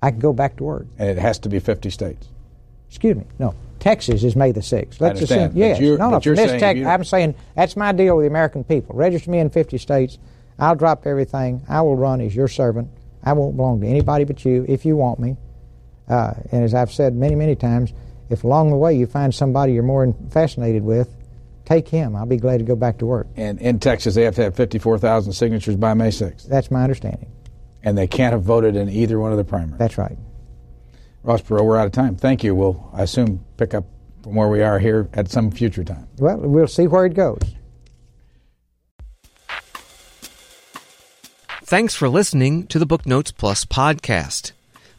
I 0.02 0.10
can 0.10 0.20
go 0.20 0.32
back 0.32 0.56
to 0.56 0.64
work. 0.64 0.86
And 0.98 1.08
it 1.08 1.18
has 1.18 1.38
to 1.40 1.48
be 1.48 1.58
fifty 1.58 1.90
states. 1.90 2.28
Excuse 2.88 3.16
me. 3.16 3.24
No, 3.38 3.54
Texas 3.80 4.24
is 4.24 4.34
May 4.34 4.52
the 4.52 4.60
6th. 4.60 5.00
Let's 5.00 5.20
assume, 5.20 5.52
yes. 5.54 5.78
no, 5.80 6.10
no, 6.10 6.20
you're 6.22 6.36
saying 6.36 6.86
I'm 6.86 7.04
saying 7.04 7.34
that's 7.54 7.76
my 7.76 7.92
deal 7.92 8.16
with 8.16 8.24
the 8.24 8.28
American 8.28 8.64
people. 8.64 8.96
Register 8.96 9.30
me 9.30 9.38
in 9.38 9.50
50 9.50 9.78
states. 9.78 10.18
I'll 10.58 10.74
drop 10.74 11.06
everything. 11.06 11.62
I 11.68 11.82
will 11.82 11.96
run 11.96 12.20
as 12.20 12.34
your 12.34 12.48
servant. 12.48 12.90
I 13.22 13.32
won't 13.34 13.56
belong 13.56 13.80
to 13.82 13.86
anybody 13.86 14.24
but 14.24 14.44
you 14.44 14.64
if 14.68 14.84
you 14.84 14.96
want 14.96 15.20
me. 15.20 15.36
Uh, 16.08 16.34
and 16.50 16.64
as 16.64 16.74
I've 16.74 16.92
said 16.92 17.14
many, 17.14 17.34
many 17.34 17.54
times, 17.54 17.92
if 18.30 18.44
along 18.44 18.70
the 18.70 18.76
way 18.76 18.96
you 18.96 19.06
find 19.06 19.34
somebody 19.34 19.74
you're 19.74 19.82
more 19.82 20.14
fascinated 20.30 20.82
with, 20.82 21.14
take 21.64 21.88
him. 21.88 22.16
I'll 22.16 22.26
be 22.26 22.38
glad 22.38 22.58
to 22.58 22.64
go 22.64 22.74
back 22.74 22.98
to 22.98 23.06
work. 23.06 23.26
And 23.36 23.60
in 23.60 23.78
Texas, 23.78 24.14
they 24.14 24.22
have 24.22 24.34
to 24.36 24.42
have 24.42 24.56
54,000 24.56 25.32
signatures 25.32 25.76
by 25.76 25.94
May 25.94 26.08
6th. 26.08 26.48
That's 26.48 26.70
my 26.70 26.82
understanding. 26.82 27.30
And 27.82 27.96
they 27.96 28.06
can't 28.06 28.32
have 28.32 28.42
voted 28.42 28.76
in 28.76 28.88
either 28.88 29.18
one 29.18 29.32
of 29.32 29.38
the 29.38 29.44
primaries. 29.44 29.78
That's 29.78 29.98
right. 29.98 30.18
Ross 31.22 31.42
Perot, 31.42 31.64
we're 31.64 31.76
out 31.76 31.86
of 31.86 31.92
time. 31.92 32.16
Thank 32.16 32.42
you. 32.42 32.54
We'll, 32.54 32.90
I 32.92 33.02
assume, 33.02 33.44
pick 33.56 33.74
up 33.74 33.84
from 34.22 34.34
where 34.34 34.48
we 34.48 34.62
are 34.62 34.78
here 34.78 35.08
at 35.12 35.30
some 35.30 35.50
future 35.50 35.84
time. 35.84 36.08
Well, 36.18 36.38
we'll 36.38 36.66
see 36.66 36.86
where 36.86 37.06
it 37.06 37.14
goes. 37.14 37.40
Thanks 41.62 41.94
for 41.94 42.08
listening 42.08 42.66
to 42.68 42.78
the 42.78 42.86
Booknotes 42.86 43.30
Plus 43.30 43.66
podcast. 43.66 44.52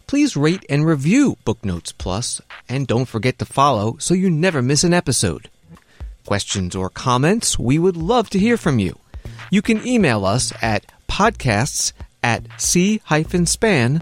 Please 0.05 0.37
rate 0.37 0.63
and 0.69 0.85
review 0.85 1.37
Booknotes 1.43 1.91
Plus, 1.91 2.41
and 2.67 2.85
don't 2.85 3.05
forget 3.07 3.39
to 3.39 3.45
follow 3.45 3.97
so 3.97 4.13
you 4.13 4.29
never 4.29 4.61
miss 4.61 4.83
an 4.83 4.93
episode. 4.93 5.49
Questions 6.25 6.75
or 6.75 6.89
comments, 6.89 7.57
we 7.57 7.79
would 7.79 7.97
love 7.97 8.29
to 8.29 8.39
hear 8.39 8.55
from 8.55 8.77
you. 8.77 8.99
You 9.49 9.63
can 9.63 9.85
email 9.85 10.25
us 10.25 10.53
at 10.61 10.85
podcasts 11.07 11.91
at 12.23 12.43
c-span.org. 12.57 14.01